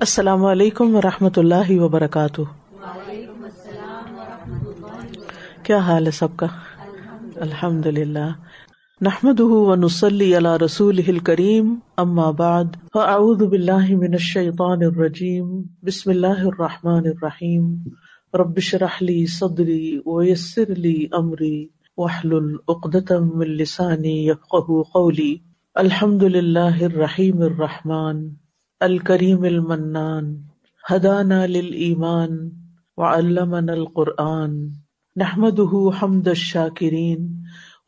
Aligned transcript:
السلام 0.00 0.44
علیکم 0.44 0.96
و 0.96 1.00
رحمۃ 1.00 1.36
اللہ 1.36 1.70
وبرکاتہ۔ 1.70 2.40
کیا 5.62 5.78
حال 5.78 6.06
ہے 6.06 6.10
سب 6.10 6.28
کا؟ 6.36 6.46
الحمد 7.36 7.86
للہ 7.86 8.32
نحمد 9.00 9.40
نسلی 9.84 10.36
اللہ 10.36 10.56
رسول 10.64 11.18
کریم 11.18 11.74
ام 11.96 12.20
فاعوذ 12.94 13.42
باللہ 13.42 13.96
من 13.96 14.12
الشیطان 14.12 14.82
الرجیم، 14.82 15.62
بسم 15.82 16.10
اللہ 16.10 16.40
الرحمٰن 16.40 17.06
الرحیم۔ 17.06 17.74
ربش 18.34 18.74
رحلی 18.74 19.26
صدری 19.26 20.00
ویسر 20.06 20.74
لی 20.76 21.06
امری 21.12 21.66
وحل 21.96 22.32
العقدم 22.32 23.38
السانی 23.38 24.32
قولی۔ 24.32 25.36
الحمد 25.74 26.22
للہ 26.22 26.84
الرحیم 26.84 27.42
الرحمٰن۔ 27.42 28.28
الکریم 28.80 29.42
المنان 29.42 30.36
ہدانا 30.92 31.46
للایمان 31.46 32.50
وعلمنا 32.96 33.72
القرآن. 33.72 34.68
نحمده 35.16 35.80
حمد 36.00 36.28
الشاکرین 36.28 37.30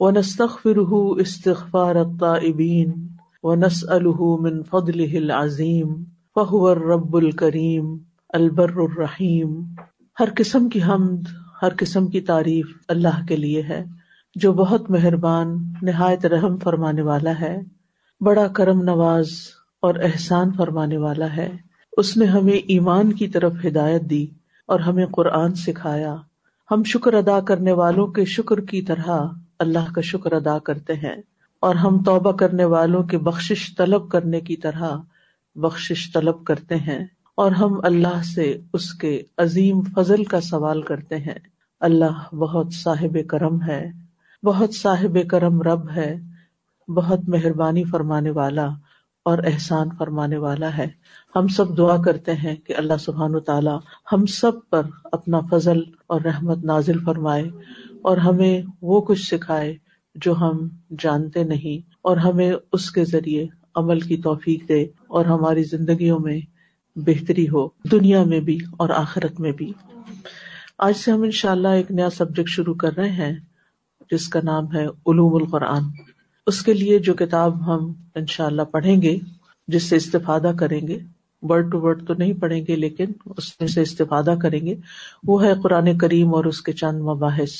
ونستغفره 0.01 1.01
استغفار 1.21 1.95
الطائبین 1.95 2.95
ونسأله 3.43 4.31
من 4.41 4.63
فضله 4.63 5.17
العظیم، 5.17 5.91
فهو 6.35 6.67
الرب 6.69 7.17
الکریم، 7.17 7.99
البر 8.29 8.77
الرحیم. 8.77 9.61
ہر 10.21 10.29
قسم 10.37 10.69
کی 10.69 10.83
حمد، 10.83 11.29
ہر 11.63 11.79
قسم 11.79 12.07
کی 12.07 12.21
تعریف 12.21 12.67
اللہ 12.89 13.21
کے 13.29 13.37
لیے 13.37 13.63
ہے، 13.63 13.85
جو 14.35 14.53
بہت 14.53 14.91
مہربان، 14.91 15.57
نہایت 15.83 16.27
رحم 16.27 16.59
فرمانے 16.59 17.03
والا 17.03 17.41
ہے، 17.41 17.61
بڑا 18.21 18.49
کرم 18.49 18.83
نواز 18.83 19.29
اور 19.83 19.95
احسان 19.95 20.53
فرمانے 20.53 20.97
والا 20.97 21.37
ہے۔ 21.37 21.57
اس 21.97 22.17
نے 22.17 22.25
ہمیں 22.25 22.53
ایمان 22.53 23.13
کی 23.13 23.29
طرف 23.29 23.53
ہدایت 23.65 24.03
دی 24.03 24.27
اور 24.67 24.81
ہمیں 24.81 25.07
قرآن 25.07 25.55
سکھایا۔ 25.55 26.17
ہم 26.71 26.83
شکر 26.83 27.15
ادا 27.15 27.41
کرنے 27.41 27.73
والوں 27.73 28.07
کے 28.07 28.25
شکر 28.25 28.61
کی 28.61 28.83
طرح 28.83 29.27
اللہ 29.59 29.93
کا 29.95 30.01
شکر 30.01 30.33
ادا 30.33 30.59
کرتے 30.59 30.93
ہیں۔ 30.93 31.17
اور 31.61 31.75
ہم 31.75 32.03
توبہ 32.03 32.33
کرنے 32.33 32.65
والوں 32.65 33.03
کے 33.03 33.19
بخش 33.19 33.75
طلب 33.77 34.09
کرنے 34.09 34.41
کی 34.41 34.57
طرح 34.57 34.97
بخش 35.55 36.11
طلب 36.15 36.45
کرتے 36.45 36.77
ہیں۔ 36.77 37.07
اور 37.35 37.53
ہم 37.53 37.81
اللہ 37.83 38.23
سے 38.35 38.61
اس 38.73 38.95
کے 38.95 39.23
عظیم 39.39 39.81
فضل 39.83 40.25
کا 40.25 40.41
سوال 40.41 40.83
کرتے 40.83 41.17
ہیں۔ 41.17 41.39
اللہ 41.81 42.35
بہت 42.35 42.67
صاحب 42.73 43.17
کرم 43.29 43.63
ہے۔ 43.63 43.91
بہت 44.43 44.75
صاحب 44.75 45.19
کرم 45.31 45.63
رب 45.63 45.91
ہے۔ 45.91 46.17
بہت 46.89 47.29
مہربانی 47.29 47.85
فرمانے 47.85 48.31
والا۔ 48.31 48.69
اور 49.25 49.39
احسان 49.39 49.89
فرمانے 49.99 50.37
والا 50.37 50.77
ہے۔ 50.77 50.87
ہم 51.37 51.49
سب 51.49 51.77
دعا 51.79 51.97
کرتے 52.03 52.33
ہیں 52.33 52.57
کہ 52.57 52.75
اللہ 52.77 52.97
سبحان 53.01 53.35
و 53.35 53.41
تعالیٰ 53.41 53.79
ہم 54.13 54.27
سب 54.27 54.53
پر 54.71 54.83
اپنا 55.13 55.41
فضل 55.51 55.81
اور 56.07 56.21
رحمت 56.21 56.65
نازل 56.65 56.99
فرمائے 57.05 57.51
اور 58.03 58.17
ہمیں 58.17 58.63
وہ 58.83 59.01
کچھ 59.01 59.35
سکھائے 59.35 59.77
جو 60.15 60.35
ہم 60.37 60.69
جانتے 60.99 61.45
نہیں 61.45 61.91
اور 62.03 62.17
ہمیں 62.17 62.53
اس 62.73 62.91
کے 62.91 63.05
ذریعے 63.05 63.47
عمل 63.75 64.01
کی 64.01 64.17
توفیق 64.17 64.69
دے 64.69 64.83
اور 64.83 65.25
ہماری 65.25 65.63
زندگیوں 65.63 66.19
میں 66.19 66.41
بہتری 66.97 67.49
ہو، 67.49 67.69
دنیا 67.91 68.25
میں 68.25 68.41
بھی 68.41 68.59
اور 68.79 68.89
آخرت 68.89 69.41
میں 69.41 69.53
بھی۔ 69.53 69.73
آج 70.79 70.97
سے 70.97 71.11
ہم 71.13 71.23
انشاءاللہ 71.23 71.69
ایک 71.69 71.91
نیا 71.91 72.11
سبجیکٹ 72.11 72.49
شروع 72.49 72.75
کر 72.75 72.97
رہے 72.97 73.11
ہیں، 73.11 73.37
جس 74.11 74.29
کا 74.29 74.41
نام 74.43 74.77
ہے 74.77 74.85
علوم 74.85 75.35
القرآن۔ 75.35 75.83
اس 76.49 76.63
کے 76.63 76.73
لیے 76.75 76.99
جو 76.99 77.15
کتاب 77.15 77.67
ہم 77.67 77.93
ان 78.15 78.27
شاء 78.27 78.47
اللہ 78.47 78.63
پڑھیں 78.63 79.03
گے، 79.03 79.17
جس 79.69 79.83
سے 79.83 79.97
استفادہ 79.97 80.53
کریں 80.59 80.81
گے 80.89 80.99
ورڈ 81.43 81.71
ٹو 81.73 81.81
ورڈ 81.81 82.07
تو 82.07 82.15
نہیں 82.15 82.33
پڑھیں 82.33 82.61
گے، 82.69 82.77
لیکن 82.77 83.13
اس 83.37 83.49
میں 83.61 83.69
سے 83.69 83.83
استفادہ 83.83 84.35
کریں 84.43 84.61
گے، 84.67 84.75
وہ 85.23 85.43
ہے 85.45 85.53
قرآن 85.63 85.97
کریم 85.99 86.35
اور 86.35 86.45
اس 86.45 86.61
کے 86.63 86.73
چند 86.73 87.01
مباحث، 87.01 87.53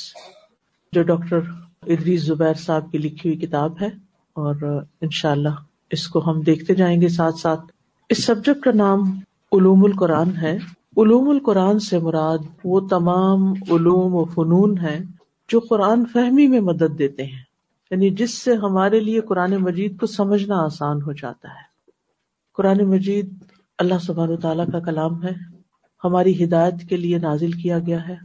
جو 0.93 1.03
ڈاکٹر 1.03 1.39
ادریس 1.87 2.25
زبیر 2.25 2.53
صاحب 2.53 2.91
کی 2.91 2.97
لکھی 2.97 3.29
ہوئی 3.29 3.39
کتاب 3.39 3.81
ہے، 3.81 3.87
اور 4.35 4.55
ان 5.01 5.09
شاء 5.11 5.31
اللہ 5.31 5.61
اس 5.91 6.07
کو 6.07 6.19
ہم 6.25 6.41
دیکھتے 6.41 6.75
جائیں 6.75 7.01
گے 7.01 7.09
ساتھ 7.09 7.39
ساتھ۔ 7.39 7.61
اس 8.09 8.23
سبجیکٹ 8.25 8.63
کا 8.63 8.71
نام 8.75 9.09
علوم 9.51 9.83
القرآن 9.85 10.35
ہے۔ 10.41 10.57
علوم 10.97 11.29
القرآن 11.29 11.79
سے 11.79 11.99
مراد 11.99 12.37
وہ 12.63 12.79
تمام 12.87 13.51
علوم 13.71 14.15
و 14.15 14.25
فنون 14.25 14.77
ہے 14.77 14.97
جو 15.49 15.59
قرآن 15.59 16.03
فہمی 16.13 16.47
میں 16.47 16.59
مدد 16.61 16.97
دیتے 16.99 17.25
ہیں۔ 17.25 17.48
یعنی 17.91 18.09
جس 18.09 18.37
سے 18.37 18.53
ہمارے 18.53 18.99
لیے 18.99 19.21
قرآن 19.21 19.55
مجید 19.55 19.99
کو 19.99 20.05
سمجھنا 20.05 20.55
آسان 20.55 21.01
ہو 21.01 21.11
جاتا 21.11 21.47
ہے۔ 21.47 21.91
قرآن 22.53 22.77
مجید 22.83 23.33
اللہ 23.77 23.93
سبحانہ 24.01 24.35
تعالیٰ 24.35 24.65
کا 24.71 24.79
کلام 24.79 25.23
ہے۔ 25.23 25.31
ہماری 26.03 26.43
ہدایت 26.43 26.89
کے 26.89 26.97
لیے 26.97 27.17
نازل 27.17 27.51
کیا 27.51 27.79
گیا 27.79 28.07
ہے۔ 28.07 28.15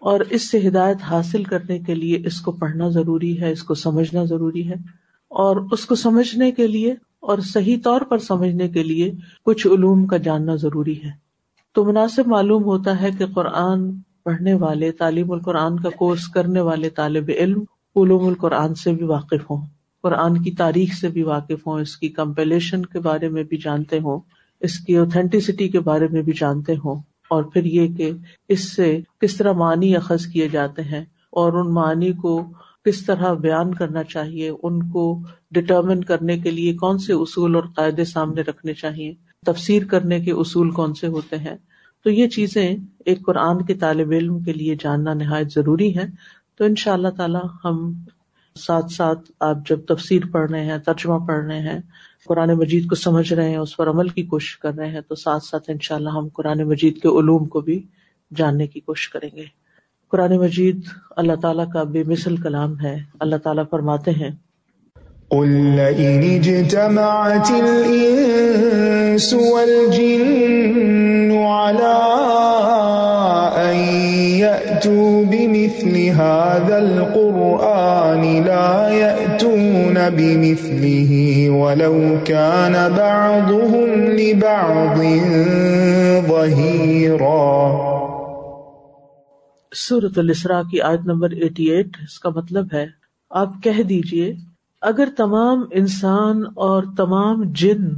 اور 0.00 0.20
اس 0.20 0.50
سے 0.50 0.68
ہدایت 0.68 0.96
حاصل 1.02 1.44
کرنے 1.44 1.78
کے 1.78 1.94
لیے 1.94 2.22
اس 2.24 2.40
کو 2.40 2.52
پڑھنا 2.52 2.88
ضروری 2.88 3.40
ہے، 3.40 3.52
اس 3.52 3.62
کو 3.62 3.74
سمجھنا 3.74 4.24
ضروری 4.24 4.68
ہے۔ 4.68 4.74
اور 5.28 5.56
اس 5.72 5.86
کو 5.86 5.94
سمجھنے 5.94 6.52
کے 6.52 6.66
لیے 6.66 6.94
اور 7.20 7.38
صحیح 7.38 7.76
طور 7.84 8.00
پر 8.00 8.18
سمجھنے 8.18 8.68
کے 8.68 8.82
لیے 8.82 9.12
کچھ 9.44 9.66
علوم 9.66 10.06
کا 10.06 10.16
جاننا 10.16 10.54
ضروری 10.54 11.04
ہے۔ 11.04 11.10
تو 11.74 11.84
مناسب 11.84 12.26
معلوم 12.26 12.64
ہوتا 12.64 13.00
ہے 13.00 13.10
کہ 13.18 13.26
قرآن 13.26 13.92
پڑھنے 14.24 14.54
والے، 14.54 14.92
تعلیم 14.92 15.32
القرآن 15.32 15.80
کا 15.80 15.88
کورس 15.90 16.28
کرنے 16.28 16.60
والے 16.60 16.90
طالب 16.90 17.30
علم 17.38 17.64
علوم 17.96 18.26
القرآن 18.26 18.74
سے 18.74 18.92
بھی 18.92 19.04
واقف 19.06 19.50
ہوں، 19.50 19.64
قرآن 20.04 20.42
کی 20.42 20.50
تاریخ 20.50 20.92
سے 20.94 21.08
بھی 21.08 21.22
واقف 21.22 21.66
ہوں، 21.66 21.80
اس 21.80 21.96
کی 21.96 22.08
کمپلیشن 22.08 22.86
کے 22.86 23.00
بارے 23.00 23.28
میں 23.28 23.42
بھی 23.42 23.56
جانتے 23.56 23.98
ہوں، 23.98 24.20
اس 24.62 24.78
کی 24.78 24.96
اوتھینٹسٹی 24.96 25.68
کے 25.68 25.80
بارے 25.80 26.08
میں 26.12 26.22
بھی 26.22 26.32
جانتے 26.38 26.74
ہوں، 26.84 27.00
اور 27.30 27.42
پھر 27.42 27.64
یہ 27.64 27.94
کہ 27.96 28.10
اس 28.48 28.72
سے 28.72 28.96
کس 29.20 29.36
طرح 29.36 29.52
معنی 29.52 29.94
اخذ 29.96 30.26
کیے 30.26 30.48
جاتے 30.48 30.82
ہیں، 30.82 31.04
اور 31.32 31.52
ان 31.52 31.72
معنی 31.74 32.12
کو 32.12 32.40
کس 32.84 33.04
طرح 33.06 33.32
بیان 33.40 33.74
کرنا 33.74 34.02
چاہیے، 34.04 34.48
ان 34.50 34.82
کو 34.90 35.02
ڈٹرمن 35.52 36.04
کرنے 36.04 36.38
کے 36.38 36.50
لیے 36.50 36.74
کون 36.74 36.98
سے 36.98 37.12
اصول 37.12 37.54
اور 37.54 37.64
قاعدے 37.76 38.04
سامنے 38.04 38.40
رکھنے 38.40 38.74
چاہیے، 38.74 39.12
تفسیر 39.46 39.84
کرنے 39.84 40.20
کے 40.20 40.32
اصول 40.34 40.70
کون 40.70 40.94
سے 40.94 41.06
ہوتے 41.06 41.38
ہیں۔ 41.38 41.56
تو 42.06 42.10
یہ 42.10 42.28
چیزیں 42.28 42.76
ایک 43.06 43.24
قرآن 43.26 43.64
کے 43.64 43.74
طالب 43.74 44.10
علم 44.10 44.38
کے 44.42 44.52
لیے 44.52 44.74
جاننا 44.80 45.14
نہایت 45.14 45.52
ضروری 45.52 45.96
ہے 45.96 46.06
تو 46.60 46.66
ان 46.66 46.74
شاء 46.74 46.92
اللہ 46.92 47.08
تعالیٰ 47.08 47.40
ہم 47.64 47.92
ساتھ 48.58 48.92
ساتھ 48.92 49.32
آپ 49.40 49.56
جب 49.68 49.80
تفسیر 49.88 50.22
پڑھ 50.32 50.50
رہے 50.50 50.64
ہیں، 50.64 50.78
ترجمہ 50.78 51.26
پڑھ 51.26 51.44
رہے 51.44 51.60
ہیں، 51.60 51.78
قرآن 52.28 52.52
مجید 52.52 52.88
کو 52.88 52.94
سمجھ 52.94 53.32
رہے 53.32 53.48
ہیں، 53.48 53.56
اس 53.56 53.76
پر 53.76 53.90
عمل 53.90 54.08
کی 54.08 54.22
کوشش 54.22 54.58
کر 54.58 54.74
رہے 54.74 54.88
ہیں، 54.88 55.00
تو 55.08 55.14
ساتھ 55.14 55.44
ساتھ 55.44 55.70
ان 55.70 55.76
شاء 55.82 55.96
اللہ 55.96 56.08
ہم 56.08 56.28
قرآن 56.28 56.62
مجید 56.62 56.94
کے 56.98 57.08
علوم 57.08 57.44
کو 57.44 57.60
بھی 57.60 57.86
جاننے 58.36 58.66
کی 58.66 58.80
کوشش 58.80 59.08
کریں 59.08 59.36
گے۔ 59.36 59.44
قرآن 60.10 60.36
مجید 60.36 60.80
اللہ 61.16 61.32
تعالیٰ 61.42 61.70
کا 61.72 61.82
بے 61.82 62.04
مثل 62.04 62.36
کلام 62.36 62.80
ہے۔ 62.80 62.98
اللہ 63.20 63.36
تعالیٰ 63.36 63.64
فرماتے 63.70 64.10
ہیں 64.10 64.30
بمثل 75.30 75.59
هذا 76.20 76.76
القرآن 76.76 78.44
لا 78.46 78.88
يأتون 78.88 79.96
بمثله 80.16 81.12
ولو 81.60 82.14
كان 82.24 82.74
بعضهم 82.96 84.04
لبعض 84.18 84.98
ظهيرا. 86.28 87.80
سورة 89.74 90.12
الاسراء 90.16 90.62
کی 90.70 90.80
آیت 90.80 91.00
نمبر 91.04 91.28
88 91.30 91.88
اس 92.02 92.18
کا 92.18 92.30
مطلب 92.30 92.66
ہے، 92.72 92.86
آپ 93.30 93.48
کہہ 93.62 93.82
دیجیے، 93.82 94.34
اگر 94.80 95.08
تمام 95.16 95.64
انسان 95.70 96.42
اور 96.54 96.82
تمام 96.96 97.42
جن 97.42 97.88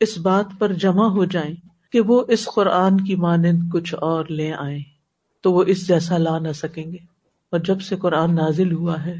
اس 0.00 0.18
بات 0.18 0.46
پر 0.58 0.72
جمع 0.72 1.06
ہو 1.06 1.24
جائیں 1.24 1.54
کہ 1.92 2.00
وہ 2.00 2.22
اس 2.28 2.44
قرآن 2.44 3.00
کی 3.00 3.16
مانند 3.16 3.72
کچھ 3.72 3.94
اور 4.00 4.24
لے 4.24 4.52
آئیں، 4.52 4.80
تو 5.42 5.52
وہ 5.52 5.64
اس 5.66 5.88
جیسا 5.88 6.18
لا 6.18 6.38
نہ 6.38 6.52
سکیں 6.54 6.92
گے۔ 6.92 7.13
اور 7.54 7.62
جب 7.62 7.80
سے 7.80 7.96
قرآن 7.96 8.34
نازل 8.34 8.72
ہوا 8.72 9.06
ہے، 9.06 9.16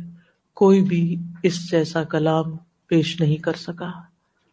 کوئی 0.54 0.82
بھی 0.82 1.16
اس 1.42 1.70
جیسا 1.70 2.04
کلام 2.04 2.44
پیش 2.86 3.20
نہیں 3.20 3.36
کر 3.36 3.52
سکا۔ 3.52 3.90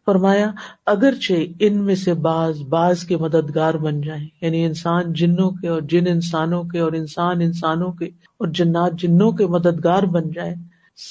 فرمایا، 0.06 0.50
اگرچہ 0.86 1.32
ان 1.60 1.84
میں 1.84 1.94
سے 1.94 2.14
بعض 2.14 2.60
بعض 2.60 3.04
کے 3.04 3.16
مددگار 3.16 3.74
بن 3.74 4.00
جائیں 4.00 4.28
یعنی 4.40 4.64
انسان 4.64 5.12
جنوں 5.12 5.50
کے 5.50 5.68
اور 5.68 5.82
جن 5.82 6.04
انسانوں 6.06 6.64
کے 6.64 6.78
اور 6.78 6.92
انسان 6.92 7.40
انسانوں 7.40 7.92
کے 7.92 8.04
اور 8.06 8.48
جنات 8.48 8.92
جنوں 8.92 9.32
کے 9.32 9.46
مددگار 9.46 10.02
بن 10.02 10.30
جائیں، 10.30 10.54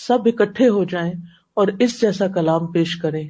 سب 0.07 0.19
اکٹھے 0.25 0.69
ہو 0.69 0.83
جائیں 0.83 1.13
اور 1.53 1.68
اس 1.79 2.01
جیسا 2.01 2.27
کلام 2.27 2.68
پیش 2.68 2.95
کریں 2.95 3.29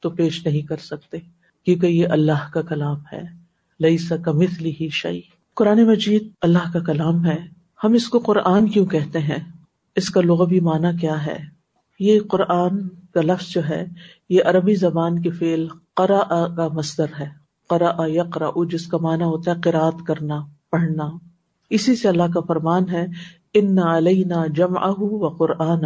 تو 0.00 0.10
پیش 0.10 0.46
نہیں 0.46 0.66
کر 0.66 0.76
سکتے، 0.76 1.18
کیونکہ 1.64 1.86
یہ 1.86 2.06
اللہ 2.10 2.50
کا 2.52 2.62
کلام 2.62 2.96
ہے۔ 3.12 3.22
لئی 3.80 3.98
سا 3.98 4.16
کمت 4.16 4.50
لی 4.60 4.72
ہی 4.80 4.88
شعی 4.88 5.20
قرآن 5.54 5.86
مجید 5.86 6.28
اللہ 6.42 6.72
کا 6.72 6.78
کلام 6.78 7.26
ہے۔ 7.26 7.59
ہم 7.84 7.92
اس 7.92 8.08
کو 8.08 8.18
قرآن 8.18 8.68
کیوں 8.68 8.86
کہتے 8.86 9.18
ہیں؟ 9.18 9.52
اس 9.96 10.10
کا 10.10 10.20
لغوی 10.20 10.60
معنی 10.60 10.96
کیا 10.96 11.26
ہے؟ 11.26 11.38
یہ 12.00 12.20
قرآن 12.20 12.88
کا 12.88 13.20
لفظ 13.20 13.48
جو 13.48 13.68
ہے، 13.68 13.86
یہ 14.28 14.42
عربی 14.44 14.74
زبان 14.74 15.22
کے 15.22 15.30
فیل 15.30 15.68
قرا 15.94 16.54
کا 16.56 16.68
مصدر 16.72 17.06
ہے۔ 17.20 17.28
قرا 17.68 17.92
یقرا 18.06 18.50
جس 18.70 18.86
کا 18.86 18.98
معنی 19.00 19.24
ہوتا 19.24 19.50
ہے 19.50 19.56
قرات 19.64 19.94
کرنا، 20.06 20.40
پڑھنا۔ 20.70 21.10
اسی 21.70 21.96
سے 21.96 22.08
اللہ 22.08 22.22
کا 22.34 22.40
فرمان 22.40 22.88
ہے، 22.92 23.06
ان 23.54 23.78
علینا 23.78 24.46
جم 24.46 24.78
اہ 24.78 24.98
و 24.98 25.28
قرآن 25.28 25.84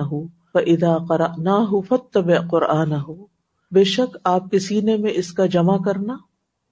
ادا 0.54 0.98
قرا 0.98 1.26
نہ 1.38 1.50
ہو 1.50 1.80
فتب 1.80 2.50
قرآن 2.50 2.92
ہو 2.92 3.26
بے 3.72 3.84
شک 3.84 4.16
آپ 4.24 4.50
کے 4.50 4.58
سینے 4.58 4.96
میں 4.96 5.10
اس 5.14 5.32
کا 5.32 5.46
جمع 5.46 5.78
کرنا، 5.78 6.16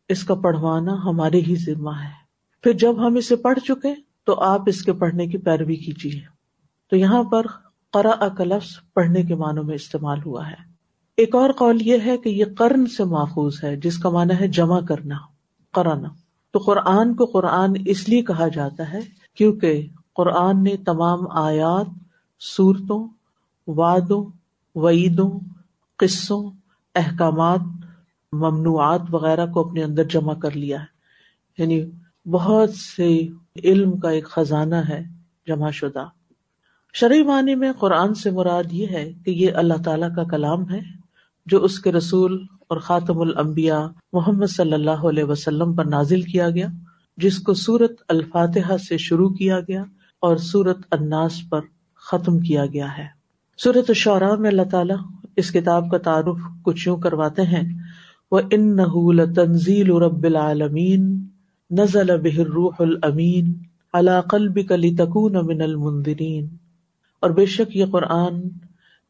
اس 0.09 0.25
کا 0.25 0.35
پڑھوانا 0.35 0.95
ہمارے 1.05 1.41
ہی 1.41 1.57
ذمہ 1.57 1.91
ہے۔ 1.91 2.23
پھر 2.63 2.73
جب 2.73 3.07
ہم 3.07 3.17
اسے 3.17 3.37
پڑھ 3.37 3.59
چکے 3.59 4.12
تو 4.25 4.41
آپ 4.41 4.61
اس 4.67 4.83
کے 4.83 4.93
پڑھنے 4.93 5.27
کی 5.27 5.39
پیروی 5.39 5.77
کیجیے۔ 5.77 6.21
تو 6.91 6.97
یہاں 6.97 7.23
پر 7.23 7.47
قرا 7.93 8.29
کا 8.29 8.45
لفظ 8.45 8.69
پڑھنے 8.95 9.23
کے 9.23 9.35
معنوں 9.35 9.65
میں 9.65 9.75
استعمال 9.75 10.19
ہوا 10.27 10.49
ہے۔ 10.49 10.73
ایک 11.17 11.35
اور 11.35 11.51
قول 11.51 11.83
یہ 11.83 11.99
ہے 12.07 12.19
کہ 12.19 12.29
یہ 12.29 12.45
قرن 12.59 12.87
سے 12.87 13.05
ماخوذ 13.05 13.65
ہے، 13.65 13.77
جس 13.77 13.99
کا 13.99 14.09
معنی 14.09 14.35
ہے 14.41 14.49
جمع 14.49 14.81
کرنا 14.81 15.17
قرآن 15.73 16.05
تو 16.51 16.59
قرآن 16.59 17.15
کو 17.15 17.25
قرآن 17.25 17.73
اس 17.87 18.09
لیے 18.09 18.23
کہا 18.23 18.49
جاتا 18.49 18.93
ہے 18.93 19.01
کیونکہ 19.37 19.87
قرآن 20.13 20.65
نے 20.65 20.77
تمام 20.77 21.31
آیات، 21.31 21.87
صورتوں 22.57 23.09
وادوں 23.67 24.25
وعیدوں، 24.79 25.41
قصوں، 25.97 26.51
احکامات، 26.95 27.61
ممنوعات 28.33 29.01
وغیرہ 29.11 29.47
کو 29.47 29.69
اپنے 29.69 29.83
اندر 29.83 30.05
جمع 30.05 30.35
کر 30.35 30.51
لیا 30.51 30.81
ہے۔ 30.81 30.85
یعنی 31.59 31.91
بہت 32.27 32.71
سے 32.71 33.27
علم 33.65 33.99
کا 33.99 34.11
ایک 34.11 34.27
خزانہ 34.27 34.75
ہے 34.75 35.03
جمع 35.47 35.71
شدہ۔ 35.71 36.05
شرعی 36.93 37.23
معنی 37.23 37.55
میں 37.55 37.73
قرآن 37.73 38.15
سے 38.15 38.31
مراد 38.31 38.65
یہ 38.73 38.87
ہے 38.87 39.13
کہ 39.25 39.31
یہ 39.31 39.51
اللہ 39.55 39.83
تعالی 39.85 40.07
کا 40.17 40.25
کلام 40.25 40.71
ہے 40.71 40.81
جو 41.47 41.65
اس 41.65 41.79
کے 41.79 41.93
رسول 41.93 42.47
اور 42.69 42.77
خاتم 42.77 43.21
الانبیاء 43.21 43.87
محمد 44.13 44.47
صلی 44.47 44.73
اللہ 44.73 44.91
علیہ 44.91 45.25
وسلم 45.25 45.75
پر 45.75 45.85
نازل 45.85 46.23
کیا 46.23 46.51
گیا، 46.51 46.67
جس 47.17 47.39
کو 47.39 47.55
سورت 47.55 47.93
الفاتحہ 48.09 48.77
سے 48.77 48.97
شروع 48.97 49.29
کیا 49.29 49.61
گیا 49.61 49.83
اور 50.21 50.37
سورت 50.37 50.79
اناس 50.91 51.43
پر 51.51 51.61
ختم 51.95 52.39
کیا 52.39 52.67
گیا 52.67 52.99
ہے۔ 52.99 53.07
سورت 53.59 53.85
الشعراء 53.89 54.35
میں 54.35 54.51
اللہ 54.51 54.71
تعالیٰ 54.71 54.97
اس 55.37 55.51
کتاب 55.51 55.91
کا 55.91 55.99
تعارف 55.99 56.37
کچھ 56.63 56.89
یوں 56.89 56.97
کرواتے 56.97 57.43
ہیں 57.43 57.79
وہ 58.31 58.41
ان 58.51 58.77
نحول 58.77 59.35
تنزیل 59.35 59.93
رب 59.93 60.25
العالمین 60.25 61.27
نزل 61.73 62.21
بحر 62.21 62.45
روح 62.45 62.75
المین 62.79 63.53
علاقل 63.95 64.49
بکلی 64.49 64.95
تکون 64.95 65.33
من 65.33 65.63
المنظرین 65.63 66.49
اور 67.21 67.31
بے 67.31 67.47
شک 67.47 67.77
یہ 67.77 67.85
قرآن 67.87 68.41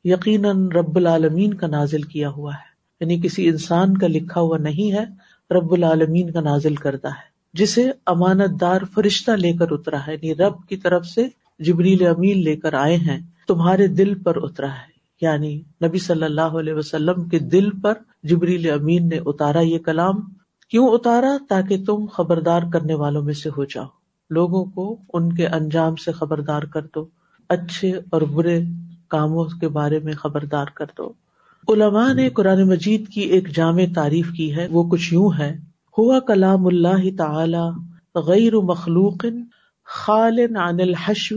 یقیناً 0.04 0.68
رب 0.68 0.96
العالمین 0.96 1.54
کا 1.54 1.66
نازل 1.66 2.02
کیا 2.02 2.28
ہوا 2.28 2.52
ہے۔ 2.52 2.72
یعنی 3.00 3.20
کسی 3.20 3.48
انسان 3.48 3.96
کا 3.96 4.06
لکھا 4.06 4.40
ہوا 4.40 4.58
نہیں 4.58 4.92
ہے، 4.92 5.04
رب 5.54 5.72
العالمین 5.72 6.30
کا 6.30 6.40
نازل 6.40 6.74
کرتا 6.74 7.08
ہے۔ 7.08 7.32
جسے 7.54 7.90
امانت 8.06 8.60
دار 8.60 8.80
فرشتہ 8.94 9.30
لے 9.30 9.52
کر 9.52 9.66
اترا 9.70 9.98
ہے 10.06 10.12
یعنی 10.14 10.34
رب 10.34 10.68
کی 10.68 10.76
طرف 10.76 11.06
سے 11.06 11.28
جبریل 11.58 12.06
امین 12.06 12.42
لے 12.42 12.56
کر 12.56 12.74
آئے 12.74 12.96
ہیں، 12.96 13.20
تمہارے 13.48 13.86
دل 13.86 14.14
پر 14.14 14.32
اترا 14.36 14.68
ہے۔ 14.68 14.92
یعنی 15.20 15.60
نبی 15.84 15.98
صلی 15.98 16.24
اللہ 16.24 16.40
علیہ 16.40 16.72
وسلم 16.72 17.28
کے 17.28 17.38
دل 17.38 17.80
پر 17.80 17.94
جبریل 18.22 18.70
امین 18.70 19.08
نے 19.08 19.18
اتارا 19.26 19.60
یہ 19.60 19.78
کلام۔ 19.78 20.14
کیوں 20.72 20.88
اتارا 20.88 21.36
تاکہ 21.48 21.84
تم 21.86 22.06
خبردار 22.12 22.62
کرنے 22.72 22.94
والوں 22.94 23.22
میں 23.22 23.34
سے 23.34 23.48
ہو 23.48 23.64
جاؤ؟ 23.64 23.86
لوگوں 24.30 24.64
کو 24.64 24.96
ان 25.12 25.32
کے 25.32 25.46
انجام 25.46 25.96
سے 25.96 26.12
خبردار 26.12 26.62
کر 26.62 26.80
دو، 26.94 27.06
اچھے 27.48 27.90
اور 27.90 28.22
برے 28.22 28.62
کاموں 29.08 29.44
کے 29.44 29.69
بارے 29.69 29.98
میں 29.98 30.12
خبردار 30.12 30.66
کر 30.74 30.84
دو۔ 30.98 31.12
علماء 31.69 32.12
نے 32.12 32.28
قرآن 32.28 32.69
مجید 32.69 33.08
کی 33.08 33.20
ایک 33.20 33.56
جامع 33.56 33.82
تعریف 33.94 34.30
کی 34.36 34.56
ہے، 34.56 34.69
وہ 34.70 34.84
کچھ 34.84 35.14
یوں 35.14 35.30
ہے۔ 35.38 35.58
ہوا 35.98 36.20
کلام 36.20 36.66
اللہ 36.66 37.16
تعالی 37.19 37.80
غیر 38.14 38.56
مخلوق 38.56 39.24
خال 39.84 40.38
عن 40.38 40.80
الحشو 40.80 41.36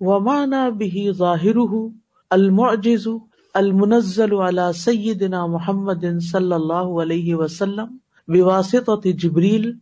ومانا 0.00 0.68
به 0.68 1.12
ظاہره 1.12 1.86
المعجز 2.30 3.08
المنزل 3.54 4.32
على 4.32 4.72
سیدنا 4.74 5.46
محمد 5.46 6.20
صلی 6.32 6.52
اللہ 6.52 7.02
علیہ 7.02 7.34
وسلم۔ 7.34 7.96
بواسطة 8.28 9.10
جبریل 9.10 9.72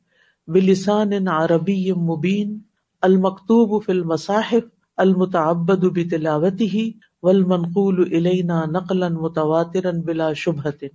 بلسان 0.46 1.28
عربی 1.28 1.92
مبین 1.92 2.58
المکتوب 3.02 3.84
فی 3.84 3.92
المصاحف 3.92 4.62
المتعبد 4.96 5.84
بتلاوته 5.84 6.90
والمنقول 7.22 8.14
الینا 8.14 8.64
نقلا 8.64 9.08
متواترا 9.08 9.90
بلا 10.04 10.32
شبهة 10.32 10.86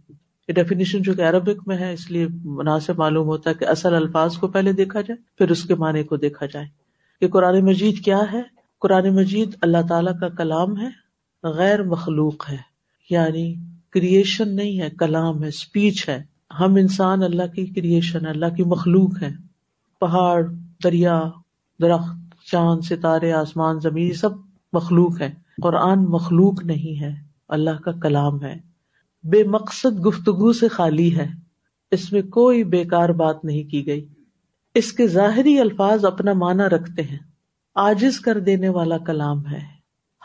یہ 0.48 0.54
ڈیفینیشن 0.54 1.02
جو 1.02 1.14
کہ 1.14 1.22
عربک 1.22 1.68
میں 1.68 1.78
ہے، 1.78 1.94
اس 1.94 2.12
لیے 2.12 2.28
مناسب 2.46 3.00
معلوم 3.00 3.28
ہوتا 3.28 3.50
ہے 3.50 3.56
کہ 3.56 3.66
اصل 3.66 3.94
الفاظ 3.94 4.38
کو 4.38 4.48
پہلے 4.48 4.74
دیکھا 4.74 5.02
جائے، 5.02 5.38
پھر 5.38 5.52
اس 5.52 5.64
کے 5.64 5.76
معنی 5.76 6.04
کو 6.04 6.16
دیکھا 6.18 6.46
جائے۔ 6.46 6.66
کہ 7.20 7.28
قرآن 7.28 7.66
مجید 7.66 8.06
کیا 8.06 8.20
ہے؟ 8.32 8.42
قرآن 8.82 9.16
مجید 9.16 9.56
اللہ 9.62 9.78
تعالیٰ 9.90 10.20
کا 10.20 10.30
کلام 10.30 10.78
ہے، 10.78 10.90
غیر 11.44 11.84
مخلوق 11.84 12.50
ہے۔ 12.50 12.58
یعنی 13.10 13.56
کریشن 13.90 14.56
نہیں 14.56 14.82
ہے، 14.82 14.90
کلام 14.90 15.44
ہے 15.44 15.48
اسپیچ 15.48 16.10
ہے۔ 16.10 16.24
ہم 16.60 16.76
انسان 16.76 17.24
اللہ 17.24 17.48
کی 17.56 17.66
کریشن 17.66 18.26
اللہ 18.26 18.56
کی 18.56 18.64
مخلوق 18.64 19.24
ہے 19.24 19.30
پہاڑ، 20.00 20.48
دریا، 20.84 21.24
درخت، 21.82 22.46
چاند، 22.52 22.82
ستارے، 22.82 23.34
آسمان، 23.34 23.80
زمین 23.80 24.14
سب 24.14 24.30
مخلوق 24.74 25.22
ہے 25.22 25.34
قرآن 25.64 26.04
مخلوق 26.04 26.64
نہیں 26.64 27.02
ہے، 27.02 27.16
اللہ 27.50 27.82
کا 27.86 27.92
کلام 27.92 28.44
ہے۔ 28.44 28.60
بے 29.24 29.44
مقصد 29.44 30.06
گفتگو 30.06 30.54
سے 30.54 30.68
خالی 30.68 31.18
ہے۔ 31.18 31.28
اس 31.92 32.14
میں 32.14 32.22
کوئی 32.22 32.64
بیکار 32.64 33.10
بات 33.10 33.46
نہیں 33.46 33.64
کی 33.64 33.88
گئی۔ 33.88 34.08
اس 34.76 34.94
کے 34.94 35.08
ظاہری 35.08 35.60
الفاظ 35.60 36.06
اپنا 36.06 36.34
معنی 36.34 36.64
رکھتے 36.64 37.02
ہیں۔ 37.02 37.18
آجز 37.76 38.20
کر 38.20 38.40
دینے 38.40 38.70
والا 38.70 38.98
کلام 38.98 39.48
ہے۔ 39.48 39.62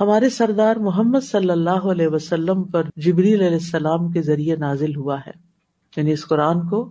ہمارے 0.00 0.31
سردار 0.31 0.76
محمد 0.76 1.25
صلی 1.25 1.50
اللہ 1.50 1.71
علیہ 1.71 2.09
وسلم 2.09 2.65
پر 2.65 2.82
جبری 2.97 3.35
علیہ 3.35 3.47
السلام 3.47 4.11
کے 4.11 4.23
ذریعے 4.23 4.56
نازل 4.56 4.97
ہوا 4.97 5.19
ہے۔ 5.19 5.54
یعنی 5.96 6.12
اس 6.12 6.26
قرآن 6.26 6.67
کو 6.69 6.88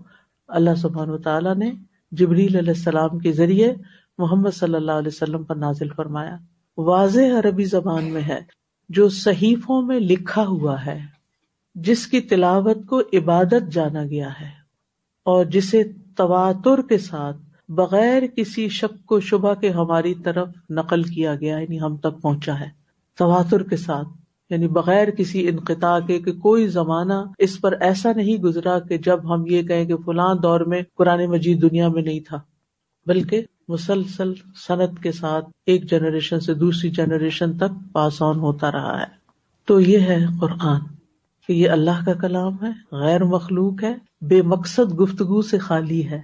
اللہ 0.50 0.76
سبحان 0.76 1.10
و 1.10 1.18
تعالیٰ 1.18 1.56
نے 1.56 1.72
جبریل 2.12 2.56
علیہ 2.56 2.74
السلام 2.74 3.18
کے 3.20 3.32
ذریعے 3.32 3.74
محمد 4.18 4.56
صلی 4.56 4.76
اللہ 4.76 4.92
علیہ 4.92 5.08
وسلم 5.08 5.44
پر 5.44 5.56
نازل 5.56 5.90
فرمایا۔ 5.96 6.36
واضح 6.78 7.38
عربی 7.40 7.64
زبان 7.66 8.12
میں 8.12 8.22
ہے، 8.22 8.40
جو 8.90 9.08
صحیفوں 9.10 9.82
میں 9.82 10.00
لکھا 10.00 10.46
ہوا 10.48 10.86
ہے، 10.86 11.00
جس 11.76 12.06
کی 12.08 12.22
تلاوت 12.22 12.86
کو 12.88 13.00
عبادت 13.14 13.72
جانا 13.72 14.04
گیا 14.04 14.30
ہے، 14.42 14.50
اور 15.26 15.46
جسے 15.46 15.84
تواتر 16.18 16.82
کے 16.82 16.98
ساتھ 16.98 17.38
بغیر 17.72 18.24
کسی 18.36 18.68
شک 18.70 19.12
و 19.12 19.20
شبہ 19.20 19.54
کے 19.54 19.70
ہماری 19.70 20.14
طرف 20.16 20.50
نقل 20.70 21.04
کیا 21.04 21.36
گیا 21.36 21.58
یعنی 21.58 21.82
ہم 21.82 21.98
تک 21.98 22.22
پہنچا 22.22 22.60
ہے۔ 22.60 22.70
تواتر 23.18 23.64
کے 23.64 23.78
ساتھ 23.78 24.08
یعنی 24.50 24.68
بغیر 24.68 25.10
کسی 25.10 25.48
انقطاع 25.48 26.00
کے 26.00 26.20
کہ 26.20 26.32
کوئی 26.32 26.68
زمانہ 26.68 27.14
اس 27.38 27.62
پر 27.62 27.74
ایسا 27.80 28.12
نہیں 28.16 28.38
گزرا 28.38 28.80
کہ 28.80 28.98
جب 28.98 29.34
ہم 29.34 29.46
یہ 29.46 29.64
کہیں 29.64 29.86
کہ 29.86 29.96
فلاں 30.06 30.36
دور 30.36 30.60
میں 30.60 30.82
قرآن 30.98 31.26
مجید 31.26 31.62
دنیا 31.62 31.88
میں 31.88 32.02
نہیں 32.02 32.20
تھا، 32.20 32.40
بلکہ 33.08 33.42
مسلسل 33.68 34.34
صنعت 34.68 35.04
کے 35.04 35.12
ساتھ 35.12 35.46
ایک 35.66 35.90
جنریشن 35.90 36.40
سے 36.40 36.54
دوسری 36.54 36.90
جنریشن 36.90 37.58
تک 37.58 37.94
پاس 37.94 38.22
آن 38.22 38.40
ہوتا 38.40 38.72
رہا 38.72 39.00
ہے۔ 39.00 39.24
تو 39.66 39.80
یہ 39.80 40.00
ہے 40.00 40.26
قرآن 40.42 40.80
کہ 41.48 41.54
یہ 41.54 41.70
اللہ 41.70 42.06
کا 42.06 42.14
کلام 42.14 42.54
ہے، 42.64 42.96
غیر 42.96 43.24
مخلوق 43.24 43.84
ہے، 43.84 43.96
بے 44.22 44.42
مقصد 44.42 45.00
گفتگو 45.00 45.42
سے 45.42 45.58
خالی 45.58 46.10
ہے۔ 46.10 46.22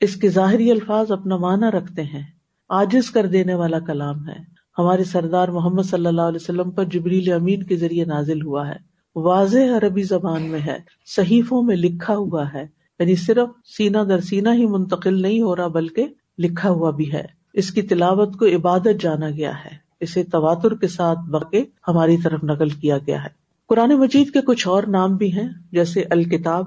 اس 0.00 0.16
کے 0.16 0.28
ظاہری 0.28 0.70
الفاظ 0.70 1.12
اپنا 1.12 1.36
معنی 1.36 1.76
رکھتے 1.76 2.02
ہیں 2.02 2.22
آجز 2.68 3.10
کر 3.10 3.26
دینے 3.26 3.54
والا 3.54 3.78
کلام 3.78 4.28
ہے۔ 4.28 4.51
ہمارے 4.78 5.04
سردار 5.04 5.48
محمد 5.48 5.82
صلی 5.82 6.06
اللہ 6.06 6.20
علیہ 6.20 6.38
وسلم 6.42 6.70
پر 6.70 6.84
جبریل 6.84 7.32
امین 7.32 7.62
کے 7.62 7.76
ذریعے 7.76 8.04
نازل 8.04 8.42
ہوا 8.42 8.68
ہے۔ 8.68 8.92
واضح 9.16 9.58
عربی 9.58 10.02
زبان 10.02 10.42
میں 10.42 10.60
ہے، 10.60 10.78
صحیفوں 11.16 11.62
میں 11.62 11.76
لکھا 11.76 12.16
ہوا 12.16 12.52
ہے۔ 12.54 12.66
یعنی 12.98 13.14
صرف 13.16 13.48
سینا 13.76 14.04
در 14.04 14.20
سینا 14.20 14.54
ہی 14.54 14.66
منتقل 14.66 15.22
نہیں 15.22 15.42
ہو 15.42 15.56
رہا، 15.56 15.66
بلکہ 15.66 16.06
لکھا 16.38 16.70
ہوا 16.70 16.90
بھی 16.90 17.12
ہے۔ 17.12 17.24
اس 17.52 17.70
کی 17.70 17.82
تلاوت 17.82 18.36
کو 18.36 18.46
عبادت 18.46 19.00
جانا 19.00 19.30
گیا 19.30 19.52
ہے۔ 19.64 19.82
اسے 20.00 20.22
تواتر 20.22 20.74
کے 20.74 20.88
ساتھ 20.88 21.18
بقے 21.30 21.64
ہماری 21.88 22.16
طرف 22.16 22.44
نقل 22.44 22.68
کیا 22.68 22.98
گیا 22.98 23.24
ہے۔ 23.24 23.28
قرآن 23.68 23.90
مجید 23.90 24.30
کے 24.30 24.40
کچھ 24.40 24.68
اور 24.68 24.82
نام 24.82 25.16
بھی 25.16 25.32
ہیں، 25.32 25.48
جیسے 25.72 26.04
الکتاب، 26.10 26.66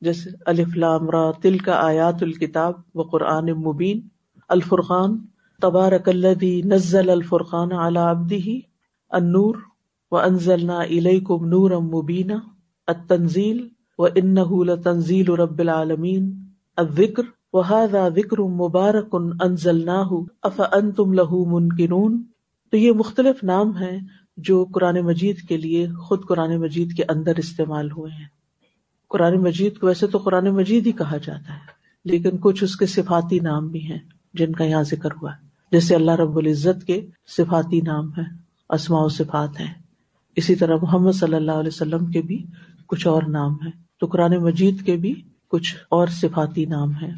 جیسے 0.00 0.30
الفلام 0.46 1.10
را 1.10 1.30
تل 1.42 1.58
کا 1.58 1.72
آیات 1.72 2.22
الکتاب 2.22 2.74
و 2.94 3.02
قرآن 3.02 3.44
مبین، 3.44 4.00
الفرقان 4.48 5.18
تبارک 5.62 6.08
الدی 6.08 6.62
نزل 6.62 7.10
الفرقان 7.10 7.72
علی 7.72 8.60
انور 9.10 9.54
و 10.10 10.16
انزل 10.16 10.70
الیکم 10.70 11.46
نور 11.48 11.70
مبینہ 11.70 12.32
التنزیل 12.86 13.68
و 13.98 14.04
ان 14.04 14.36
تنزیل 14.82 15.30
رب 15.30 15.58
العالمین 15.58 16.28
الذکر 16.76 17.22
وهذا 17.52 18.08
ذکر 18.08 18.40
مبارک 18.40 19.16
انزلناہ 19.40 20.12
اف 20.42 20.60
انتم 20.72 21.12
له 21.12 21.40
منکرون 21.46 22.22
تو 22.70 22.76
یہ 22.76 22.92
مختلف 22.92 23.42
نام 23.44 23.76
ہیں 23.76 23.98
جو 24.36 24.64
قرآن 24.74 25.00
مجید 25.00 25.40
کے 25.48 25.56
لیے 25.56 25.88
خود 25.88 26.28
قرآن 26.28 26.56
مجید 26.56 26.96
کے 26.96 27.08
اندر 27.08 27.36
استعمال 27.36 27.90
ہوئے 27.90 28.12
ہیں۔ 28.12 28.26
قرآن 29.08 29.40
مجید 29.40 29.78
کو 29.78 29.86
ویسے 29.86 30.06
تو 30.06 30.18
قرآن 30.18 30.50
مجید 30.50 30.86
ہی 30.86 30.92
کہا 30.92 31.16
جاتا 31.16 31.52
ہے، 31.52 31.76
لیکن 32.04 32.38
کچھ 32.40 32.64
اس 32.64 32.76
کے 32.76 32.86
صفاتی 32.86 33.38
نام 33.40 33.68
بھی 33.68 33.80
ہیں 33.80 33.98
جن 34.34 34.52
کا 34.52 34.64
یہاں 34.64 34.82
ذکر 34.82 35.08
ہوا۔ 35.22 35.32
ہے 35.32 35.47
جیسے 35.72 35.94
اللہ 35.94 36.10
رب 36.10 36.36
العزت 36.36 36.84
کے 36.84 37.06
صفاتی 37.36 37.80
نام 37.80 38.10
ہے 38.10 38.22
اسماء 38.70 39.00
و 39.00 39.08
صفات 39.08 39.60
ہیں۔ 39.60 39.74
اسی 40.36 40.54
طرح 40.54 40.76
محمد 40.82 41.12
صلی 41.12 41.34
اللہ 41.34 41.52
علیہ 41.52 41.70
وسلم 41.74 42.06
کے 42.06 42.22
بھی 42.22 42.46
کچھ 42.86 43.06
اور 43.06 43.22
نام 43.22 43.52
ہے 43.52 43.70
تو 44.00 44.06
قرآن 44.06 44.36
مجید 44.36 44.86
کے 44.86 44.96
بھی 44.96 45.22
کچھ 45.48 45.76
اور 45.90 46.08
صفاتی 46.08 46.64
نام 46.64 46.92
ہے 47.02 47.10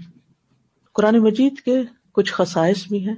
قرآن 0.95 1.19
مجید 1.19 1.61
کے 1.61 1.83
کچھ 2.12 2.33
خصائص 2.33 2.88
بھی 2.88 3.09
ہیں۔ 3.09 3.14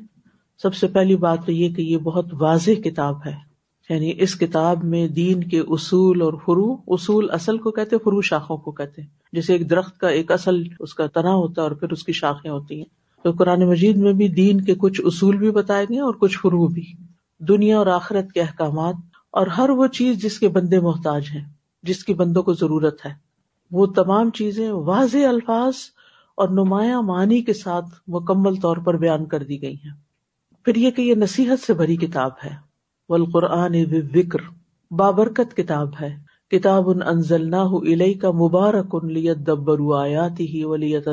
سب 0.62 0.74
سے 0.74 0.86
پہلی 0.86 1.16
بات 1.16 1.46
تو 1.46 1.52
یہ 1.52 1.74
کہ 1.74 1.82
یہ 1.82 1.96
بہت 1.96 2.26
واضح 2.32 2.70
کتاب 2.70 3.26
ہے۔ 3.26 3.52
یعنی 3.90 4.12
اس 4.18 4.38
کتاب 4.38 4.84
میں 4.84 5.08
دین 5.08 5.44
کے 5.44 5.58
اصول 5.58 6.22
اور 6.22 6.32
فرو، 6.44 6.76
اصول 6.88 7.30
اصل 7.30 7.58
کو 7.58 7.70
کہتے 7.70 7.98
فرو 7.98 8.20
شاخوں 8.20 8.56
کو 8.56 8.70
کہتے 8.70 9.02
ہیں۔ 9.02 9.08
جیسے 9.32 9.52
ایک 9.52 9.70
درخت 9.70 9.98
کا 9.98 10.08
ایک 10.08 10.32
اصل، 10.32 10.62
اس 10.80 10.94
کا 10.94 11.06
تنا 11.06 11.34
ہوتا 11.34 11.62
ہے 11.62 11.66
اور 11.66 11.76
پھر 11.76 11.90
اس 11.90 12.04
کی 12.04 12.12
شاخیں 12.12 12.50
ہوتی 12.50 12.78
ہیں۔ 12.78 13.01
تو 13.24 13.32
قرآن 13.32 13.68
مجید 13.68 13.96
میں 13.96 14.12
بھی 14.12 14.28
دین 14.28 14.60
کے 14.60 14.74
کچھ 14.78 15.00
اصول 15.04 15.36
بھی 15.36 15.50
بتائے 15.50 15.86
گئے 15.90 16.00
اور 16.00 16.14
کچھ 16.14 16.38
فرو 16.38 16.66
بھی۔ 16.66 16.92
دنیا 17.38 17.78
اور 17.78 17.86
آخرت 17.86 18.32
کے 18.32 18.40
احکامات 18.40 18.94
اور 19.30 19.46
ہر 19.46 19.70
وہ 19.70 19.86
چیز 19.86 20.22
جس 20.22 20.38
کے 20.38 20.48
بندے 20.48 20.80
محتاج 20.80 21.22
ہیں، 21.34 21.44
جس 21.82 22.04
کی 22.04 22.14
بندوں 22.14 22.42
کو 22.42 22.52
ضرورت 22.52 23.06
ہے۔ 23.06 23.10
وہ 23.70 23.86
تمام 23.86 24.30
چیزیں 24.30 24.70
واضح 24.70 25.28
الفاظ 25.28 25.74
اور 26.36 26.48
نمایاں 26.48 27.02
معنی 27.02 27.42
کے 27.42 27.52
ساتھ 27.52 27.84
مکمل 28.08 28.54
طور 28.54 28.76
پر 28.76 28.96
بیان 28.96 29.26
کر 29.26 29.42
دی 29.42 29.62
گئی 29.62 29.74
ہیں۔ 29.74 29.92
پھر 30.64 30.74
یہ 30.74 30.90
کہ 30.90 31.02
یہ 31.02 31.14
نصیحت 31.14 31.66
سے 31.66 31.74
بھری 31.74 31.96
کتاب 31.96 32.30
ہے۔ 32.44 32.50
والقرآن 33.08 33.74
وکر 34.14 34.38
بابرکت 34.90 35.56
کتاب 35.56 35.88
ہے۔ 36.00 36.32
کتاب 36.50 36.90
ان 36.90 37.02
انزل 37.02 38.14
کا 38.14 38.30
مبارک 38.30 38.86
ان 38.92 39.12
لیت 39.12 39.36
دبر 39.36 40.00
آیاتی 40.00 40.46
ہی 40.46 40.64
ولیت 40.64 41.08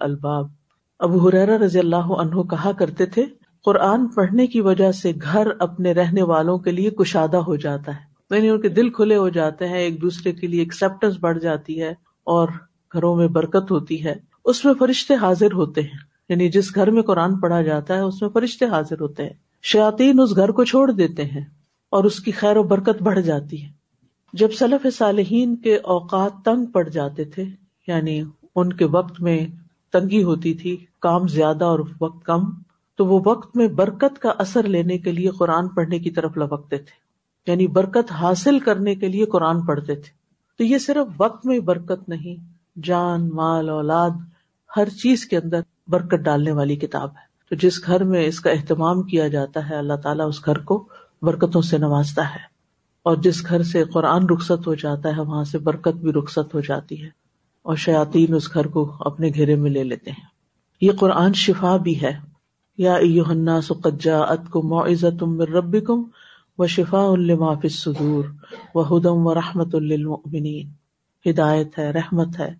الباب 0.00 0.59
ابو 1.00 1.28
حرا 1.28 1.58
رضی 1.58 1.78
اللہ 1.78 1.96
عنہ 1.96 2.42
کہا 2.42 2.72
کرتے 2.72 3.06
تھے، 3.06 3.24
قرآن 3.64 4.08
پڑھنے 4.08 4.46
کی 4.46 4.60
وجہ 4.60 4.92
سے 4.92 5.12
گھر 5.22 5.48
اپنے 5.58 5.92
رہنے 5.92 6.22
والوں 6.22 6.58
کے 6.58 6.70
لیے 6.70 6.90
کشادہ 6.90 7.36
ہو 7.36 7.56
جاتا 7.56 7.92
ہے۔ 7.92 8.34
یعنی 8.34 8.48
ان 8.48 8.60
کے 8.60 8.68
دل 8.68 8.90
کھلے 8.90 9.16
ہو 9.16 9.28
جاتے 9.28 9.68
ہیں، 9.68 9.78
ایک 9.78 10.02
دوسرے 10.02 10.32
کے 10.32 10.46
لیے 10.46 10.60
ایکسپٹینس 10.60 11.16
بڑھ 11.20 11.38
جاتی 11.38 11.82
ہے 11.82 11.94
اور 12.24 12.48
گھروں 12.92 13.16
میں 13.16 13.28
برکت 13.28 13.70
ہوتی 13.70 14.04
ہے۔ 14.04 14.14
اس 14.44 14.64
میں 14.64 14.74
فرشتے 14.78 15.14
حاضر 15.14 15.52
ہوتے 15.52 15.80
ہیں۔ 15.80 15.98
یعنی 16.28 16.48
جس 16.48 16.74
گھر 16.74 16.90
میں 16.90 17.02
قرآن 17.02 17.40
پڑھا 17.40 17.62
جاتا 17.62 17.94
ہے، 17.94 18.00
اس 18.00 18.22
میں 18.22 18.30
فرشتے 18.30 18.64
حاضر 18.64 19.00
ہوتے 19.00 19.22
ہیں۔ 19.22 19.32
شاطین 19.62 20.20
اس 20.20 20.36
گھر 20.36 20.48
کو 20.48 20.64
چھوڑ 20.64 20.90
دیتے 20.90 21.24
ہیں 21.24 21.44
اور 21.90 22.04
اس 22.04 22.20
کی 22.20 22.30
خیر 22.30 22.56
و 22.56 22.62
برکت 22.62 23.02
بڑھ 23.02 23.20
جاتی 23.20 23.62
ہے۔ 23.62 23.68
جب 24.32 24.52
سلف 24.52 24.86
صالحین 24.98 25.56
کے 25.56 25.76
اوقات 25.76 26.32
تنگ 26.44 26.66
پڑ 26.66 26.88
جاتے 26.88 27.24
تھے 27.24 27.44
یعنی 27.86 28.22
ان 28.54 28.72
کے 28.72 28.84
وقت 28.84 29.20
میں 29.20 29.46
تنگی 29.92 30.22
ہوتی 30.22 30.54
تھی، 30.54 30.86
کام 30.98 31.28
زیادہ 31.28 31.64
اور 31.64 31.78
وقت 32.00 32.24
کم، 32.24 32.44
تو 32.96 33.06
وہ 33.06 33.20
وقت 33.26 33.56
میں 33.56 33.68
برکت 33.68 34.18
کا 34.18 34.28
اثر 34.38 34.62
لینے 34.62 34.98
کے 34.98 35.12
لیے 35.12 35.30
قرآن 35.30 35.68
پڑھنے 35.68 35.98
کی 35.98 36.10
طرف 36.10 36.36
لپکتے 36.36 36.78
تھے۔ 36.78 37.10
یعنی 37.50 37.66
برکت 37.66 38.12
حاصل 38.12 38.58
کرنے 38.58 38.94
کے 38.94 39.08
لیے 39.08 39.24
قرآن 39.24 39.66
پڑھتے 39.66 39.94
تھے۔ 39.94 40.10
تو 40.58 40.64
یہ 40.64 40.78
صرف 40.78 41.14
وقت 41.18 41.46
میں 41.46 41.58
برکت 41.58 42.08
نہیں، 42.08 42.44
جان، 42.82 43.28
مال، 43.28 43.68
اولاد، 43.68 44.10
ہر 44.76 44.88
چیز 44.88 45.26
کے 45.26 45.36
اندر 45.36 45.60
برکت 45.88 46.14
ڈالنے 46.14 46.52
والی 46.52 46.76
کتاب 46.76 47.08
ہے۔ 47.08 47.30
تو 47.50 47.56
جس 47.56 47.86
گھر 47.86 48.04
میں 48.04 48.26
اس 48.26 48.40
کا 48.40 48.50
اہتمام 48.50 49.02
کیا 49.02 49.28
جاتا 49.28 49.70
ہے، 49.70 49.76
اللہ 49.76 49.94
تعالیٰ 49.94 50.28
اس 50.28 50.46
گھر 50.46 50.58
کو 50.58 50.88
برکتوں 51.22 51.62
سے 51.62 51.78
نوازتا 51.78 52.30
ہے۔ 52.30 52.50
اور 53.02 53.16
جس 53.16 53.48
گھر 53.48 53.62
سے 53.62 53.84
قرآن 53.84 54.26
رخصت 54.26 54.66
ہو 54.66 54.74
جاتا 54.74 55.16
ہے، 55.16 55.20
وہاں 55.20 55.44
سے 55.44 55.58
برکت 55.58 55.96
بھی 55.96 56.12
رخصت 56.12 56.54
ہو 56.54 56.60
جاتی 56.60 57.04
ہے۔ 57.04 57.19
اور 57.62 57.76
شاطین 57.76 58.34
اس 58.34 58.54
گھر 58.54 58.66
کو 58.66 58.96
اپنے 59.00 59.28
گھیرے 59.28 59.54
میں 59.54 59.70
لے 59.70 59.84
لیتے 59.84 60.10
ہیں۔ 60.10 60.26
یہ 60.80 60.92
قرآن 60.92 61.32
شفا 61.32 61.76
بھی 61.76 62.02
ہے۔ 62.02 62.30
یا 62.78 63.60
سقجا 63.62 64.18
ات 64.18 64.48
کو 64.50 64.62
معزت 64.62 65.42
ربی 65.42 65.80
کم 65.80 66.02
و 66.58 66.66
شفا 66.66 67.06
الما 67.06 67.54
صدور 67.70 68.24
و 68.74 68.96
ہدم 68.96 69.26
و 69.26 69.34
رحمت 69.34 69.74
المنین 69.74 70.68
ہدایت 71.30 71.78
ہے، 71.78 71.90
رحمت 71.90 72.40
ہے، 72.40 72.54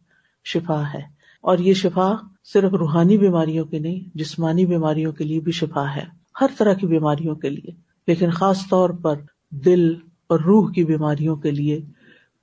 شفا 0.45 0.83
ہے۔ 0.95 1.03
اور 1.41 1.59
یہ 1.59 1.75
شفا 1.75 2.13
صرف 2.53 2.73
روحانی 2.73 3.19
بیماریوں 3.19 3.65
کی 3.65 3.79
نہیں، 3.79 4.17
جسمانی 4.19 4.67
بیماریوں 4.67 5.13
کے 5.13 5.25
لیے 5.25 5.41
بھی 5.41 5.53
شفا 5.53 5.95
ہے۔ 5.97 6.05
ہر 6.41 6.47
طرح 6.59 6.73
کی 6.73 6.87
بیماریوں 6.87 7.35
کے 7.35 7.51
لیے۔ 7.51 7.71
لیکن 8.07 8.31
خاص 8.31 8.59
طور 8.71 8.91
پر 8.91 9.15
دل 9.51 9.95
اور 10.27 10.41
روح 10.41 10.73
کی 10.73 10.85
بیماریوں 10.85 11.37
کے 11.37 11.51
لیے 11.51 11.81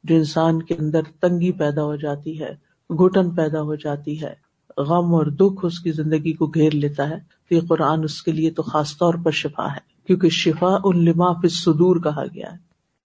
جو 0.08 0.16
انسان 0.16 0.62
کے 0.62 0.74
اندر 0.80 1.02
تنگی 1.22 1.52
پیدا 1.52 1.84
ہو 1.84 1.96
جاتی 1.96 2.40
ہے، 2.40 2.56
گھٹن 2.90 3.30
پیدا 3.36 3.62
ہو 3.62 3.76
جاتی 3.76 4.22
ہے، 4.22 4.34
غم 4.78 5.16
اور 5.16 5.26
دکھ 5.26 5.66
اس 5.66 5.80
کی 5.80 5.92
زندگی 5.92 6.34
کو 6.34 6.48
گھیر 6.48 6.74
لیتا 6.74 7.10
ہے۔ 7.10 7.16
تو 7.50 7.56
یہ 7.56 7.62
قرآن 7.70 8.04
اس 8.04 8.22
کے 8.24 8.32
لیے 8.32 8.52
تو 8.52 8.64
خاص 8.64 8.98
طور 8.98 9.14
پر 9.24 9.32
شفا 9.32 9.66
ہے، 9.66 9.80
کیونکہ 10.08 10.30
شفا 10.30 10.78
ان 10.84 11.06
لما 11.06 11.34
پھر 11.34 11.50
سدور 11.50 11.96
کہا 11.96 12.24
گیا 12.34 12.52
ہے۔ 12.52 12.58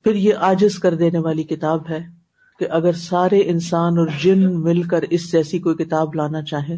پھر 0.04 0.14
یہ 0.14 0.34
آجز 0.34 0.78
کر 0.78 0.94
دینے 0.94 1.18
والی 1.18 1.42
کتاب 1.42 1.90
ہے 1.90 2.04
کہ 2.58 2.66
اگر 2.70 2.92
سارے 2.92 3.38
انسان 3.38 3.98
اور 3.98 4.06
جن 4.22 4.60
مل 4.60 4.82
کر 4.82 5.02
اس 5.02 5.32
جیسی 5.32 5.58
کوئی 5.58 5.84
کتاب 5.84 6.14
لانا 6.14 6.42
چاہے 6.42 6.76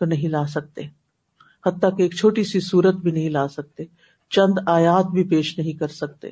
تو 0.00 0.04
نہیں 0.04 0.28
لا 0.28 0.46
سکتے۔ 0.46 0.82
حتیٰ 1.66 1.96
کہ 1.96 2.02
ایک 2.02 2.14
چھوٹی 2.14 2.44
سی 2.44 2.60
صورت 2.60 2.94
بھی 2.94 3.10
نہیں 3.10 3.28
لا 3.28 3.48
سکتے، 3.48 3.84
چند 4.30 4.58
آیات 4.66 5.06
بھی 5.06 5.24
پیش 5.24 5.58
نہیں 5.58 5.72
کر 5.72 5.88
سکتے۔ 5.88 6.30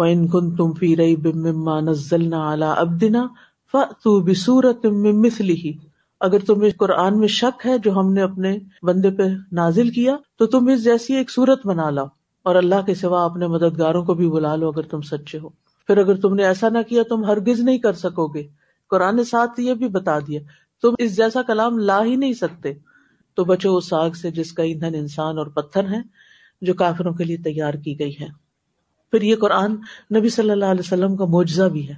وہ 0.00 0.04
ان 0.04 0.26
کن 0.28 0.56
تم 0.56 0.72
فی 0.72 0.96
رئی 0.96 1.16
بما 1.16 1.80
نزلنا 1.80 2.50
اعلی 2.50 2.66
ابدنا 2.76 3.26
فتو 3.72 4.20
بصورت 4.20 4.86
مثلی 4.86 5.54
ہی 5.54 5.72
اگر 6.20 6.38
تمہیں 6.38 6.70
قرآن 6.78 7.18
میں 7.18 7.28
شک 7.28 7.66
ہے 7.66 7.78
جو 7.78 7.92
ہم 7.92 8.12
نے 8.12 8.22
اپنے 8.22 8.58
بندے 8.82 9.10
پہ 9.10 9.22
نازل 9.52 9.90
کیا، 9.90 10.16
تو 10.38 10.46
تم 10.46 10.68
اس 10.68 10.84
جیسی 10.84 11.14
ایک 11.14 11.30
صورت 11.30 11.66
بنا 11.66 11.90
لاؤ 11.90 12.06
اور 12.42 12.54
اللہ 12.54 12.82
کے 12.86 12.94
سوا 12.94 13.24
اپنے 13.24 13.46
مددگاروں 13.46 14.04
کو 14.04 14.14
بھی 14.14 14.28
بلا 14.30 14.56
لو 14.56 14.68
اگر 14.68 14.82
تم 14.82 15.00
سچے 15.00 15.38
ہو۔ 15.38 15.48
پھر 15.86 15.96
اگر 15.96 16.14
تم 16.14 16.34
نے 16.34 16.44
ایسا 16.44 16.68
نہ 16.68 16.78
کیا، 16.88 17.02
تم 17.08 17.24
ہرگز 17.24 17.60
نہیں 17.60 17.78
کر 17.78 17.92
سکو 17.92 18.26
گے۔ 18.26 18.46
قرآن 18.90 19.16
نے 19.16 19.24
ساتھ 19.24 19.60
یہ 19.60 19.74
بھی 19.74 19.88
بتا 19.88 20.18
دیا، 20.18 20.40
تم 20.82 20.94
اس 20.98 21.16
جیسا 21.16 21.42
کلام 21.42 21.78
لا 21.78 22.04
ہی 22.04 22.16
نہیں 22.16 22.32
سکتے۔ 22.32 22.72
تو 23.34 23.44
بچو 23.44 23.76
اس 23.76 23.92
آگ 23.92 24.10
سے 24.10 24.30
جس 24.30 24.52
کا 24.52 24.62
ایندھن 24.62 24.94
انسان 24.94 25.38
اور 25.38 25.46
پتھر 25.46 25.88
ہے 25.88 26.00
جو 26.62 26.74
کافروں 26.74 27.12
کے 27.14 27.24
لیے 27.24 27.36
تیار 27.36 27.74
کی 27.74 27.98
گئی 27.98 28.12
ہے 28.20 28.49
پھر 29.10 29.22
یہ 29.22 29.36
قرآن 29.36 29.76
نبی 30.16 30.28
صلی 30.28 30.50
اللہ 30.50 30.64
علیہ 30.64 30.80
وسلم 30.80 31.16
کا 31.16 31.24
معجزہ 31.24 31.62
بھی 31.62 31.88
ہے۔ 31.88 31.94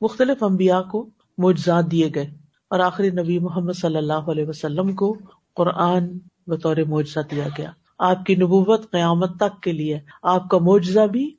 مختلف 0.00 0.42
انبیاء 0.42 0.80
کو 0.80 1.10
معجزات 1.38 1.90
دیے 1.90 2.10
گئے 2.14 2.30
اور 2.70 2.80
آخری 2.80 3.10
نبی 3.10 3.38
محمد 3.38 3.72
صلی 3.72 3.96
اللہ 3.96 4.12
علیہ 4.12 4.44
وسلم 4.46 4.92
کو 4.92 5.16
قرآن 5.54 6.08
بطور 6.46 6.76
معجزہ 6.88 7.20
دیا 7.30 7.48
گیا۔ 7.58 7.70
آپ 7.98 8.26
کی 8.26 8.34
نبوت 8.34 8.90
قیامت 8.90 9.36
تک 9.36 9.62
کے 9.62 9.72
لیے، 9.72 10.00
آپ 10.22 10.48
کا 10.48 10.58
معجزہ 10.58 11.06
بھی 11.06 11.30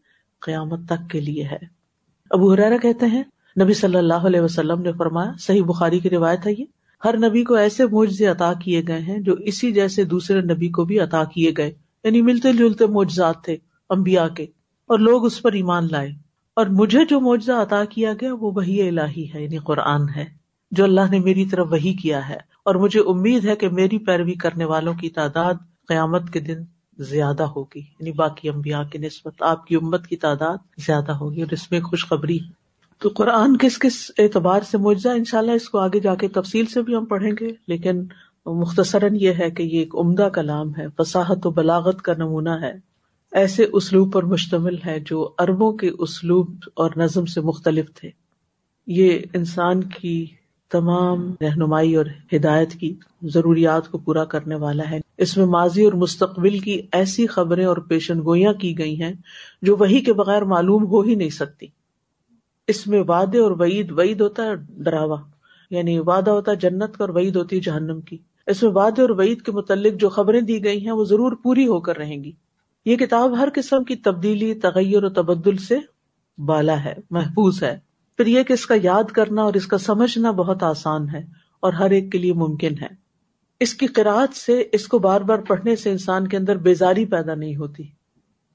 قیامت 0.41 0.79
تک 0.85 1.11
کے 1.11 1.19
لیے 1.19 1.43
ہے۔ 1.43 1.57
ابو 2.29 2.53
حرارا 2.53 2.77
کہتے 2.77 3.05
ہیں، 3.05 3.23
نبی 3.63 3.73
صلی 3.73 3.97
اللہ 3.97 4.13
علیہ 4.13 4.41
وسلم 4.41 4.81
نے 4.81 4.91
فرمایا، 4.91 5.31
صحیح 5.39 5.63
بخاری 5.63 5.99
کی 5.99 6.09
روایت 6.09 6.47
ہے 6.47 6.51
یہ۔ 6.57 6.65
ہر 7.05 7.29
نبی 7.29 7.43
کو 7.43 7.53
ایسے 7.53 7.85
معجزے 7.85 8.25
عطا 8.25 8.53
کیے 8.53 8.81
گئے 8.87 8.99
ہیں 8.99 9.19
جو 9.19 9.33
اسی 9.33 9.71
جیسے 9.71 10.03
دوسرے 10.03 10.41
نبی 10.41 10.69
کو 10.69 10.85
بھی 10.85 10.99
عطا 10.99 11.23
کیے 11.23 11.51
گئے۔ 11.57 11.71
یعنی 12.03 12.21
ملتے 12.21 12.53
جلتے 12.53 12.85
معجزات 12.85 13.43
تھے 13.43 13.57
امبیا 13.89 14.27
کے۔ 14.27 14.45
اور 14.87 14.99
لوگ 14.99 15.25
اس 15.25 15.41
پر 15.41 15.51
ایمان 15.51 15.87
لائے۔ 15.91 16.11
اور 16.55 16.65
مجھے 16.65 17.05
جو 17.05 17.19
معجزہ 17.19 17.51
عطا 17.51 17.85
کیا 17.85 18.13
گیا 18.21 18.33
وہ 18.33 18.51
وہی 18.55 18.87
الہی 18.87 19.33
ہے 19.33 19.43
یعنی 19.43 19.57
قرآن 19.57 20.01
ہے، 20.15 20.25
جو 20.71 20.83
اللہ 20.83 21.01
نے 21.11 21.19
میری 21.19 21.45
طرف 21.45 21.67
وہی 21.71 21.93
کیا 21.93 22.29
ہے۔ 22.29 22.37
اور 22.65 22.75
مجھے 22.75 22.99
امید 22.99 23.45
ہے 23.45 23.55
کہ 23.55 23.69
میری 23.69 23.97
پیروی 23.97 24.33
کرنے 24.33 24.65
والوں 24.65 24.93
کی 24.93 25.09
تعداد 25.09 25.53
قیامت 25.87 26.29
کے 26.33 26.39
دن 26.39 26.57
زیادہ 26.97 27.43
ہوگی۔ 27.43 27.79
یعنی 27.79 28.11
باقی 28.11 28.49
امبیا 28.49 28.83
کی 28.83 28.97
نسبت 28.97 29.43
آپ 29.43 29.67
کی 29.67 29.75
امت 29.75 30.07
کی 30.07 30.15
تعداد 30.15 30.57
زیادہ 30.77 31.11
ہوگی 31.11 31.41
اور 31.41 31.53
اس 31.53 31.71
میں 31.71 31.81
خوشخبری۔ 31.81 32.39
تو 32.99 33.09
قرآن 33.09 33.57
کس 33.57 33.79
کس 33.79 34.11
اعتبار 34.17 34.61
سے 34.61 34.77
معجزہ 34.77 35.09
ان 35.09 35.23
شاء 35.23 35.39
اللہ 35.39 35.51
اس 35.51 35.69
کو 35.69 35.79
آگے 35.79 35.99
جا 35.99 36.15
کے 36.15 36.27
تفصیل 36.27 36.65
سے 36.65 36.81
بھی 36.81 36.95
ہم 36.95 37.05
پڑھیں 37.05 37.31
گے، 37.39 37.47
لیکن 37.67 38.05
مختصراً 38.45 39.15
یہ 39.15 39.31
ہے 39.39 39.51
کہ 39.51 39.63
یہ 39.63 39.79
ایک 39.79 39.95
عمدہ 39.95 40.29
کلام 40.33 40.75
ہے۔ 40.77 40.85
فصاحت 40.97 41.47
و 41.47 41.49
بلاغت 41.49 42.01
کا 42.01 42.13
نمونہ 42.17 42.49
ہے۔ 42.49 42.92
ایسے 43.33 43.65
اسلوب 43.73 44.13
پر 44.13 44.23
مشتمل 44.23 44.75
ہے 44.85 44.99
جو 44.99 45.33
اربوں 45.39 45.73
کے 45.73 45.89
اسلوب 45.99 46.55
اور 46.73 46.91
نظم 46.97 47.25
سے 47.25 47.41
مختلف 47.41 47.93
تھے۔ 47.93 48.09
یہ 48.87 49.19
انسان 49.33 49.83
کی 49.83 50.25
تمام 50.71 51.33
رہنمائی 51.41 51.95
اور 51.95 52.05
ہدایت 52.33 52.71
کی 52.71 52.95
ضروریات 53.21 53.91
کو 53.91 53.97
پورا 53.97 54.25
کرنے 54.25 54.55
والا 54.55 54.89
ہے۔ 54.91 54.99
اس 55.17 55.37
میں 55.37 55.45
ماضی 55.45 55.85
اور 55.85 55.93
مستقبل 55.93 56.59
کی 56.59 56.81
ایسی 56.91 57.27
خبریں 57.27 57.65
اور 57.65 57.77
پیشن 57.77 58.19
گوئیاں 58.19 58.53
کی 58.53 58.77
گئی 58.77 59.01
ہیں 59.01 59.13
جو 59.61 59.75
وہی 59.75 59.99
کے 59.99 60.13
بغیر 60.13 60.41
معلوم 60.41 60.85
ہو 60.85 61.01
ہی 61.01 61.15
نہیں 61.15 61.29
سکتی۔ 61.29 61.67
اس 62.67 62.87
میں 62.87 63.03
وعدے 63.07 63.39
اور 63.39 63.51
وعید 63.51 63.91
وعید 63.91 64.21
ہوتا 64.21 64.45
ہے 64.45 64.55
ڈراوا 64.55 65.17
یعنی 65.69 65.99
وعدہ 65.99 66.31
ہوتا 66.31 66.51
ہے 66.51 66.57
جنت 66.57 66.97
کا 66.97 67.03
اور 67.03 67.09
وعید 67.09 67.35
ہوتی 67.35 67.55
ہے 67.55 67.61
جہنم 67.61 68.01
کی۔ 68.01 68.17
اس 68.47 68.63
میں 68.63 68.71
وعدے 68.71 69.01
اور 69.01 69.09
وعید 69.09 69.41
کے 69.41 69.51
متعلق 69.51 69.93
جو 69.93 70.09
خبریں 70.09 70.41
دی 70.41 70.63
گئی 70.63 70.85
ہیں 70.85 70.91
وہ 70.91 71.05
ضرور 71.05 71.31
پوری 71.43 71.67
ہو 71.67 71.79
کر 71.81 71.97
رہیں 71.97 72.23
گی۔ 72.23 72.31
یہ 72.85 72.95
کتاب 72.95 73.37
ہر 73.37 73.49
قسم 73.53 73.83
کی 73.83 73.95
تبدیلی، 73.95 74.53
تغیر 74.53 75.03
و 75.03 75.09
تبدل 75.09 75.57
سے 75.57 75.77
بالا 76.37 76.83
ہے، 76.83 76.93
محفوظ 77.09 77.63
ہے۔ 77.63 77.79
پھر 78.17 78.25
یہ 78.25 78.43
کہ 78.43 78.53
اس 78.53 78.65
کا 78.65 78.75
یاد 78.83 79.03
کرنا 79.03 79.41
اور 79.41 79.53
اس 79.53 79.67
کا 79.67 79.77
سمجھنا 79.77 80.31
بہت 80.31 80.63
آسان 80.63 81.09
ہے 81.09 81.25
اور 81.59 81.73
ہر 81.73 81.89
ایک 81.89 82.11
کے 82.11 82.17
لیے 82.17 82.33
ممکن 82.33 82.73
ہے۔ 82.81 82.87
اس 83.59 83.73
کی 83.73 83.87
قرآد 83.87 84.35
سے، 84.35 84.63
اس 84.71 84.87
کو 84.87 84.99
بار 84.99 85.21
بار 85.21 85.39
پڑھنے 85.39 85.75
سے 85.75 85.91
انسان 85.91 86.27
کے 86.27 86.37
اندر 86.37 86.55
بیزاری 86.55 87.05
پیدا 87.05 87.35
نہیں 87.35 87.55
ہوتی، 87.55 87.83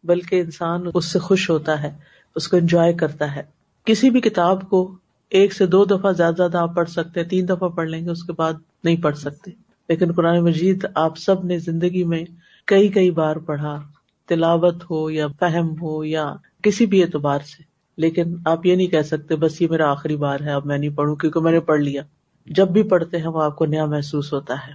بلکہ 0.04 0.40
انسان 0.40 0.86
اس 0.94 1.04
سے 1.04 1.18
خوش 1.18 1.50
ہوتا 1.50 1.82
ہے، 1.82 1.96
اس 2.36 2.48
کو 2.48 2.56
انجوائے 2.56 2.92
کرتا 2.92 3.36
ہے۔ 3.36 3.42
کسی 3.84 4.10
بھی 4.10 4.20
کتاب 4.20 4.70
کو 4.70 4.96
ایک 5.30 5.52
سے 5.52 5.66
دو 5.66 5.84
دفعہ 5.84 6.12
زیادہ 6.12 6.34
زیادہ 6.36 6.58
آپ 6.58 6.74
پڑھ 6.74 6.88
سکتے 6.88 7.20
ہیں، 7.20 7.28
تین 7.28 7.48
دفعہ 7.48 7.68
پڑھ 7.68 7.88
لیں 7.88 8.04
گے، 8.04 8.10
اس 8.10 8.24
کے 8.24 8.32
بعد 8.32 8.52
نہیں 8.84 8.96
پڑھ 8.96 9.16
سکتے۔ 9.16 9.50
لیکن 9.88 10.12
قرآن 10.12 10.44
مجید 10.44 10.86
آپ 10.94 11.18
سب 11.18 11.44
نے 11.44 11.58
زندگی 11.58 12.04
میں 12.04 12.24
کئی 12.64 12.88
کئی 12.88 13.10
بار 13.10 13.36
پڑھا۔ 13.36 13.82
تلاوت 14.28 14.90
ہو 14.90 15.10
یا 15.10 15.26
فہم 15.40 15.82
ہو 15.82 16.04
یا 16.04 16.34
کسی 16.62 16.86
بھی 16.86 17.02
اعتبار 17.02 17.38
سے۔ 17.38 17.62
لیکن 17.96 18.34
آپ 18.44 18.66
یہ 18.66 18.74
نہیں 18.74 18.86
کہہ 18.86 19.02
سکتے 19.02 19.36
بس 19.36 19.60
یہ 19.62 19.66
میرا 19.70 19.90
آخری 19.90 20.16
بار 20.16 20.40
ہے، 20.40 20.50
اب 20.50 20.66
میں 20.66 20.78
نہیں 20.78 20.90
پڑھوں 20.90 21.16
کیونکہ 21.16 21.40
میں 21.40 21.52
نے 21.52 21.60
پڑھ 21.60 21.80
لیا۔ 21.80 22.02
جب 22.46 22.68
بھی 22.68 22.82
پڑھتے 22.82 23.16
ہیں 23.16 23.26
وہ 23.26 23.42
آپ 23.42 23.56
کو 23.56 23.66
نیا 23.66 23.86
محسوس 23.86 24.32
ہوتا 24.32 24.54
ہے۔ 24.54 24.72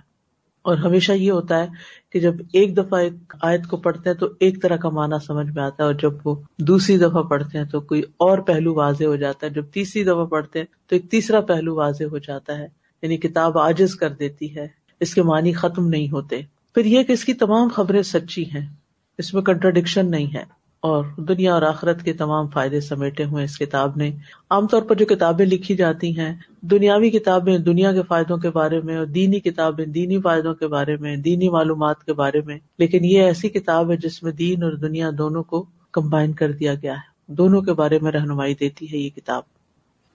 اور 0.61 0.77
ہمیشہ 0.77 1.11
یہ 1.11 1.31
ہوتا 1.31 1.59
ہے 1.59 1.67
کہ 2.11 2.19
جب 2.19 2.33
ایک 2.53 2.77
دفعہ 2.77 2.99
ایک 2.99 3.13
آیت 3.41 3.67
کو 3.67 3.77
پڑھتے 3.77 4.09
ہیں 4.09 4.17
تو 4.17 4.27
ایک 4.39 4.61
طرح 4.61 4.75
کا 4.75 4.89
معنی 4.89 5.15
سمجھ 5.25 5.47
میں 5.47 5.63
آتا 5.63 5.83
ہے، 5.83 5.87
اور 5.87 5.93
جب 5.93 6.13
وہ 6.25 6.35
دوسری 6.59 6.97
دفعہ 6.97 7.23
پڑھتے 7.23 7.57
ہیں 7.57 7.65
تو 7.65 7.81
کوئی 7.81 8.01
اور 8.01 8.37
پہلو 8.37 8.73
واضح 8.73 9.03
ہو 9.03 9.15
جاتا 9.15 9.47
ہے۔ 9.47 9.51
جب 9.51 9.65
تیسری 9.65 10.03
دفعہ 10.03 10.25
پڑھتے 10.25 10.59
ہیں 10.59 10.65
تو 10.87 10.95
ایک 10.95 11.11
تیسرا 11.11 11.41
پہلو 11.41 11.75
واضح 11.75 12.03
ہو 12.03 12.17
جاتا 12.17 12.57
ہے 12.57 12.67
یعنی 13.01 13.17
کتاب 13.17 13.57
آجز 13.57 13.95
کر 13.95 14.09
دیتی 14.09 14.55
ہے۔ 14.55 14.67
اس 14.99 15.13
کے 15.13 15.21
معنی 15.21 15.53
ختم 15.53 15.87
نہیں 15.87 16.11
ہوتے۔ 16.11 16.41
پھر 16.73 16.85
یہ 16.85 17.03
کہ 17.03 17.11
اس 17.11 17.25
کی 17.25 17.33
تمام 17.33 17.67
خبریں 17.67 18.01
سچی 18.01 18.43
ہیں۔ 18.45 18.82
اس 19.17 19.33
میں 19.33 19.41
کنٹرڈکشن 19.41 20.11
نہیں 20.11 20.33
ہے 20.33 20.43
اور 20.79 21.05
دنیا 21.17 21.53
اور 21.53 21.61
آخرت 21.61 22.03
کے 22.03 22.13
تمام 22.13 22.47
فائدے 22.47 22.81
سمیٹے 22.81 23.23
ہوئے 23.23 23.43
اس 23.43 23.57
کتاب 23.57 23.91
نے۔ 23.95 24.11
عام 24.49 24.67
طور 24.67 24.81
پر 24.81 24.95
جو 24.95 25.05
کتابیں 25.05 25.45
لکھی 25.45 25.75
جاتی 25.75 26.19
ہیں، 26.19 26.35
دنیاوی 26.61 27.09
کتابیں 27.09 27.57
دنیا 27.57 27.93
کے 27.93 28.01
فائدوں 28.07 28.37
کے 28.37 28.49
بارے 28.49 28.81
میں 28.81 28.97
اور 28.97 29.05
دینی 29.05 29.39
کتابیں 29.39 29.85
دینی 29.85 30.21
فائدوں 30.21 30.53
کے 30.53 30.67
بارے 30.67 30.95
میں، 30.95 31.15
دینی 31.15 31.49
معلومات 31.49 32.03
کے 32.03 32.13
بارے 32.13 32.41
میں۔ 32.45 32.57
لیکن 32.79 33.05
یہ 33.05 33.21
ایسی 33.21 33.49
کتاب 33.49 33.91
ہے 33.91 33.97
جس 33.97 34.23
میں 34.23 34.31
دین 34.31 34.63
اور 34.63 34.71
دنیا 34.71 35.09
دونوں 35.17 35.43
کو 35.43 35.65
کمبائن 35.91 36.33
کر 36.33 36.51
دیا 36.51 36.73
گیا 36.73 36.93
ہے۔ 36.93 37.33
دونوں 37.33 37.61
کے 37.61 37.73
بارے 37.73 37.99
میں 38.01 38.11
رہنمائی 38.11 38.55
دیتی 38.59 38.91
ہے 38.91 38.97
یہ 38.97 39.09
کتاب۔ 39.09 39.43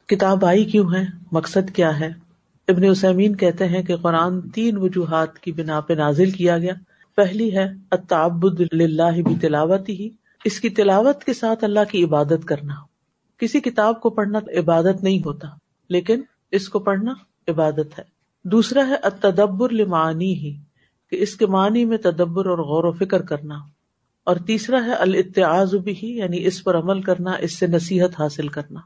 کتاب 0.09 0.45
آئی 0.45 0.65
کیوں 0.65 0.95
ہے؟ 0.95 1.05
مقصد 1.33 1.71
کیا 1.71 2.01
ہے؟ 2.01 2.09
ابن 2.69 2.85
اسمین 2.85 3.37
کہتے 3.37 3.69
ہیں 3.69 3.83
کہ 3.83 3.97
قرآن 3.97 4.41
تین 4.41 4.77
وجوہات 4.77 5.39
کی 5.39 5.53
بنا 5.53 5.81
پہ 5.81 5.95
نازل 5.95 6.31
کیا 6.31 6.59
گیا۔ 6.59 6.73
پہلی 7.19 7.57
ہے 7.57 7.67
اللہ 8.73 9.21
بھی 9.23 9.35
تلاوت 9.41 9.89
ہی۔ 9.89 10.09
اس 10.45 10.61
کی 10.61 10.69
تلاوت 10.69 11.25
کے 11.25 11.33
ساتھ 11.33 11.65
اللہ 11.65 11.81
کی 11.91 12.05
عبادت 12.05 12.45
کرنا۔ 12.45 12.75
کسی 13.39 13.61
کتاب 13.61 14.01
کو 14.01 14.11
پڑھنا 14.11 14.39
عبادت 14.39 15.03
نہیں 15.03 15.19
ہوتا، 15.19 15.49
لیکن 15.89 16.23
اس 16.51 16.69
کو 16.69 16.79
پڑھنا 16.79 17.13
عبادت 17.49 17.99
ہے۔ 17.99 18.05
دوسرا 18.45 18.89
ہے 18.89 19.11
تدبر 19.21 19.73
لمانی 19.73 20.35
ہی، 20.35 20.57
کہ 21.11 21.23
اس 21.23 21.37
کے 21.37 21.47
معنی 21.47 21.85
میں 21.85 21.99
تدبر 21.99 22.47
اور 22.47 22.59
غور 22.59 22.85
و 22.85 22.93
فکر 22.93 23.23
کرنا۔ 23.23 23.55
اور 24.25 24.37
تیسرا 24.37 24.85
ہے 24.85 24.93
الاتعاذ 24.93 25.75
بھی 25.75 25.95
یعنی 26.03 26.47
اس 26.47 26.65
پر 26.65 26.79
عمل 26.79 27.03
کرنا، 27.03 27.31
اس 27.31 27.59
سے 27.59 27.67
نصیحت 27.67 28.21
حاصل 28.21 28.49
کرنا۔ 28.49 28.81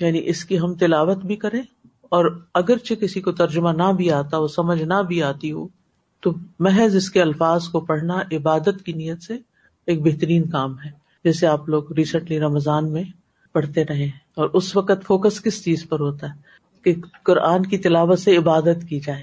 یعنی 0.00 0.22
اس 0.24 0.44
کی 0.44 0.58
ہم 0.58 0.74
تلاوت 0.74 1.18
بھی 1.18 1.36
کریں، 1.36 1.62
اور 2.02 2.42
اگرچہ 2.54 2.94
کسی 2.94 3.20
کو 3.20 3.32
ترجمہ 3.32 3.70
نہ 3.70 3.92
بھی 3.96 4.10
آتا 4.10 4.36
ہو 4.36 4.48
سمجھ 4.48 4.82
نہ 4.82 5.02
بھی 5.08 5.22
آتی 5.22 5.52
ہو 5.52 5.81
تو 6.22 6.32
محض 6.58 6.96
اس 6.96 7.10
کے 7.10 7.22
الفاظ 7.22 7.68
کو 7.68 7.80
پڑھنا 7.80 8.20
عبادت 8.32 8.82
کی 8.86 8.92
نیت 8.92 9.22
سے 9.22 9.38
ایک 9.86 10.02
بہترین 10.02 10.50
کام 10.50 10.78
ہے۔ 10.78 10.90
جیسے 11.24 11.46
آپ 11.46 11.68
لوگ 11.68 11.92
ریسنٹلی 11.92 12.40
رمضان 12.40 12.92
میں 12.92 13.04
پڑھتے 13.52 13.84
رہے 13.84 14.06
اور 14.06 14.50
اس 14.52 14.76
وقت 14.76 15.06
فوکس 15.06 15.40
کس 15.40 15.64
چیز 15.64 15.88
پر 15.88 16.00
ہوتا 16.00 16.26
ہے؟ 16.26 16.52
کہ 16.84 16.94
قرآن 17.24 17.62
کی 17.62 17.78
تلاوت 17.78 18.18
سے 18.18 18.36
عبادت 18.36 18.88
کی 18.88 19.00
جائے 19.00 19.22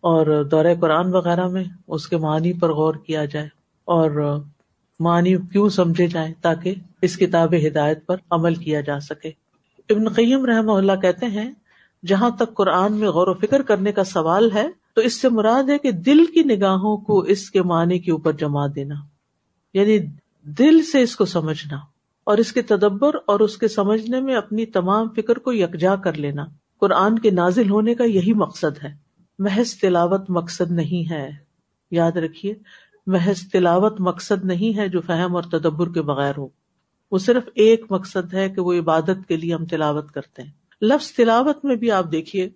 اور 0.00 0.44
دورہ 0.44 0.74
قرآن 0.80 1.14
وغیرہ 1.14 1.48
میں 1.48 1.64
اس 1.88 2.08
کے 2.08 2.16
معنی 2.16 2.52
پر 2.52 2.72
غور 2.72 2.94
کیا 2.94 3.24
جائے 3.24 3.46
اور 3.84 4.40
معنی 5.00 5.36
کیوں 5.36 5.68
سمجھے 5.68 6.06
جائیں 6.06 6.34
تاکہ 6.40 6.74
اس 7.02 7.16
کتاب 7.16 7.54
ہدایت 7.66 8.06
پر 8.06 8.16
عمل 8.30 8.54
کیا 8.54 8.80
جا 8.80 9.00
سکے۔ 9.00 9.28
ابن 9.88 10.08
قیم 10.08 10.44
رحم 10.44 10.70
اللہ 10.70 10.92
کہتے 10.92 11.26
ہیں، 11.26 11.52
جہاں 12.06 12.30
تک 12.30 12.54
قرآن 12.54 12.92
میں 12.92 13.08
غور 13.08 13.28
و 13.28 13.34
فکر 13.34 13.62
کرنے 13.62 13.92
کا 13.92 14.04
سوال 14.04 14.50
ہے 14.54 14.68
تو 14.94 15.00
اس 15.00 15.20
سے 15.20 15.28
مراد 15.28 15.64
ہے 15.68 15.78
کہ 15.78 15.90
دل 15.90 16.26
کی 16.26 16.42
نگاہوں 16.42 16.96
کو 16.96 17.18
اس 17.18 17.50
کے 17.50 17.62
معنی 17.62 17.98
کے 17.98 18.12
اوپر 18.12 18.32
جما 18.32 18.66
دینا۔ 18.66 18.94
یعنی 19.74 19.98
دل 20.42 20.82
سے 20.82 21.02
اس 21.02 21.16
کو 21.16 21.24
سمجھنا 21.24 21.76
اور 22.24 22.38
اس 22.38 22.52
کے 22.52 22.62
تدبر 22.62 23.14
اور 23.26 23.40
اس 23.40 23.56
کے 23.56 23.68
سمجھنے 23.68 24.20
میں 24.20 24.34
اپنی 24.34 24.66
تمام 24.66 25.08
فکر 25.16 25.38
کو 25.38 25.52
یکجا 25.52 25.96
کر 25.96 26.12
لینا۔ 26.12 26.44
قرآن 26.80 27.18
کے 27.18 27.30
نازل 27.30 27.70
ہونے 27.70 27.94
کا 27.94 28.04
یہی 28.04 28.32
مقصد 28.32 28.84
ہے۔ 28.84 28.94
محض 29.38 29.74
تلاوت 29.74 30.30
مقصد 30.30 30.70
نہیں 30.70 31.10
ہے۔ 31.10 31.30
یاد 31.90 32.12
رکھیے، 32.12 32.54
محض 33.06 33.50
تلاوت 33.52 34.00
مقصد 34.00 34.44
نہیں 34.44 34.78
ہے 34.78 34.88
جو 34.88 35.00
فہم 35.00 35.36
اور 35.36 35.42
تدبر 35.42 35.92
کے 35.92 36.02
بغیر 36.02 36.32
ہو۔ 36.38 36.48
وہ 37.12 37.18
صرف 37.18 37.42
ایک 37.54 37.84
مقصد 37.90 38.34
ہے 38.34 38.50
کہ 38.50 38.60
وہ 38.60 38.72
عبادت 38.72 39.28
کے 39.28 39.36
لیے 39.36 39.54
ہم 39.54 39.66
تلاوت 39.66 40.10
کرتے 40.12 40.42
ہیں۔ 40.42 40.50
لفظ 40.82 41.12
تلاوت 41.12 41.64
میں 41.64 41.76
بھی 41.76 41.90
آپ 41.90 42.12
دیکھیے 42.12 42.50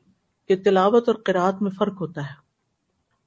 کہ 0.48 0.56
تلاوت 0.56 1.08
اور 1.08 1.16
قرآت 1.16 1.62
میں 1.62 1.70
فرق 1.70 2.00
ہوتا 2.00 2.20
ہے۔ 2.20 2.48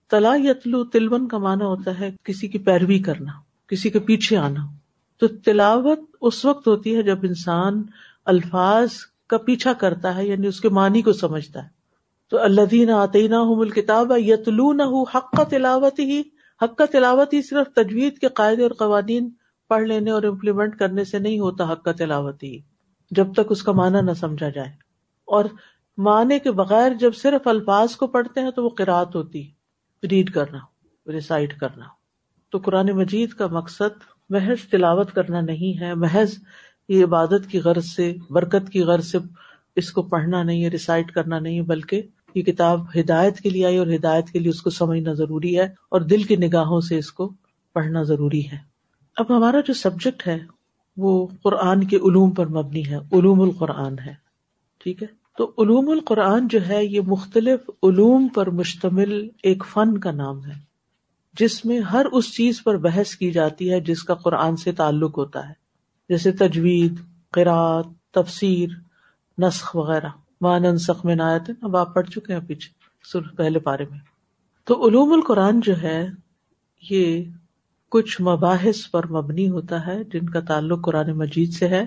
تلا 0.10 0.36
یتلو 0.36 0.84
تلون 0.84 1.28
کا 1.28 1.38
معنی 1.38 1.64
ہوتا 1.64 2.00
ہے 2.00 2.12
کسی 2.24 2.48
کی 2.48 2.58
پیروی 2.58 3.00
کرنا، 3.00 3.32
کسی 3.68 3.90
کے 3.90 4.00
پیچھے 4.00 4.38
آنا۔ 4.38 4.66
تو 5.20 5.28
تلاوت 5.28 6.00
اس 6.22 6.46
وقت 6.46 6.68
ہوتی 6.68 6.96
ہے 6.96 7.04
جب 7.04 7.20
انسان 7.24 7.84
الفاظ 8.26 8.90
کا 9.28 9.38
پیچھا 9.38 9.74
کرتا 9.74 10.16
ہے 10.16 10.28
یعنی 10.28 10.48
اس 10.48 10.62
کے 10.62 10.70
معنی 10.70 11.02
کو 11.02 11.14
سمجھتا 11.14 11.64
ہے۔ 11.64 11.70
تو 12.30 12.42
اللہ 12.42 12.62
دین 12.72 12.90
آتے 12.90 13.28
نہ 13.28 13.64
کتاب 13.64 14.12
یتلو 14.18 14.74
نہ 14.74 14.84
حق 14.84 15.32
کا 15.32 15.44
تلاوت 15.44 16.00
ہی 16.00 16.22
حق 16.62 16.76
کا 16.76 16.86
تلاوت 16.86 17.34
ہی 17.34 17.42
صرف 17.42 17.76
تجوید 17.76 18.18
کے 18.18 18.28
قاعدے 18.28 18.64
اور 18.64 18.72
قوانین 18.72 19.30
پڑھ 19.68 19.84
لینے 19.84 20.12
اور 20.12 20.24
امپلیمنٹ 20.24 20.76
کرنے 20.76 21.04
سے 21.04 21.20
نہیں 21.20 21.40
ہوتا، 21.40 21.72
حق 21.72 21.84
کا 21.84 21.92
تلاوت 21.92 22.44
ہی۔ 22.44 22.60
جب 23.12 23.34
تک 23.34 23.42
اس 23.50 23.64
کا 23.64 23.72
معنی 23.72 24.02
نہ 24.02 24.14
سمجھا 24.14 24.50
جائے۔ 24.50 24.72
اور 25.26 25.46
معنی 26.02 26.40
کے 26.40 26.52
بغیر 26.52 26.94
جب 26.94 27.16
صرف 27.16 27.48
الفاظ 27.48 27.96
کو 27.96 28.08
پڑھتے 28.08 28.42
ہیں 28.42 28.52
تو 28.52 28.64
وہ 28.64 28.70
قرآت 28.70 29.16
ہوتی 29.16 29.48
ریڈ 30.12 30.32
کرنا، 30.32 30.60
ریسائٹ 31.08 31.58
کرنا۔ 31.60 31.86
تو 32.50 32.58
قرآن 32.58 32.92
مجید 32.92 33.30
کا 33.30 33.48
مقصد 33.48 34.04
محض 34.30 34.70
تلاوت 34.70 35.12
کرنا 35.12 35.42
نہیں 35.42 35.80
ہے، 35.80 35.94
محض 35.94 36.34
یہ 36.90 37.04
عبادت 37.04 37.52
کی 37.52 37.60
غرض 37.60 37.86
سے، 37.86 38.16
برکت 38.30 38.70
کی 38.70 38.82
غرض 38.82 39.12
سے 39.12 39.18
اس 39.76 39.92
کو 39.92 40.02
پڑھنا 40.02 40.44
نہیں 40.44 40.64
ہے، 40.64 40.70
ریسائٹ 40.70 41.12
کرنا 41.12 41.40
نہیں 41.40 41.62
بلکہ 41.62 42.02
یہ 42.36 42.42
کتاب 42.42 42.86
ہدایت 43.00 43.38
کے 43.38 43.50
لیے 43.50 43.66
آئی 43.66 43.78
اور 43.78 43.88
ہدایت 43.88 44.30
کے 44.30 44.40
لیے 44.40 44.50
اس 44.50 44.62
کو 44.62 44.70
سمجھنا 44.70 45.14
ضروری 45.14 45.60
ہے 45.60 45.64
اور 45.64 46.02
دل 46.02 46.24
کی 46.24 46.36
نگاہوں 46.36 46.82
سے 46.82 46.98
اس 46.98 47.12
کو 47.12 47.34
پڑھنا 47.74 48.04
ضروری 48.04 48.48
ہے۔ 48.52 48.58
اب 49.18 49.38
ہمارا 49.38 49.60
جو 49.60 49.74
سبجیکٹ 49.74 50.28
ہے 50.28 50.40
وہ 50.98 51.28
قرآن 51.44 51.84
کے 51.84 51.98
علوم 51.98 52.32
پر 52.32 52.46
مبنی 52.48 52.88
ہے، 52.88 52.96
علوم 52.96 53.42
القرآن 53.42 54.00
ہے۔ 54.00 54.14
ٹھیک 54.78 55.04
ہے؟ 55.04 55.21
تو 55.38 55.52
علوم 55.58 55.90
القرآن 55.90 56.48
جو 56.48 56.68
ہے 56.68 56.86
یہ 56.86 57.02
مختلف 57.08 57.70
علوم 57.84 58.28
پر 58.28 58.50
مشتمل 58.50 59.28
ایک 59.44 59.64
فن 59.74 59.98
کا 59.98 60.12
نام 60.12 60.46
ہے، 60.46 60.60
جس 61.40 61.66
میں 61.66 61.80
ہر 61.80 62.06
اس 62.06 62.34
چیز 62.34 62.64
پر 62.64 62.78
بحث 62.78 63.16
کی 63.16 63.32
جاتی 63.32 63.72
ہے 63.72 63.80
جس 63.82 64.04
کا 64.04 64.16
قرآن 64.16 64.56
سے 64.56 64.72
تعلق 64.72 65.18
ہوتا 65.18 65.50
ہے۔ 65.50 65.54
جیسے 66.10 66.32
تجوید 66.32 67.00
قرآت 67.32 67.86
تفسیر، 68.12 68.70
نسخ 69.38 69.76
وغیرہ۔ 69.76 70.10
مان 70.42 70.78
سخ 70.78 71.06
میں 71.06 71.16
نایت 71.16 71.52
اب 71.62 71.78
آپ 71.78 71.94
پڑھ 71.96 72.08
چکے 72.08 72.34
ہیں 72.34 72.42
پیچھے 72.48 73.20
پہلے 73.36 73.60
پارے 73.60 73.86
میں۔ 73.92 74.00
تو 74.64 74.88
علوم 74.88 75.14
القرآن 75.14 75.60
جو 75.60 75.82
ہے، 75.82 76.08
یہ 76.90 77.24
کچھ 77.90 78.22
مباحث 78.22 78.92
پر 78.92 79.08
مبنی 79.08 79.50
ہوتا 79.50 79.86
ہے، 79.88 80.04
جن 80.04 80.30
کا 80.30 80.40
تعلق 80.40 80.86
قرآن 80.86 81.12
مجید 81.12 81.54
سے 81.54 81.68
ہے۔ 81.68 81.86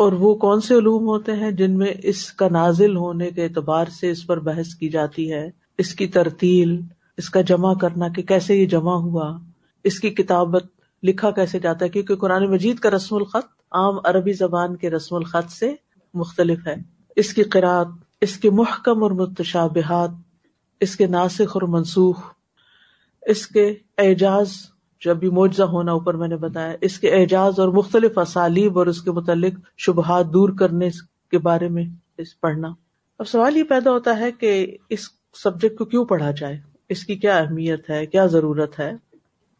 اور 0.00 0.12
وہ 0.12 0.34
کون 0.34 0.60
سے 0.60 0.74
علوم 0.74 1.06
ہوتے 1.06 1.32
ہیں 1.32 1.50
جن 1.50 1.78
میں 1.78 1.94
اس 2.02 2.32
کا 2.32 2.48
نازل 2.48 2.96
ہونے 2.96 3.30
کے 3.30 3.44
اعتبار 3.44 3.86
سے 3.86 4.10
اس 4.10 4.26
پر 4.26 4.38
بحث 4.38 4.74
کی 4.74 4.88
جاتی 4.88 5.32
ہے؟ 5.32 5.50
اس 5.78 5.94
کی 5.94 6.06
ترتیل، 6.06 6.80
اس 7.16 7.30
کا 7.30 7.40
جمع 7.40 7.74
کرنا 7.74 8.08
کہ 8.08 8.22
کیسے 8.22 8.54
یہ 8.56 8.66
جمع 8.66 8.94
ہوا؟ 8.94 9.38
اس 9.84 10.00
کی 10.00 10.10
کتابت 10.10 10.64
لکھا 11.02 11.30
کیسے 11.30 11.58
جاتا 11.58 11.84
ہے؟ 11.84 11.90
کیونکہ 11.90 12.16
قرآن 12.16 12.50
مجید 12.50 12.78
کا 12.78 12.90
رسم 12.90 13.16
الخط 13.16 13.60
عام 13.72 13.98
عربی 14.04 14.32
زبان 14.32 14.76
کے 14.76 14.90
رسم 14.90 15.16
الخط 15.16 15.52
سے 15.52 15.74
مختلف 16.14 16.66
ہے۔ 16.66 16.74
اس 17.16 17.34
کی 17.34 17.42
قرآت 17.42 17.88
اس 18.20 18.36
کے 18.36 18.50
محکم 18.50 19.02
اور 19.02 19.10
متشابہات، 19.10 20.10
اس 20.80 20.96
کے 20.96 21.06
ناسخ 21.06 21.50
اور 21.54 21.62
منسوخ، 21.62 22.22
اس 23.22 23.46
کے 23.46 23.74
اعجاز 23.98 24.52
جو 25.00 25.10
ابھی 25.10 25.28
معجزہ 25.28 25.62
ہونا 25.62 25.92
اوپر 25.92 26.14
میں 26.14 26.28
نے 26.28 26.36
بتایا، 26.36 26.74
اس 26.80 26.98
کے 26.98 27.10
اعجاز 27.10 27.60
اور 27.60 27.68
مختلف 27.68 28.18
اسالیب 28.18 28.78
اور 28.78 28.86
اس 28.86 29.02
کے 29.02 29.10
متعلق 29.10 29.58
شبہات 29.78 30.32
دور 30.32 30.48
کرنے 30.48 30.88
کے 31.30 31.38
بارے 31.38 31.68
میں 31.68 31.84
اس 32.18 32.40
پڑھنا۔ 32.40 32.68
اب 33.18 33.28
سوال 33.28 33.56
یہ 33.56 33.62
پیدا 33.62 33.90
ہوتا 33.90 34.18
ہے 34.18 34.32
کہ 34.32 34.76
اس 34.88 35.08
سبجیکٹ 35.42 35.78
کو 35.78 35.84
کیوں 35.84 36.04
پڑھا 36.04 36.30
جائے؟ 36.30 36.58
اس 36.88 37.04
کی 37.04 37.14
کیا 37.14 37.36
اہمیت 37.38 37.90
ہے؟ 37.90 38.06
کیا 38.06 38.26
ضرورت 38.26 38.78
ہے؟ 38.80 38.92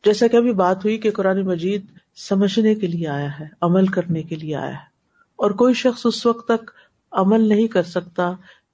جیسا 0.05 0.27
کہ 0.27 0.37
ابھی 0.37 0.53
بات 0.53 0.85
ہوئی 0.85 0.99
کہ 0.99 1.11
قرآن 1.11 1.43
مجید 1.47 1.87
سمجھنے 2.29 2.75
کے 2.75 2.87
لیے 2.87 3.09
آیا 3.09 3.39
ہے، 3.41 3.47
عمل 3.61 3.87
کرنے 3.87 4.23
کے 4.23 4.37
لیے 4.37 4.57
آیا 4.57 4.73
ہے۔ 4.73 4.89
اور 5.37 5.51
کوئی 5.51 5.75
شخص 5.75 6.07
اس 6.07 6.27
وقت 6.27 6.47
تک 6.49 6.71
عمل 7.13 7.49
نہیں 7.49 7.67
کر 7.67 7.83
سکتا 7.83 8.33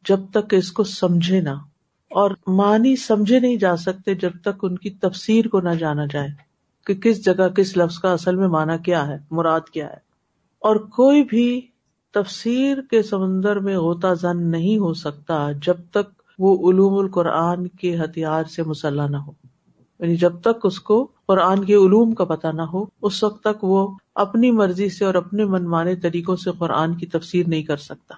جب 0.08 0.20
تک 0.30 0.54
اس 0.54 0.72
کو 0.72 0.84
سمجھے 0.84 1.40
نہ، 1.40 1.54
اور 2.10 2.30
معنی 2.46 2.96
سمجھے 2.96 3.40
نہیں 3.40 3.56
جا 3.56 3.76
سکتے 3.76 4.14
جب 4.14 4.30
تک 4.42 4.64
ان 4.64 4.78
کی 4.78 4.90
تفسیر 4.90 5.48
کو 5.48 5.60
نہ 5.60 5.74
جانا 5.74 6.04
جائے۔ 6.10 6.45
کہ 6.86 6.94
کس 6.94 7.24
جگہ 7.24 7.48
کس 7.48 7.76
لفظ 7.76 7.98
کا 7.98 8.12
اصل 8.12 8.36
میں 8.36 8.48
معنی 8.48 8.82
کیا 8.84 9.06
ہے، 9.06 9.18
مراد 9.30 9.60
کیا 9.60 9.88
ہے۔ 9.88 10.06
اور 10.58 10.76
کوئی 10.76 11.24
بھی 11.24 11.60
تفسیر 12.14 12.80
کے 12.90 13.02
سمندر 13.02 13.58
میں 13.58 13.78
غوطہ 13.78 14.14
زن 14.20 14.50
نہیں 14.50 14.78
ہو 14.78 14.94
سکتا 14.94 15.52
جب 15.52 15.74
تک 15.90 16.22
وہ 16.38 16.72
علوم 16.72 16.98
القرآن 16.98 17.66
کے 17.66 17.96
ہتھیار 17.96 18.44
سے 18.44 18.62
مسلح 18.62 19.06
نہ 19.06 19.16
ہو۔ 19.16 19.32
یعنی 20.00 20.16
جب 20.16 20.40
تک 20.40 20.66
اس 20.66 20.80
کو 20.80 21.08
قرآن 21.26 21.64
کے 21.64 21.74
علوم 21.74 22.14
کا 22.14 22.24
پتہ 22.24 22.46
نہ 22.46 22.62
ہو، 22.62 22.84
اس 23.02 23.22
وقت 23.22 23.44
تک 23.44 23.64
وہ 23.64 23.88
اپنی 24.14 24.50
مرضی 24.50 24.88
سے 24.88 25.04
اور 25.04 25.14
اپنے 25.14 25.44
من 25.44 25.64
مانے 25.64 25.96
طریقوں 25.96 26.36
سے 26.36 26.50
قرآن 26.58 26.94
کی 26.94 27.06
تفسیر 27.06 27.48
نہیں 27.48 27.62
کر 27.62 27.76
سکتا۔ 27.76 28.14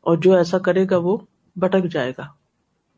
اور 0.00 0.16
جو 0.16 0.34
ایسا 0.34 0.58
کرے 0.58 0.86
گا 0.90 0.96
وہ 0.96 1.16
بٹک 1.56 1.92
جائے 1.92 2.12
گا۔ 2.18 2.43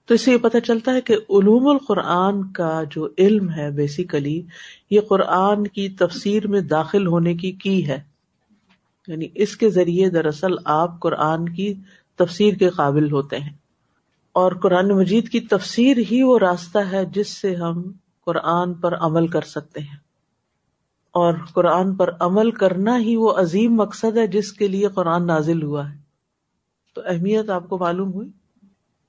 تو 0.07 0.14
اس 0.14 0.21
سے 0.21 0.33
یہ 0.33 0.37
پتہ 0.37 0.59
چلتا 0.59 0.92
ہے 0.92 1.01
کہ 1.01 1.12
علوم 1.14 1.69
القرآن 1.69 2.53
کا 2.53 2.83
جو 2.90 3.09
علم 3.19 3.51
ہے 3.51 3.71
بیسیکلی 3.71 4.42
یہ 4.90 5.01
قرآن 5.01 5.66
کی 5.66 5.88
تفسیر 5.88 6.47
میں 6.47 6.61
داخل 6.61 7.07
ہونے 7.07 7.35
کی 7.35 7.53
کی 7.53 7.88
ہے۔ 7.88 8.03
یعنی 9.09 9.29
اس 9.35 9.57
کے 9.57 9.71
ذریعے 9.71 10.11
دراصل 10.11 10.53
آپ 10.64 11.01
قرآن 11.01 11.49
کی 11.49 11.75
تفسیر 12.16 12.55
کے 12.55 12.69
قابل 12.69 13.12
ہوتے 13.12 13.38
ہیں۔ 13.38 13.53
اور 14.33 14.53
قرآن 14.53 14.88
مجید 14.88 15.29
کی 15.29 15.40
تفسیر 15.40 15.97
ہی 16.11 16.23
وہ 16.23 16.38
راستہ 16.38 16.79
ہے 16.79 17.05
جس 17.05 17.29
سے 17.29 17.55
ہم 17.55 17.92
قرآن 18.25 18.75
پر 18.75 18.97
عمل 18.97 19.27
کر 19.27 19.40
سکتے 19.40 19.81
ہیں۔ 19.81 19.97
اور 21.12 21.35
قرآن 21.53 21.95
پر 21.95 22.11
عمل 22.21 22.51
کرنا 22.51 22.99
ہی 22.99 23.16
وہ 23.16 23.33
عظیم 23.33 23.75
مقصد 23.75 24.16
ہے 24.16 24.27
جس 24.27 24.53
کے 24.53 24.69
لیے 24.69 24.88
قرآن 24.88 25.27
نازل 25.27 25.62
ہوا 25.62 25.90
ہے۔ 25.90 25.97
تو 26.95 27.03
اہمیت 27.05 27.51
آپ 27.51 27.69
کو 27.69 27.79
معلوم 27.79 28.12
ہوئی؟ 28.12 28.29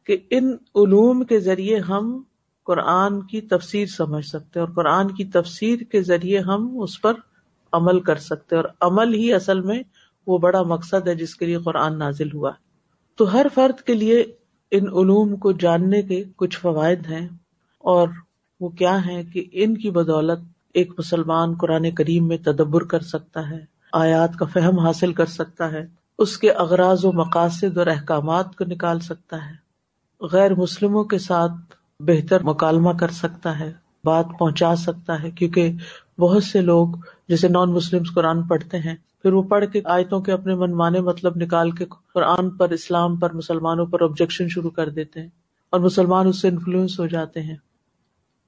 کہ 0.08 0.18
ان 0.32 0.52
علوم 0.76 1.24
کے 1.24 1.40
ذریعے 1.40 1.80
ہم 1.80 2.22
قرآن 2.64 3.22
کی 3.22 3.42
تفسیر 3.42 3.86
سمجھ 3.86 4.26
سکتے 4.26 4.60
اور 4.60 4.68
قرآن 4.68 5.12
کی 5.12 5.26
تفسیر 5.26 5.80
کے 5.80 6.02
ذریعے 6.02 6.40
ہم 6.40 6.82
اس 6.82 7.02
پر 7.02 7.14
عمل 7.74 8.00
کر 8.00 8.16
سکتے 8.16 8.56
اور 8.56 8.66
عمل 8.82 9.14
ہی 9.14 9.34
اصل 9.34 9.62
میں 9.62 9.84
وہ 10.28 10.38
بڑا 10.38 10.62
مقصد 10.62 11.08
ہے 11.08 11.16
جس 11.16 11.36
کے 11.36 11.46
لیے 11.46 11.58
قرآن 11.58 11.98
نازل 12.00 12.34
ہوا 12.34 12.52
تو 13.16 13.34
ہر 13.34 13.46
فرد 13.54 13.82
کے 13.82 13.94
لیے 13.94 14.24
ان 14.72 14.88
علوم 14.88 15.36
کو 15.36 15.52
جاننے 15.52 16.02
کے 16.02 16.24
کچھ 16.36 16.58
فوائد 16.60 17.08
ہیں 17.08 17.28
اور 17.80 18.08
وہ 18.60 18.70
کیا 18.70 19.06
ہے 19.06 19.24
کہ 19.24 19.44
ان 19.52 19.78
کی 19.78 19.92
بدولت 19.92 20.40
ایک 20.74 20.92
مسلمان 20.98 21.54
قرآن 21.56 21.92
کریم 21.92 22.28
میں 22.28 22.38
تدبر 22.38 22.84
کر 22.84 23.00
سکتا 23.00 23.50
ہے، 23.50 23.66
آیات 23.94 24.36
کا 24.36 24.46
فہم 24.46 24.80
حاصل 24.80 25.14
کر 25.14 25.26
سکتا 25.26 25.72
ہے، 25.72 25.86
اس 26.20 26.38
کے 26.38 26.52
اغراض 26.52 27.06
و 27.06 27.12
مقاصد 27.12 27.78
اور 27.78 27.88
احکامات 27.88 28.56
کو 28.56 28.66
نکال 28.66 29.00
سکتا 29.00 29.46
ہے۔ 29.46 29.67
غیر 30.22 30.56
مسلموں 30.56 31.04
کے 31.04 31.18
ساتھ 31.18 31.52
بہتر 32.00 32.44
مکالمہ 32.44 32.92
کر 33.00 33.12
سکتا 33.12 33.60
ہے، 33.60 33.74
بات 34.04 34.26
پہنچا 34.40 34.76
سکتا 34.76 35.24
ہے، 35.24 35.32
کیونکہ 35.32 35.72
بہت 36.20 36.44
سے 36.44 36.62
لوگ 36.62 36.88
جیسے 37.28 37.48
نان 37.48 37.72
مسلم 37.72 38.04
قرآن 38.16 38.44
پڑھتے 38.44 38.78
ہیں، 38.78 38.96
پھر 39.22 39.34
وہ 39.34 39.44
پڑھ 39.44 39.66
کے 39.74 39.82
آیتوں 39.86 40.20
کے 40.20 40.32
اپنے 40.32 40.56
من 40.56 40.72
مانے 40.72 41.02
مطلب 41.02 41.34
نکال 41.36 41.72
کے 41.72 41.86
قرآن 42.14 42.50
پر، 42.50 42.70
اسلام 42.70 43.16
پر، 43.16 43.34
مسلمانوں 43.34 43.86
پر 43.86 44.02
آبجیکشن 44.02 44.48
شروع 44.50 44.70
کر 44.70 44.90
دیتے 44.90 45.22
ہیں 45.22 45.30
اور 45.70 45.80
مسلمان 45.80 46.28
اس 46.28 46.42
سے 46.42 46.48
انفلوئنس 46.48 47.00
ہو 47.00 47.08
جاتے 47.08 47.42
ہیں۔ 47.42 47.56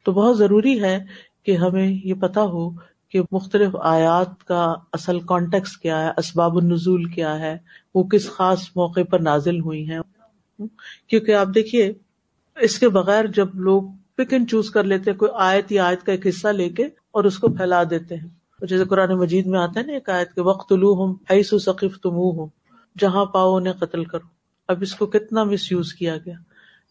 تو 0.03 0.11
بہت 0.11 0.37
ضروری 0.37 0.81
ہے 0.83 1.05
کہ 1.43 1.57
ہمیں 1.57 1.97
یہ 2.03 2.13
پتا 2.13 2.43
ہو 2.43 2.69
کہ 3.09 3.21
مختلف 3.31 3.75
آیات 3.81 4.43
کا 4.43 4.75
اصل 4.93 5.19
کانٹیکس 5.19 5.77
کیا 5.77 6.05
ہے، 6.05 6.11
اسباب 6.17 6.57
النزول 6.57 7.05
کیا 7.05 7.39
ہے، 7.39 7.57
وہ 7.95 8.03
کس 8.03 8.29
خاص 8.29 8.69
موقع 8.75 8.99
پر 9.09 9.19
نازل 9.19 9.59
ہوئی 9.59 9.89
ہیں۔ 9.89 9.99
کیونکہ 11.07 11.35
آپ 11.35 11.47
دیکھیے، 11.55 11.93
اس 12.55 12.79
کے 12.79 12.89
بغیر 12.89 13.25
جب 13.25 13.55
لوگ 13.55 13.83
پک 14.17 14.33
اینڈ 14.33 14.49
چوز 14.49 14.69
کر 14.69 14.83
لیتے 14.83 15.13
کوئی 15.13 15.31
آیت 15.35 15.71
یا 15.71 15.85
آیت 15.85 16.03
کا 16.03 16.11
ایک 16.11 16.27
حصہ 16.27 16.47
لے 16.47 16.69
کے 16.69 16.83
اور 16.85 17.23
اس 17.23 17.37
کو 17.37 17.47
پھیلا 17.47 17.83
دیتے 17.89 18.15
ہیں۔ 18.15 18.27
جیسے 18.65 18.83
قرآن 18.83 19.17
مجید 19.17 19.45
میں 19.45 19.59
آتا 19.59 19.79
ہے 19.79 19.85
نا، 19.85 19.93
ایک 19.93 20.09
آیت 20.09 20.33
کے 20.33 20.41
وقت 20.41 20.71
لو 20.71 20.93
ہوں 20.93 21.15
حیث 21.31 21.53
ثقیف 21.61 21.99
تم 21.99 22.09
ہوں 22.09 22.47
جہاں 22.99 23.25
پاؤ 23.25 23.55
انہیں 23.55 23.73
قتل 23.73 24.03
کرو۔ 24.03 24.27
اب 24.67 24.77
اس 24.81 24.95
کو 24.95 25.05
کتنا 25.05 25.43
مس 25.43 25.71
یوز 25.71 25.93
کیا 25.93 26.17
گیا۔ 26.17 26.35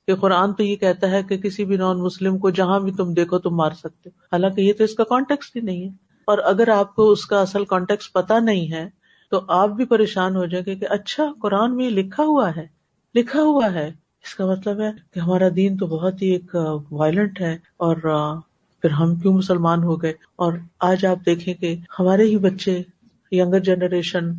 کہ 0.06 0.14
قرآن 0.14 0.52
تو 0.54 0.62
یہ 0.62 0.76
کہتا 0.76 1.10
ہے 1.10 1.22
کہ 1.22 1.38
کسی 1.38 1.64
بھی 1.64 1.76
نان 1.76 2.00
مسلم 2.00 2.38
کو 2.38 2.50
جہاں 2.50 2.80
بھی 2.80 2.92
تم 2.92 3.12
دیکھو 3.12 3.38
تم 3.38 3.56
مار 3.56 3.70
سکتے 3.70 4.10
ہو۔ 4.10 4.20
حالانکہ 4.24 4.60
یہ 4.60 4.72
تو 4.78 4.84
اس 4.84 4.94
کا 4.94 5.04
کانٹیکس 5.04 5.56
ہی 5.56 5.60
نہیں 5.60 5.82
ہے۔ 5.84 5.88
اور 6.24 6.38
اگر 6.38 6.68
آپ 6.68 6.94
کو 6.94 7.10
اس 7.10 7.26
کا 7.26 7.40
اصل 7.40 7.64
کانٹیکس 7.64 8.12
پتا 8.12 8.38
نہیں 8.38 8.72
ہے، 8.72 8.88
تو 9.30 9.40
آپ 9.48 9.68
بھی 9.68 9.84
پریشان 9.84 10.36
ہو 10.36 10.44
جائیں 10.44 10.66
گے 10.66 10.74
کہ 10.76 10.86
اچھا 10.90 11.32
قرآن 11.42 11.76
میں 11.76 11.90
لکھا 11.90 12.22
ہوا 12.22 12.50
ہے۔ 12.56 12.77
لکھا 13.14 13.42
ہوا 13.42 13.74
ہے۔ 13.74 13.92
اس 14.24 14.34
کا 14.34 14.46
مطلب 14.46 14.80
ہے 14.80 14.90
کہ 15.10 15.20
ہمارا 15.20 15.48
دین 15.56 15.76
تو 15.76 15.86
بہت 15.86 16.22
ہی 16.22 16.28
ایک 16.28 16.56
وائلنٹ 16.90 17.40
ہے 17.40 17.52
اور 17.76 17.96
پھر 18.82 18.90
ہم 18.90 19.14
کیوں 19.14 19.34
مسلمان 19.34 19.82
ہو 19.82 20.02
گئے؟ 20.02 20.12
اور 20.36 20.52
آج 20.80 21.06
آپ 21.06 21.26
دیکھیں 21.26 21.54
کہ 21.54 21.76
ہمارے 22.00 22.22
ہی 22.22 22.36
بچے 22.36 22.82
یگر 23.32 23.58
جنریشن 23.58 24.32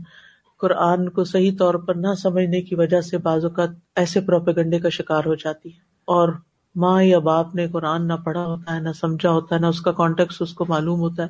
قرآن 0.60 1.10
کو 1.10 1.24
صحیح 1.24 1.52
طور 1.60 1.74
پر 1.74 1.96
نہ 1.96 2.14
سمجھنے 2.14 2.62
کی 2.62 2.76
وجہ 2.76 3.02
سے 3.02 3.18
بعض 3.18 3.44
اوقات 3.44 3.70
ایسے 3.96 4.22
پروپیگنڈے 4.22 4.80
کا 4.80 4.90
شکار 4.90 5.22
ہو 5.26 5.36
جاتی 5.36 5.70
ہے۔ 5.70 5.80
اور 6.06 6.30
ماں 6.76 7.04
یا 7.04 7.20
باپ 7.20 7.56
نے 7.56 7.68
قرآن 7.68 8.08
نہ 8.08 8.14
پڑھا 8.14 8.46
ہوتا 8.46 8.76
ہے، 8.76 8.80
نہ 8.80 8.90
سمجھا 9.00 9.32
ہوتا 9.32 9.56
ہے، 9.56 9.60
نہ 9.60 9.66
اس 9.66 9.82
کا 9.82 9.92
کانٹیکٹ 9.92 10.34
اس 10.40 10.54
کو 10.54 10.66
معلوم 10.70 11.00
ہوتا 11.00 11.24
ہے۔ 11.24 11.28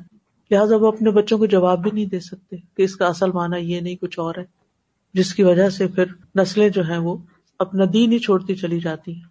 لہٰذا 0.50 0.76
وہ 0.76 0.88
اپنے 0.88 1.10
بچوں 1.10 1.38
کو 1.38 1.46
جواب 1.46 1.82
بھی 1.82 1.90
نہیں 1.94 2.06
دے 2.06 2.20
سکتے 2.20 2.56
کہ 2.76 2.82
اس 2.82 2.96
کا 2.96 3.06
اصل 3.06 3.32
معنی 3.32 3.58
یہ 3.58 3.80
نہیں، 3.80 3.96
کچھ 3.96 4.18
اور 4.18 4.34
ہے۔ 4.38 4.44
جس 5.14 5.34
کی 5.34 5.42
وجہ 5.42 5.68
سے 5.68 5.86
پھر 5.86 6.04
نسلیں 6.34 6.68
جو 6.68 6.82
ہیں 6.82 6.98
وہ 6.98 7.16
اپنا 7.60 7.84
دین 7.92 8.12
ہی 8.12 8.18
چھوڑتی 8.18 8.54
چلی 8.54 8.80
جاتی 8.80 9.14
ہیں۔ 9.14 9.22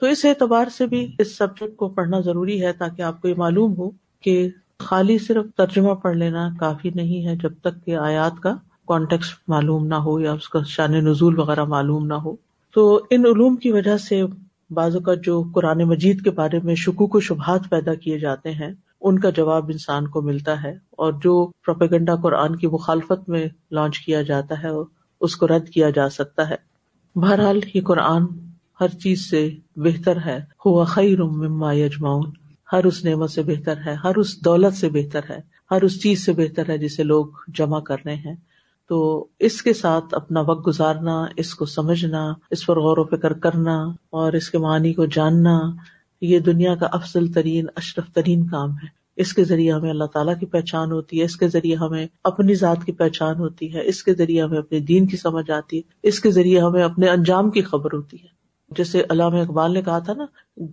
تو 0.00 0.06
اس 0.06 0.24
اعتبار 0.24 0.66
سے 0.78 0.86
بھی 0.86 1.12
اس 1.18 1.38
سبجیکٹ 1.38 1.76
کو 1.76 1.88
پڑھنا 1.88 2.20
ضروری 2.20 2.64
ہے 2.64 2.72
تاکہ 2.72 3.02
آپ 3.02 3.22
کو 3.22 3.28
یہ 3.28 3.34
معلوم 3.36 3.74
ہو 3.78 3.90
کہ 4.20 4.50
خالی 4.78 5.18
صرف 5.18 5.44
ترجمہ 5.56 5.94
پڑھ 5.94 6.16
لینا 6.16 6.48
کافی 6.60 6.90
نہیں 6.94 7.26
ہے 7.26 7.36
جب 7.36 7.52
تک 7.60 7.84
کہ 7.84 7.96
آیات 7.96 8.42
کا 8.42 8.54
کانٹیکس 8.88 9.26
معلوم 9.48 9.86
نہ 9.86 9.94
ہو 9.94 10.20
یا 10.20 10.32
اس 10.32 10.48
کا 10.48 10.58
شان 10.66 10.92
نزول 10.92 11.38
وغیرہ 11.38 11.64
معلوم 11.64 12.06
نہ 12.06 12.14
ہو۔ 12.14 12.36
تو 12.74 13.06
ان 13.10 13.26
علوم 13.26 13.56
کی 13.56 13.72
وجہ 13.72 13.96
سے 13.96 14.22
بعض 14.70 14.96
کا 15.04 15.14
جو 15.14 15.44
قرآن 15.54 15.78
مجید 15.78 16.24
کے 16.24 16.30
بارے 16.30 16.58
میں 16.62 16.74
شکوک 16.74 17.14
و 17.14 17.20
شبہات 17.20 17.60
پیدا 17.70 17.94
کیے 17.94 18.18
جاتے 18.18 18.50
ہیں، 18.50 18.72
ان 19.00 19.18
کا 19.18 19.30
جواب 19.30 19.68
انسان 19.68 20.08
کو 20.08 20.22
ملتا 20.22 20.62
ہے۔ 20.62 20.72
اور 20.90 21.12
جو 21.12 21.50
پروپیگنڈا 21.66 22.14
قرآن 22.16 22.56
کی 22.56 22.66
مخالفت 22.66 23.28
میں 23.28 23.46
لانچ 23.70 23.98
کیا 23.98 24.22
جاتا 24.22 24.62
ہے، 24.62 24.68
اس 25.20 25.36
کو 25.36 25.46
رد 25.46 25.68
کیا 25.68 25.90
جا 25.90 26.08
سکتا 26.08 26.48
ہے۔ 26.50 26.73
بہرحال 27.16 27.60
یہ 27.74 27.80
قرآن 27.80 28.26
ہر 28.80 28.88
چیز 28.88 29.30
سے 29.30 29.50
بہتر 29.76 30.16
ہے۔ 30.26 30.44
ہوا 30.66 30.84
خیر 30.84 31.22
مما 31.22 31.72
یجماؤن 31.72 32.30
ہر 32.72 32.84
اس 32.84 33.04
نعمت 33.04 33.30
سے 33.30 33.42
بہتر 33.42 33.74
ہے۔ 33.86 33.94
ہر 34.04 34.14
اس 34.14 34.44
دولت 34.44 34.74
سے 34.74 34.88
بہتر 34.88 35.20
ہے۔ 35.30 35.38
ہر 35.70 35.82
اس 35.82 36.02
چیز 36.02 36.24
سے 36.24 36.32
بہتر 36.32 36.70
ہے 36.70 36.78
جسے 36.78 37.02
لوگ 37.02 37.26
جمع 37.48 37.80
کر 37.80 37.96
رہے 38.04 38.14
ہیں۔ 38.14 38.34
تو 38.88 39.26
اس 39.38 39.62
کے 39.62 39.72
ساتھ 39.72 40.04
اپنا 40.12 40.40
وقت 40.40 40.66
گزارنا، 40.66 41.24
اس 41.36 41.54
کو 41.54 41.64
سمجھنا، 41.64 42.32
اس 42.50 42.66
پر 42.66 42.80
غور 42.80 42.98
و 42.98 43.04
فکر 43.04 43.32
کرنا 43.32 43.84
اور 44.10 44.32
اس 44.32 44.50
کے 44.50 44.58
معنی 44.58 44.92
کو 44.92 45.06
جاننا، 45.06 45.60
یہ 46.20 46.38
دنیا 46.38 46.74
کا 46.74 46.86
افضل 46.92 47.32
ترین، 47.32 47.66
اشرف 47.76 48.14
ترین 48.14 48.46
کام 48.46 48.70
ہے۔ 48.70 49.03
اس 49.16 49.32
کے 49.32 49.44
ذریعے 49.44 49.72
ہمیں 49.72 49.90
اللہ 49.90 50.04
تعالیٰ 50.04 50.38
کی 50.40 50.46
پہچان 50.46 50.92
ہوتی 50.92 51.20
ہے، 51.20 51.24
اس 51.24 51.36
کے 51.36 51.48
ذریعے 51.48 51.76
ہمیں 51.76 52.06
اپنی 52.24 52.54
ذات 52.54 52.84
کی 52.84 52.92
پہچان 52.92 53.38
ہوتی 53.38 53.74
ہے، 53.74 53.88
اس 53.88 54.02
کے 54.02 54.14
ذریعے 54.14 54.42
ہمیں 54.42 54.58
اپنے 54.58 54.80
دین 54.80 55.06
کی 55.06 55.16
سمجھ 55.16 55.50
آتی 55.50 55.76
ہے، 55.76 55.82
اس 56.02 56.20
کے 56.20 56.30
ذریعے 56.30 56.60
ہمیں 56.60 56.82
اپنے 56.82 57.08
انجام 57.08 57.50
کی 57.50 57.62
خبر 57.62 57.92
ہوتی 57.92 58.16
ہے۔ 58.16 58.34
جیسے 58.76 59.02
علامہ 59.08 59.36
اقبال 59.36 59.72
نے 59.72 59.82
کہا 59.82 59.98
تھا 59.98 60.12
نا، 60.12 60.26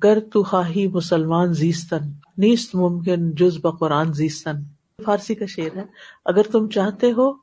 گر 0.04 0.20
تو 0.34 0.44
خواہی 0.44 0.88
مسلمان 0.88 1.54
زیستن، 1.54 2.00
نیست 2.38 2.76
ممکن 2.76 3.32
جز 3.32 3.58
بقرآن 3.64 4.14
زیستن۔ 4.14 4.56
فارسی 5.06 5.36
کا 5.36 5.46
شعر 5.46 5.78
ہے، 5.78 5.84
اگر 6.26 6.42
تم 6.52 6.70
چاہتے 6.70 7.12
ہو 7.12 7.34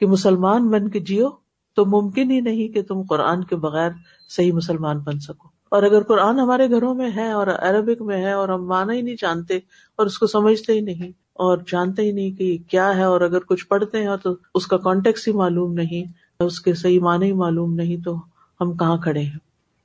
کہ 0.00 0.06
مسلمان 0.06 0.70
بن 0.70 0.88
کے 0.88 1.00
جیو، 1.00 1.28
تو 1.74 1.86
ممکن 1.86 2.30
ہی 2.30 2.40
نہیں 2.40 2.68
کہ 2.68 2.82
تم 2.82 3.02
قرآن 3.02 3.44
کے 3.44 3.56
بغیر 3.56 3.90
صحیح 4.28 4.52
مسلمان 4.52 4.98
بن 4.98 5.20
سکو۔ 5.20 5.53
اور 5.74 5.82
اگر 5.82 6.02
قرآن 6.02 6.40
ہمارے 6.40 6.70
گھروں 6.70 6.94
میں 6.94 7.10
ہے 7.16 7.30
اور 7.30 7.46
عربک 7.46 8.02
میں 8.02 8.16
ہے 8.16 8.32
اور 8.32 8.48
ہم 8.48 8.66
مانا 8.66 8.92
ہی 8.92 9.02
نہیں 9.02 9.14
جانتے 9.18 9.56
اور 9.96 10.06
اس 10.06 10.18
کو 10.18 10.26
سمجھتے 10.26 10.72
ہی 10.72 10.80
نہیں 10.80 11.08
اور 11.32 11.58
جانتے 11.58 12.02
ہی 12.02 12.12
نہیں 12.12 12.30
کہ 12.30 12.58
کیا 12.70 12.96
ہے 12.96 13.02
اور 13.02 13.20
اگر 13.20 13.38
کچھ 13.38 13.66
پڑھتے 13.66 13.98
ہیں 13.98 14.16
تو 14.22 14.36
اس 14.54 14.66
کا 14.66 14.76
کانٹیکس 14.76 15.28
ہی 15.28 15.32
معلوم 15.32 15.72
نہیں، 15.72 16.04
اس 16.40 16.60
کے 16.60 16.74
صحیح 16.74 17.00
معنی 17.00 17.26
ہی 17.26 17.32
معلوم 17.32 17.74
نہیں، 17.74 18.04
تو 18.04 18.16
ہم 18.60 18.76
کہاں 18.76 18.96
کھڑے 18.96 19.20
ہیں؟ 19.20 19.38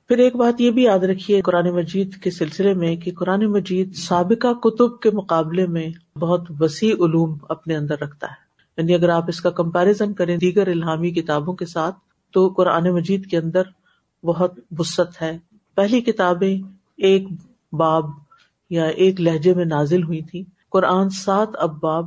پھر 0.08 0.18
ایک 0.18 0.36
بات 0.36 0.60
یہ 0.60 0.70
بھی 0.70 0.82
یاد 0.82 0.98
رکھیے 0.98 1.40
قرآن 1.40 1.70
مجید 1.70 2.14
کے 2.14 2.30
سلسلے 2.30 2.74
میں 2.74 2.96
کہ 2.96 3.10
قرآن 3.10 3.46
مجید 3.46 3.94
سابقہ 3.94 4.52
کتب 4.52 5.00
کے 5.00 5.10
مقابلے 5.10 5.66
میں 5.66 6.18
بہت 6.18 6.40
وسیع 6.60 6.94
علوم 6.94 7.36
اپنے 7.48 7.76
اندر 7.76 7.94
رکھتا 8.00 8.26
ہے۔ 8.26 8.50
یعنی 8.78 8.94
اگر 8.94 9.08
آپ 9.08 9.24
اس 9.28 9.40
کا 9.40 9.50
کمپیرزن 9.50 10.12
کریں 10.12 10.36
دیگر 10.36 10.68
الہامی 10.68 11.10
کتابوں 11.10 11.54
کے 11.54 11.66
ساتھ، 11.66 11.94
تو 12.32 12.48
قرآن 12.48 12.90
مجید 12.90 13.26
کے 13.26 13.38
اندر 13.38 13.62
بہت 14.24 14.60
وسط 14.78 15.22
ہے۔ 15.22 15.49
پہلی 15.74 16.00
کتابیں 16.00 16.62
ایک 16.96 17.28
باب 17.72 18.04
یا 18.70 18.84
ایک 18.84 19.20
لہجے 19.20 19.54
میں 19.54 19.64
نازل 19.64 20.02
ہوئی 20.02 20.22
تھی 20.22 20.44
قرآن 20.70 21.10
سات 21.10 21.48
اباب 21.54 22.04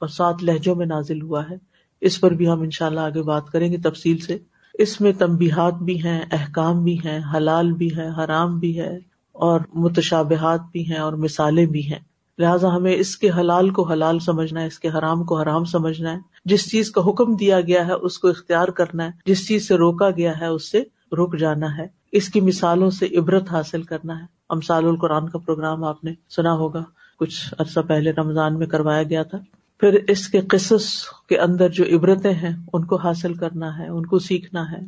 اور 0.00 0.08
سات 0.08 0.42
لہجوں 0.42 0.74
میں 0.74 0.86
نازل 0.86 1.22
ہوا 1.22 1.50
ہے۔ 1.50 1.54
اس 2.00 2.20
پر 2.20 2.30
بھی 2.30 2.48
ہم 2.48 2.60
ان 2.60 2.70
شاء 2.70 2.86
اللہ 2.86 3.00
آگے 3.00 3.22
بات 3.22 3.50
کریں 3.50 3.72
گے 3.72 3.76
تفصیل 3.78 4.18
سے۔ 4.18 4.38
اس 4.74 5.00
میں 5.00 5.12
تمبیحات 5.12 5.74
بھی 5.74 6.04
ہیں، 6.04 6.20
احکام 6.32 6.84
بھی 6.84 6.98
ہیں، 7.04 7.20
حلال 7.34 7.72
بھی 7.72 7.96
ہے 7.96 8.08
حرام 8.08 8.58
بھی 8.58 8.80
ہے 8.80 8.98
اور 9.32 9.60
متشابہات 9.74 10.60
بھی 10.72 10.90
ہیں 10.90 10.98
اور 10.98 11.12
مثالیں 11.12 11.66
بھی 11.66 11.92
ہیں۔ 11.92 11.98
لہٰذا 12.38 12.76
ہمیں 12.76 12.94
اس 12.94 13.16
کے 13.16 13.30
حلال 13.30 13.70
کو 13.70 13.88
حلال 13.88 14.18
سمجھنا 14.18 14.60
ہے، 14.60 14.66
اس 14.66 14.78
کے 14.78 14.88
حرام 14.88 15.24
کو 15.24 15.40
حرام 15.40 15.64
سمجھنا 15.64 16.12
ہے۔ 16.12 16.18
جس 16.44 16.70
چیز 16.70 16.90
کا 16.90 17.00
حکم 17.00 17.36
دیا 17.36 17.60
گیا 17.60 17.86
ہے، 17.86 17.92
اس 17.92 18.18
کو 18.18 18.28
اختیار 18.28 18.68
کرنا 18.68 19.04
ہے۔ 19.04 19.10
جس 19.26 19.48
چیز 19.48 19.68
سے 19.68 19.74
روکا 19.74 20.10
گیا 20.10 20.40
ہے، 20.40 20.46
اس 20.46 20.70
سے 20.70 20.82
رک 21.12 21.38
جانا 21.38 21.78
ہے۔ 21.78 21.99
اس 22.12 22.28
کی 22.28 22.40
مثالوں 22.40 22.90
سے 22.90 23.18
عبرت 23.18 23.50
حاصل 23.50 23.82
کرنا 23.82 24.20
ہے۔ 24.20 24.24
امسال 24.48 24.84
القرآن 24.84 25.28
کا 25.28 25.38
پروگرام 25.38 25.84
آپ 25.84 26.04
نے 26.04 26.12
سنا 26.30 26.52
ہوگا۔ 26.52 26.82
کچھ 27.18 27.54
عرصہ 27.58 27.80
پہلے 27.80 28.10
رمضان 28.10 28.58
میں 28.58 28.66
کروایا 28.66 29.02
گیا 29.02 29.22
تھا۔ 29.22 29.38
پھر 29.80 29.98
اس 30.08 30.28
کے 30.28 30.40
قصص 30.40 30.92
کے 31.28 31.38
اندر 31.38 31.68
جو 31.68 31.84
عبرتیں 31.96 32.34
ہیں، 32.34 32.56
ان 32.72 32.84
کو 32.84 32.96
حاصل 32.96 33.34
کرنا 33.34 33.78
ہے، 33.78 33.88
ان 33.88 34.06
کو 34.06 34.18
سیکھنا 34.18 34.72
ہے۔ 34.72 34.78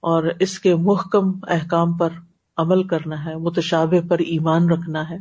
اور 0.00 0.24
اس 0.40 0.58
کے 0.58 0.74
محکم 0.74 1.32
احکام 1.48 1.92
پر 1.92 2.08
عمل 2.56 2.84
کرنا 2.84 3.24
ہے، 3.24 3.36
متشابہ 3.36 4.08
پر 4.08 4.18
ایمان 4.18 4.70
رکھنا 4.70 5.10
ہے۔ 5.10 5.16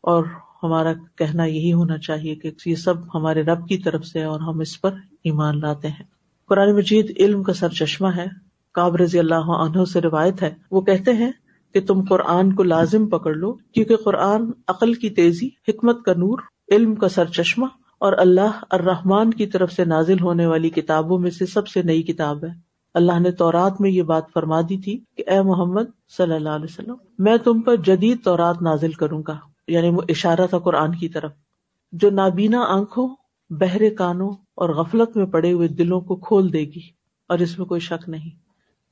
اور 0.00 0.24
ہمارا 0.62 0.92
کہنا 1.16 1.44
یہی 1.44 1.72
ہونا 1.72 1.98
چاہیے 1.98 2.34
کہ 2.34 2.50
یہ 2.66 2.74
سب 2.74 2.94
ہمارے 3.14 3.42
رب 3.42 3.68
کی 3.68 3.78
طرف 3.78 4.04
سے 4.04 4.24
اور 4.24 4.40
ہم 4.40 4.60
اس 4.60 4.80
پر 4.80 4.90
ایمان 5.24 5.60
لاتے 5.60 5.88
ہیں۔ 5.88 6.04
قرآن 6.48 6.74
مجید 6.74 7.12
علم 7.18 7.42
کا 7.42 7.52
سر 7.52 7.68
چشمہ 7.68 8.08
ہے۔ 8.08 8.26
کاب 8.74 8.96
رضی 8.96 9.18
اللہ 9.18 9.50
عنہ 9.56 9.84
سے 9.84 10.00
روایت 10.00 10.42
ہے، 10.42 10.50
وہ 10.70 10.80
کہتے 10.80 11.12
ہیں 11.12 11.30
کہ 11.74 11.80
تم 11.80 12.02
قرآن 12.02 12.52
کو 12.52 12.62
لازم 12.62 13.06
پکڑ 13.08 13.34
لو، 13.34 13.52
کیونکہ 13.52 13.96
قرآن 13.96 14.50
عقل 14.68 14.92
کی 14.94 15.10
تیزی، 15.10 15.48
حکمت 15.68 16.02
کا 16.04 16.12
نور، 16.12 16.38
علم 16.68 16.94
کا 16.94 17.08
سر 17.08 17.24
چشمہ 17.32 17.66
اور 18.00 18.12
اللہ 18.18 18.62
الرحمان 18.70 19.30
کی 19.30 19.46
طرف 19.46 19.72
سے 19.72 19.84
نازل 19.84 20.20
ہونے 20.20 20.46
والی 20.46 20.70
کتابوں 20.70 21.18
میں 21.18 21.30
سے 21.30 21.46
سب 21.46 21.68
سے 21.68 21.82
نئی 21.82 22.02
کتاب 22.02 22.44
ہے۔ 22.44 22.52
اللہ 22.94 23.18
نے 23.18 23.30
تورات 23.30 23.80
میں 23.80 23.90
یہ 23.90 24.02
بات 24.02 24.32
فرما 24.34 24.60
دی 24.60 24.76
تھی 24.78 24.98
کہ 25.16 25.24
اے 25.26 25.40
محمد 25.42 25.90
صلی 26.16 26.34
اللہ 26.34 26.48
علیہ 26.48 26.64
وسلم، 26.64 26.96
میں 27.18 27.36
تم 27.36 27.60
پر 27.60 27.76
جدید 27.76 28.22
تورات 28.24 28.62
نازل 28.62 28.92
کروں 28.92 29.22
گا 29.28 29.36
یعنی 29.68 29.88
وہ 29.88 30.02
اشارہ 30.08 30.46
تھا 30.46 30.58
قرآن 30.58 30.94
کی 30.94 31.08
طرف۔ 31.08 31.32
جو 31.92 32.10
نابینا 32.10 32.64
آنکھوں، 32.68 33.08
بہرے 33.50 33.90
کانوں 33.90 34.30
اور 34.54 34.68
غفلت 34.74 35.16
میں 35.16 35.26
پڑے 35.26 35.52
ہوئے 35.52 35.68
دلوں 35.68 36.00
کو 36.00 36.16
کھول 36.16 36.52
دے 36.52 36.60
گی، 36.66 36.80
اور 37.30 37.38
اس 37.38 37.58
میں 37.58 37.66
کوئی 37.66 37.80
شک 37.80 38.08
نہیں۔ 38.08 38.30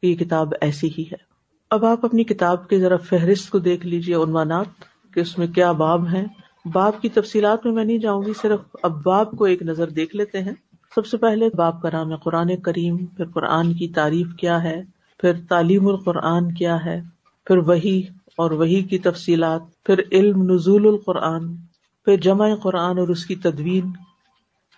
یہ 0.03 0.15
کتاب 0.15 0.53
ایسی 0.61 0.91
ہی 0.99 1.03
ہے۔ 1.03 1.33
اب 1.71 1.85
آپ 1.85 2.05
اپنی 2.05 2.25
کتاب 2.25 2.69
کی 2.69 2.81
ذرا 2.81 2.97
فہرست 2.97 3.51
کو 3.51 3.59
دیکھ 3.59 3.87
لیجیے 3.87 4.15
عنوانات 4.15 4.67
کہ 5.15 5.21
اس 5.21 5.38
میں 5.38 5.47
کیا 5.47 5.73
باب 5.73 6.07
ہیں۔ 6.07 6.25
باب 6.73 7.03
کی 7.03 7.09
تفصیلات 7.09 7.67
میں 7.67 7.73
میں 7.73 7.85
نہیں 7.85 7.99
جاؤں 7.99 8.23
گی، 8.23 8.33
صرف 8.43 8.77
اب 8.83 9.03
باب 9.03 9.31
کو 9.31 9.45
ایک 9.45 9.62
نظر 9.62 9.88
دیکھ 9.88 10.17
لیتے 10.17 10.43
ہیں۔ 10.43 10.53
سب 10.95 11.07
سے 11.07 11.17
پہلے 11.17 11.49
باپ 11.57 11.83
کا 11.83 11.88
نام 11.93 12.11
ہے 12.11 12.17
قرآن 12.25 12.57
کریم، 12.57 13.07
پھر 13.07 13.25
قرآن 13.25 13.75
کی 13.75 13.88
تعریف 13.88 14.27
کیا 14.38 14.62
ہے، 14.62 14.83
پھر 15.19 15.33
تعلیم 15.49 15.88
القرآن 15.88 16.55
کیا 16.55 16.85
ہے، 16.85 17.01
پھر 17.47 17.57
وہی 17.57 18.03
اور 18.37 18.51
وہی 18.51 18.83
کی 18.83 18.99
تفصیلات، 18.99 19.61
پھر 19.85 20.01
علم 20.12 20.43
نزول 20.43 20.87
القرآن، 20.87 21.57
پھر 22.05 22.17
جمع 22.17 22.55
قرآن 22.62 22.99
اور 22.99 23.09
اس 23.09 23.27
کی 23.27 23.35
تدوین، 23.35 23.91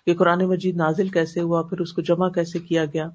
کہ 0.05 0.15
قرآن 0.15 0.45
مجید 0.45 0.75
نازل 0.75 1.07
کیسے 1.07 1.41
ہوا، 1.41 1.61
پھر 1.61 1.79
اس 1.79 1.93
کو 1.93 2.01
جمع 2.01 2.29
کیسے 2.29 2.59
کیا 2.59 2.85
گیا۔ 2.85 3.09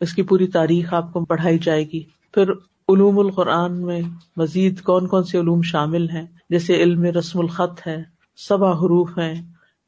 اس 0.00 0.12
کی 0.12 0.22
پوری 0.22 0.46
تاریخ 0.46 0.94
آپ 0.94 1.12
کو 1.12 1.24
پڑھائی 1.24 1.58
جائے 1.58 1.84
گی۔ 1.88 2.02
پھر 2.34 2.52
علوم 2.88 3.18
القرآن 3.18 3.82
میں 3.82 4.00
مزید 4.36 4.80
کون 4.80 5.06
کون 5.06 5.24
سے 5.24 5.38
علوم 5.38 5.62
شامل 5.62 6.10
ہیں؟ 6.10 6.26
جیسے 6.50 6.82
علم 6.82 7.04
رسم 7.04 7.38
الخط 7.38 7.86
ہے 7.86 8.04
صبا 8.36 8.70
حروف 8.70 9.18
ہے 9.18 9.34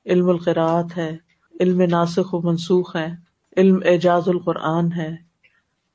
علم 0.07 0.29
القراعت 0.29 0.97
ہے، 0.97 1.17
علم 1.61 1.83
ناسخ 1.83 2.35
و 2.35 2.41
منسوخ 2.41 2.97
ہے 2.97 3.15
علم 3.57 3.79
اعجاز 3.85 4.23
القرآن 4.27 4.93
ہے، 4.93 5.17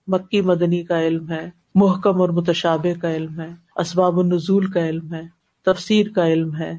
مکی 0.07 0.41
مدنی 0.41 0.83
کا 0.83 1.01
علم 1.01 1.31
ہے، 1.31 1.49
محکم 1.75 2.21
اور 2.21 2.29
متشابہ 2.29 2.99
کا 2.99 3.15
علم 3.15 3.39
ہے، 3.39 3.49
اسباب 3.75 4.19
النزول 4.19 4.65
کا 4.65 4.89
علم 4.89 5.13
ہے، 5.13 5.21
تفسیر 5.65 6.07
کا 6.15 6.27
علم 6.27 6.55
ہے۔ 6.55 6.77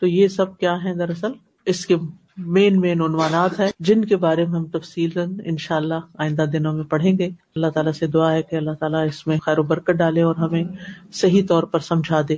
تو 0.00 0.06
یہ 0.06 0.28
سب 0.28 0.58
کیا 0.58 0.84
ہے 0.84 0.94
دراصل؟ 0.94 1.32
اس 1.66 1.86
کے 1.86 1.96
مین 2.38 2.80
مین 2.80 3.00
عنوانات 3.02 3.60
ہیں 3.60 3.68
جن 3.80 4.04
کے 4.04 4.16
بارے 4.16 4.44
میں 4.44 4.58
ہم 4.58 4.66
تفصیل 4.66 5.10
ان 5.18 5.56
شاء 5.56 5.76
اللہ 5.76 5.94
آئندہ 6.18 6.42
دنوں 6.42 6.72
میں 6.72 6.84
پڑھیں 6.84 7.18
گے. 7.18 7.26
اللہ 7.26 7.66
تعالیٰ 7.66 7.92
سے 7.92 8.06
دعا 8.06 8.32
ہے 8.32 8.42
کہ 8.42 8.56
اللہ 8.56 8.70
تعالیٰ 8.70 9.06
اس 9.06 9.26
میں 9.26 9.38
خیر 9.38 9.58
و 9.58 9.62
برکت 9.62 9.90
ڈالے 9.90 10.22
اور 10.22 10.34
ہمیں 10.34 10.64
صحیح 11.12 11.42
طور 11.48 11.62
پر 11.62 11.78
سمجھا 11.78 12.20
دے. 12.28 12.36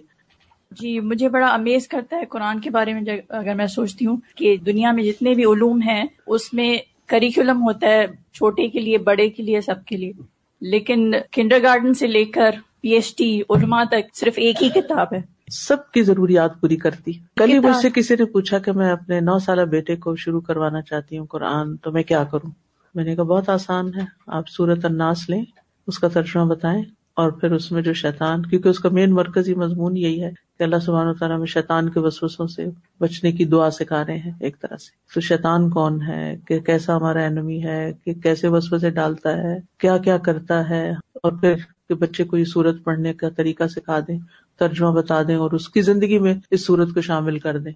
جی 0.70 1.00
مجھے 1.00 1.28
بڑا 1.28 1.46
امیز 1.46 1.88
کرتا 1.88 2.16
ہے 2.16 2.24
قرآن 2.24 2.60
کے 2.60 2.70
بارے 2.70 2.94
میں، 2.94 3.02
اگر 3.28 3.54
میں 3.54 3.66
سوچتی 3.66 4.06
ہوں 4.06 4.16
کہ 4.34 4.56
دنیا 4.56 4.92
میں 4.92 5.04
جتنے 5.04 5.34
بھی 5.34 5.44
علوم 5.44 5.82
ہیں، 5.82 6.04
اس 6.26 6.52
میں 6.52 6.78
کریکولم 7.06 7.62
ہوتا 7.62 7.86
ہے 7.86 8.06
چھوٹے 8.32 8.68
کے 8.68 8.80
لیے، 8.80 8.98
بڑے 8.98 9.28
کے 9.28 9.42
لیے، 9.42 9.60
سب 9.60 9.84
کے 9.86 9.96
لیے. 9.96 10.12
لیکن 10.60 11.12
کنڈر 11.32 11.62
گارڈن 11.62 11.94
سے 11.94 12.06
لے 12.06 12.24
کر 12.24 12.50
پی 12.80 12.88
ایچ 12.88 13.16
ڈی 13.16 13.42
علما 13.50 13.84
تک 13.84 14.14
صرف 14.14 14.34
ایک 14.36 14.62
ہی 14.62 14.68
کتاب 14.68 15.06
ہے. 15.12 15.39
سب 15.50 15.90
کی 15.92 16.02
ضروریات 16.02 16.60
پوری 16.60 16.76
کرتی 16.76 17.12
کل 17.12 17.52
ہی 17.52 17.58
مجھ 17.58 17.76
سے 17.76 17.90
کسی 17.90 18.14
نے 18.18 18.24
پوچھا 18.24 18.58
کہ 18.58 18.72
میں 18.72 18.92
اپنے 18.92 19.20
نو 19.20 19.38
سالہ 19.38 19.62
بیٹے 19.62 19.96
کو 19.96 20.16
شروع 20.16 20.40
کروانا 20.40 20.82
چاہتی 20.82 21.18
ہوں 21.18 21.26
قرآن 21.26 21.76
تو 21.76 21.92
میں 21.92 22.02
کیا 22.02 22.24
کروں؟ 22.24 22.50
میں 22.94 23.04
نے 23.04 23.14
کہا 23.16 23.24
بہت 23.24 23.48
آسان 23.48 23.94
ہے۔ 23.94 24.04
آپ 24.26 24.48
سورت 24.48 24.84
الناس 24.84 25.30
لیں 25.30 25.44
اس 25.86 25.98
کا 25.98 26.08
ترجمہ 26.08 26.44
بتائیں 26.44 26.82
اور 27.14 27.30
پھر 27.30 27.52
اس 27.52 27.72
میں 27.72 27.82
جو 27.82 27.92
شیطان 27.92 28.46
کیونکہ 28.46 28.68
اس 28.68 28.78
کا 28.78 28.88
مین 28.88 29.10
مرکزی 29.10 29.54
مضمون 29.54 29.96
یہی 29.96 30.24
ہے 30.24 30.30
کہ 30.58 30.62
اللہ 30.62 30.76
سبحان 30.76 31.06
و 31.06 31.14
تعالیٰ 31.14 31.38
میں 31.38 31.46
شیطان 31.46 31.88
کے 31.88 32.00
وسوسوں 32.00 32.46
سے 32.46 32.64
بچنے 33.00 33.32
کی 33.32 33.44
دعا 33.44 33.70
سکھا 33.70 34.06
رہے 34.06 34.16
ہیں 34.16 34.32
ایک 34.40 34.60
طرح 34.60 34.76
سے۔ 34.76 35.14
تو 35.14 35.20
شیطان 35.20 35.70
کون 35.70 36.02
ہے؟ 36.02 36.36
کہ 36.48 36.60
کیسا 36.60 36.96
ہمارا 36.96 37.20
اینمی 37.20 37.64
ہے؟ 37.64 37.92
کہ 38.04 38.14
کیسے 38.14 38.48
وسوسے 38.48 38.90
ڈالتا 38.90 39.36
ہے؟ 39.36 39.58
کیا 39.78 39.98
کیا 39.98 40.18
کرتا 40.18 40.68
ہے؟ 40.70 40.90
اور 40.90 41.32
پھر 41.32 41.54
کہ 41.88 41.94
بچے 41.94 42.24
کو 42.24 42.36
یہ 42.36 42.44
سورت 42.44 42.84
پڑھنے 42.84 43.14
کا 43.14 43.28
طریقہ 43.28 43.64
سکھا 43.66 44.00
دیں۔ 44.00 44.18
ترجمہ 44.60 44.90
بتا 44.90 45.22
دیں 45.22 45.36
اور 45.36 45.50
اس 45.50 45.68
کی 45.68 45.82
زندگی 45.82 46.18
میں 46.18 46.34
اس 46.50 46.66
سورت 46.66 46.94
کو 46.94 47.00
شامل 47.00 47.38
کر 47.38 47.58
دیں۔ 47.58 47.72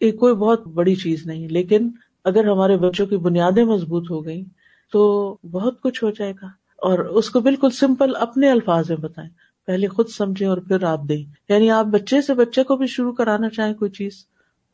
یہ 0.00 0.12
کوئی 0.12 0.34
بہت 0.34 0.66
بڑی 0.66 0.94
چیز 0.94 1.26
نہیں 1.26 1.48
لیکن 1.48 1.90
اگر 2.24 2.44
ہمارے 2.44 2.76
بچوں 2.76 3.06
کی 3.06 3.16
بنیادیں 3.16 3.64
مضبوط 3.64 4.10
ہو 4.10 4.24
گئی 4.24 4.44
تو 4.92 5.36
بہت 5.50 5.80
کچھ 5.80 6.04
ہو 6.04 6.10
جائے 6.10 6.32
گا۔ 6.42 6.46
اور 6.76 6.98
اس 6.98 7.30
کو 7.30 7.40
بالکل 7.40 7.70
سمپل 7.70 8.12
اپنے 8.20 8.50
الفاظ 8.50 8.88
میں 8.88 8.98
بتائیں۔ 8.98 9.30
پہلے 9.66 9.88
خود 9.88 10.08
سمجھے 10.08 10.46
اور 10.46 10.58
پھر 10.58 10.84
آپ 10.84 11.00
دیں۔ 11.08 11.24
یعنی 11.48 11.70
آپ 11.70 11.86
بچے 11.86 12.22
سے 12.22 12.34
بچے 12.34 12.64
کو 12.64 12.76
بھی 12.76 12.86
شروع 12.86 13.12
کرانا 13.12 13.48
چاہیں 13.48 13.74
کوئی 13.74 13.90
چیز، 13.90 14.12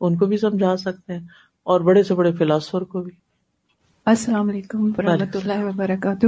ان 0.01 0.17
کو 0.17 0.25
بھی 0.25 0.37
سمجھا 0.37 0.77
سکتے 0.77 1.13
ہیں 1.13 1.27
اور 1.63 1.81
بڑے 1.81 2.03
سے 2.03 2.13
بڑے 2.13 2.31
فلاسفر 2.31 2.81
کو 2.81 3.01
بھی۔ 3.01 3.24
السلام 4.05 4.49
علیکم 4.49 4.91
و 4.97 5.01
رحمۃ 5.01 5.35
اللہ 5.35 5.63
وبرکاتہ۔ 5.63 6.25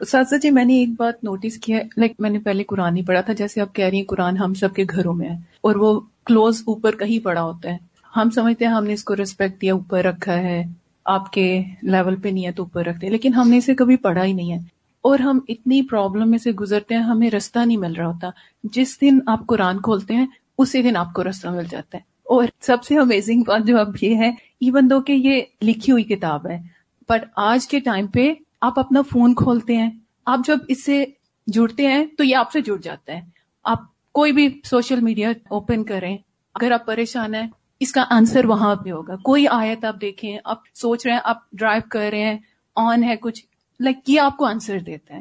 اساتذہ 0.00 0.36
جی 0.36 0.50
میں 0.50 0.64
نے 0.64 0.78
ایک 0.78 0.88
بات 0.96 1.24
نوٹس 1.24 1.58
کیا 1.58 1.78
لائک 1.96 2.12
میں 2.18 2.30
نے 2.30 2.38
پہلے 2.38 2.64
قرآن 2.64 2.96
ہی 2.96 3.02
پڑھا 3.02 3.20
تھا 3.20 3.32
جیسے 3.32 3.60
آپ 3.60 3.74
کہہ 3.74 3.84
رہی 3.84 3.96
ہیں 3.96 4.04
قرآن 4.04 4.36
ہم 4.36 4.54
سب 4.54 4.74
کے 4.74 4.84
گھروں 4.90 5.14
میں 5.14 5.28
ہے 5.28 5.34
اور 5.60 5.74
وہ 5.74 6.00
کلوز 6.26 6.62
اوپر 6.66 6.96
کہیں 6.96 7.24
پڑا 7.24 7.42
ہوتا 7.42 7.70
ہے۔ 7.70 7.76
ہم 8.16 8.30
سمجھتے 8.30 8.64
ہیں 8.64 8.72
ہم 8.72 8.84
نے 8.84 8.92
اس 8.92 9.04
کو 9.04 9.16
ریسپیکٹ 9.16 9.62
دیا 9.62 9.74
اوپر 9.74 10.04
رکھا 10.04 10.38
ہے 10.38 10.62
آپ 11.04 11.32
کے 11.32 11.62
لیول 11.82 12.16
پہ 12.16 12.28
نہیں 12.28 12.46
ہے 12.46 12.52
تو 12.52 12.62
اوپر 12.62 12.84
رکھتے 12.84 13.08
لیکن 13.08 13.34
ہم 13.34 13.48
نے 13.48 13.56
اسے 13.56 13.74
کبھی 13.74 13.96
پڑھا 13.96 14.24
ہی 14.24 14.32
نہیں 14.32 14.52
ہے۔ 14.52 14.58
اور 15.02 15.18
ہم 15.18 15.40
اتنی 15.48 15.82
پرابلم 15.82 16.30
میں 16.30 16.38
سے 16.38 16.52
گزرتے 16.52 16.94
ہیں 16.94 17.02
ہمیں 17.02 17.30
رستہ 17.30 17.58
نہیں 17.58 17.76
مل 17.76 17.92
رہا 17.92 18.06
ہوتا۔ 18.06 18.30
جس 18.64 19.00
دن 19.00 19.18
آپ 19.26 19.46
قرآن 19.46 19.80
کھولتے 19.80 20.14
ہیں 20.14 20.26
اسی 20.58 20.82
دن 20.82 20.96
آپ 20.96 21.12
کو 21.12 21.24
رستہ 21.24 21.48
مل 21.48 21.64
جاتا 21.70 21.98
ہے۔ 21.98 22.02
اور 22.24 22.44
سب 22.60 22.84
سے 22.84 22.98
امیزنگ 22.98 23.42
بات 23.46 23.66
جو 23.66 23.78
اب 23.78 23.88
یہ 24.00 24.16
ہے 24.16 24.28
ایون 24.60 24.90
دو 24.90 25.00
کہ 25.00 25.12
یہ 25.12 25.42
لکھی 25.62 25.92
ہوئی 25.92 26.04
کتاب 26.04 26.46
ہے 26.46 26.75
بٹ 27.08 27.24
آج 27.36 27.68
کے 27.68 27.80
ٹائم 27.80 28.06
پہ 28.06 28.34
آپ 28.60 28.78
اپنا 28.78 29.02
فون 29.02 29.34
کھولتے 29.34 29.76
ہیں۔ 29.76 29.90
آپ 30.26 30.40
جب 30.46 30.58
اس 30.68 30.84
سے 30.84 31.04
جڑتے 31.46 31.86
ہیں 31.86 32.06
تو 32.06 32.24
یہ 32.24 32.36
آپ 32.36 32.52
سے 32.52 32.60
جڑ 32.60 32.76
جاتا 32.76 33.12
ہے۔ 33.12 33.20
آپ 33.64 33.78
کوئی 34.12 34.32
بھی 34.32 34.60
سوشل 34.64 35.00
میڈیا 35.00 35.30
اوپن 35.48 35.84
کریں، 35.84 36.18
اگر 36.54 36.70
آپ 36.70 36.86
پریشان 36.86 37.34
ہیں، 37.34 37.46
اس 37.80 37.92
کا 37.92 38.04
آنسر 38.10 38.44
وہاں 38.44 38.74
پہ 38.74 38.90
ہوگا۔ 38.90 39.16
کوئی 39.16 39.46
آیت 39.50 39.84
آپ 39.84 40.00
دیکھیں، 40.00 40.38
آپ 40.44 40.58
سوچ 40.74 41.06
رہے 41.06 41.14
ہیں، 41.14 41.20
آپ 41.24 41.50
ڈرائیو 41.52 41.82
کر 41.90 42.08
رہے 42.10 42.20
ہیں، 42.20 42.38
آن 42.76 43.04
ہے 43.04 43.16
کچھ، 43.16 43.46
لائک 43.80 43.96
یہ 44.06 44.20
آپ 44.20 44.36
کو 44.36 44.44
آنسر 44.44 44.78
دیتا 44.78 45.14
ہے۔ 45.14 45.20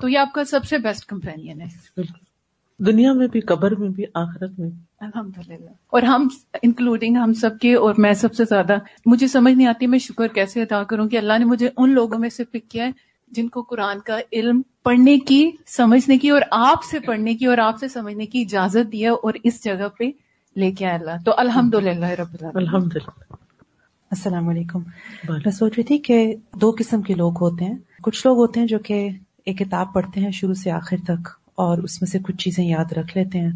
تو 0.00 0.08
یہ 0.08 0.18
آپ 0.18 0.32
کا 0.32 0.44
سب 0.44 0.64
سے 0.64 0.78
بیسٹ 0.78 1.06
کمپینین 1.06 1.60
ہے۔ 1.60 2.00
دنیا 2.78 3.12
میں 3.12 3.28
بھی، 3.28 3.40
قبر 3.40 3.74
میں 3.74 3.88
بھی، 3.88 4.04
آخرت 4.14 4.58
میں 4.58 4.68
بھی۔ 4.68 4.95
الحمد 5.00 5.38
للہ 5.48 5.70
اور 5.86 6.02
ہم 6.02 6.28
انکلوڈنگ 6.62 7.16
ہم 7.16 7.32
سب 7.32 7.58
کے 7.58 7.74
اور 7.74 7.94
میں 7.98 8.12
سب 8.12 8.34
سے 8.34 8.44
زیادہ 8.44 8.76
مجھے 9.06 9.26
سمجھ 9.26 9.54
نہیں 9.54 9.66
آتی 9.66 9.86
میں 9.86 9.98
شکر 9.98 10.28
کیسے 10.28 10.62
ادا 10.62 10.82
کروں 10.82 11.08
کہ 11.08 11.16
اللہ 11.16 11.32
نے 11.38 11.44
مجھے 11.44 11.70
ان 11.76 11.90
لوگوں 11.90 12.18
میں 12.18 12.28
سے 12.28 12.44
پک 12.44 12.70
کیا 12.70 12.84
ہے 12.84 12.90
جن 13.28 13.48
کو 13.48 13.62
قرآن 13.62 14.00
کا 14.00 14.18
علم 14.32 14.62
پڑھنے 14.84 15.18
کی 15.18 15.50
سمجھنے 15.66 16.18
کی 16.18 16.30
اور 16.30 16.40
آپ 16.50 16.84
سے 16.84 17.00
پڑھنے 17.00 17.34
کی 17.34 17.46
اور 17.46 17.58
آپ 17.58 17.78
سے 17.78 17.88
سمجھنے 17.88 18.26
کی 18.26 18.42
اجازت 18.42 18.92
دیا 18.92 19.12
اور 19.12 19.32
اس 19.44 19.64
جگہ 19.64 19.88
پہ 19.98 20.04
لے 20.56 20.72
کے 20.72 20.86
آئے 20.86 20.98
اللہ۔ 20.98 21.10
تو 21.24 21.32
الحمد 21.36 21.74
للہ 21.74 22.06
رب 22.06 22.26
اللہ 22.32 22.50
الحمد 22.54 22.92
للہ 22.94 23.34
السلام 24.10 24.48
علیکم۔ 24.48 24.78
میں 25.28 25.50
سوچ 25.50 25.72
رہی 25.76 25.82
تھی 25.82 25.98
کہ 25.98 26.34
دو 26.54 26.74
قسم 26.78 27.02
کے 27.02 27.14
لوگ 27.14 27.32
ہوتے 27.40 27.64
ہیں۔ 27.64 27.74
کچھ 28.02 28.26
لوگ 28.26 28.36
ہوتے 28.36 28.60
ہیں 28.60 28.66
جو 28.66 28.78
کہ 28.78 29.08
ایک 29.44 29.58
کتاب 29.58 29.92
پڑھتے 29.92 30.20
ہیں 30.20 30.30
شروع 30.30 30.54
سے 30.54 30.70
آخر 30.70 30.96
تک 31.04 31.28
اور 31.54 31.78
اس 31.78 32.02
میں 32.02 32.06
سے 32.06 32.18
کچھ 32.18 32.36
چیزیں 32.36 32.64
یاد 32.64 32.92
رکھ 32.92 33.18
لیتے 33.18 33.40
ہیں۔ 33.40 33.52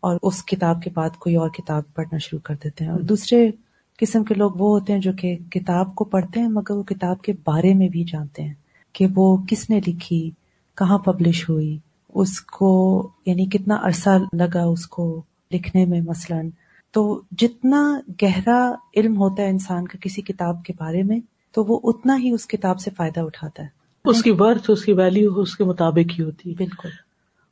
اور 0.00 0.16
اس 0.22 0.44
کتاب 0.44 0.82
کے 0.82 0.90
بعد 0.94 1.10
کوئی 1.10 1.36
اور 1.36 1.48
کتاب 1.48 1.82
پڑھنا 1.94 2.18
شروع 2.18 2.40
کر 2.40 2.54
دیتے 2.64 2.84
ہیں۔ 2.84 2.92
اور 2.92 3.00
دوسرے 3.00 3.50
قسم 3.98 4.24
کے 4.24 4.34
لوگ 4.34 4.50
وہ 4.50 4.80
ہوتے 4.80 4.92
ہیں 4.92 5.00
جو 5.00 5.12
کہ 5.12 5.36
کتاب 5.50 5.94
کو 5.94 6.04
پڑھتے 6.04 6.40
ہیں 6.40 6.48
مگر 6.48 6.70
وہ 6.70 6.82
کتاب 6.82 7.22
کے 7.22 7.32
بارے 7.32 7.74
میں 7.74 7.88
بھی 7.88 8.04
جانتے 8.04 8.42
ہیں 8.42 8.54
کہ 8.92 9.06
وہ 9.14 9.36
کس 9.48 9.70
نے 9.70 9.80
لکھی 9.86 10.30
کہاں 10.76 10.98
پبلش 10.98 11.48
ہوئی 11.48 11.78
اس 12.14 12.40
کو 12.40 13.08
یعنی 13.26 13.46
کتنا 13.46 13.78
عرصہ 13.82 14.08
لگا 14.32 14.64
اس 14.64 14.86
کو 14.86 15.22
لکھنے 15.52 15.84
میں 15.84 16.00
مثلاً۔ 16.00 16.50
تو 16.92 17.22
جتنا 17.38 18.00
گہرا 18.22 18.74
علم 18.96 19.16
ہوتا 19.16 19.42
ہے 19.42 19.48
انسان 19.48 19.88
کا 19.88 19.98
کسی 20.00 20.22
کتاب 20.22 20.64
کے 20.64 20.72
بارے 20.78 21.02
میں 21.02 21.20
تو 21.52 21.64
وہ 21.64 21.80
اتنا 21.84 22.16
ہی 22.16 22.30
اس 22.30 22.46
کتاب 22.46 22.80
سے 22.80 22.90
فائدہ 22.96 23.20
اٹھاتا 23.20 23.62
ہے۔ 23.62 23.68
اس 24.04 24.22
کی 24.22 24.32
برتھ 24.32 24.70
اس 24.70 24.84
کی 24.84 24.92
ویلو 24.92 25.40
اس 25.40 25.56
کے 25.56 25.64
مطابق 25.64 26.18
ہی 26.18 26.24
ہوتی 26.24 26.50
ہے۔ 26.50 26.54
بالکل۔ 26.54 26.88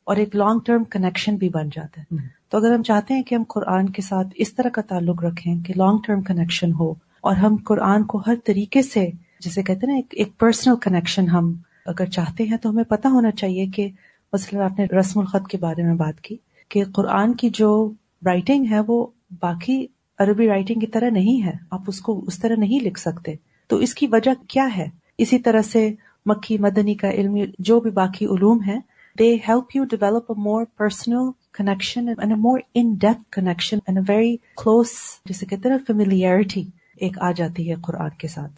اور 0.04 0.16
ایک 0.16 0.36
لانگ 0.36 0.58
ٹرم 0.66 0.84
کنیکشن 0.84 1.36
بھی 1.36 1.48
بن 1.48 1.68
جاتا 1.68 2.00
ہے۔ 2.00 2.37
تو 2.48 2.58
اگر 2.58 2.74
ہم 2.74 2.82
چاہتے 2.82 3.14
ہیں 3.14 3.22
کہ 3.22 3.34
ہم 3.34 3.42
قرآن 3.48 3.88
کے 3.88 4.02
ساتھ 4.02 4.28
اس 4.34 4.54
طرح 4.54 4.68
کا 4.68 4.82
تعلق 4.82 5.24
رکھیں 5.24 5.54
کہ 5.56 5.74
لانگ 5.76 5.98
ٹرم 6.06 6.22
کنیکشن 6.22 6.72
ہو 6.72 6.94
اور 7.20 7.36
ہم 7.36 7.56
قرآن 7.64 8.04
کو 8.04 8.22
ہر 8.26 8.34
طریقے 8.44 8.82
سے 8.82 9.10
جسے 9.40 9.62
کہتے 9.62 9.86
ہیں 9.86 9.98
نا، 9.98 10.00
ایک 10.10 10.38
پرسنل 10.38 10.74
کنیکشن 10.76 11.28
ہم 11.28 11.52
اگر 11.86 12.06
چاہتے 12.06 12.44
ہیں 12.44 12.56
تو 12.56 12.70
ہمیں 12.70 12.84
پتا 12.84 13.08
ہونا 13.08 13.30
چاہیے 13.30 13.66
کہ 13.66 13.88
مثلاً 14.32 14.62
آپ 14.62 14.78
نے 14.78 14.86
رسم 14.98 15.20
الخط 15.20 15.48
کے 15.48 15.58
بارے 15.58 15.82
میں 15.82 15.94
بات 15.94 16.20
کی 16.20 16.36
کہ 16.68 16.84
قرآن 16.94 17.34
کی 17.34 17.50
جو 17.50 17.92
رائٹنگ 18.24 18.64
ہے 18.70 18.80
وہ 18.86 19.06
باقی 19.40 19.86
عربی 20.18 20.48
رائٹنگ 20.48 20.80
کی 20.80 20.86
طرح 20.86 21.10
نہیں 21.10 21.46
ہے۔ 21.46 21.52
آپ 21.70 21.80
اس 21.86 22.00
کو 22.00 22.24
اس 22.26 22.38
طرح 22.38 22.54
نہیں 22.56 22.84
لکھ 22.84 23.00
سکتے۔ 23.00 23.34
تو 23.66 23.76
اس 23.76 23.94
کی 23.94 24.06
وجہ 24.06 24.30
کیا 24.48 24.68
ہے؟ 24.76 24.86
اسی 25.18 25.38
طرح 25.38 25.62
سے 25.62 25.94
مکھی 26.26 26.58
مدنی 26.58 26.94
کا 26.94 27.10
علم، 27.10 27.36
جو 27.58 27.80
بھی 27.80 27.90
باقی 27.90 28.26
علوم 28.26 28.62
ہے 28.66 28.78
they 29.18 29.34
help 29.48 29.76
you 29.76 29.84
develop 29.84 30.24
a 30.28 30.40
more 30.40 30.64
personal 30.76 31.30
connection 31.58 32.08
and 32.08 32.32
a 32.32 32.34
more 32.34 32.58
in 32.74 32.94
depth 32.94 33.30
connection 33.32 33.78
and 33.86 33.98
a 33.98 34.14
very 34.14 34.36
close 34.36 34.90
جسے 35.24 35.46
کہتے 35.46 35.68
ہیں 35.68 35.76
نا 35.76 35.84
فیملیئرٹی 35.86 36.64
ایک 36.96 37.18
آ 37.20 37.32
جاتی 37.32 37.70
ہے 37.70 37.74
قرآن 37.82 38.10
کے 38.18 38.28
ساتھ۔ 38.28 38.52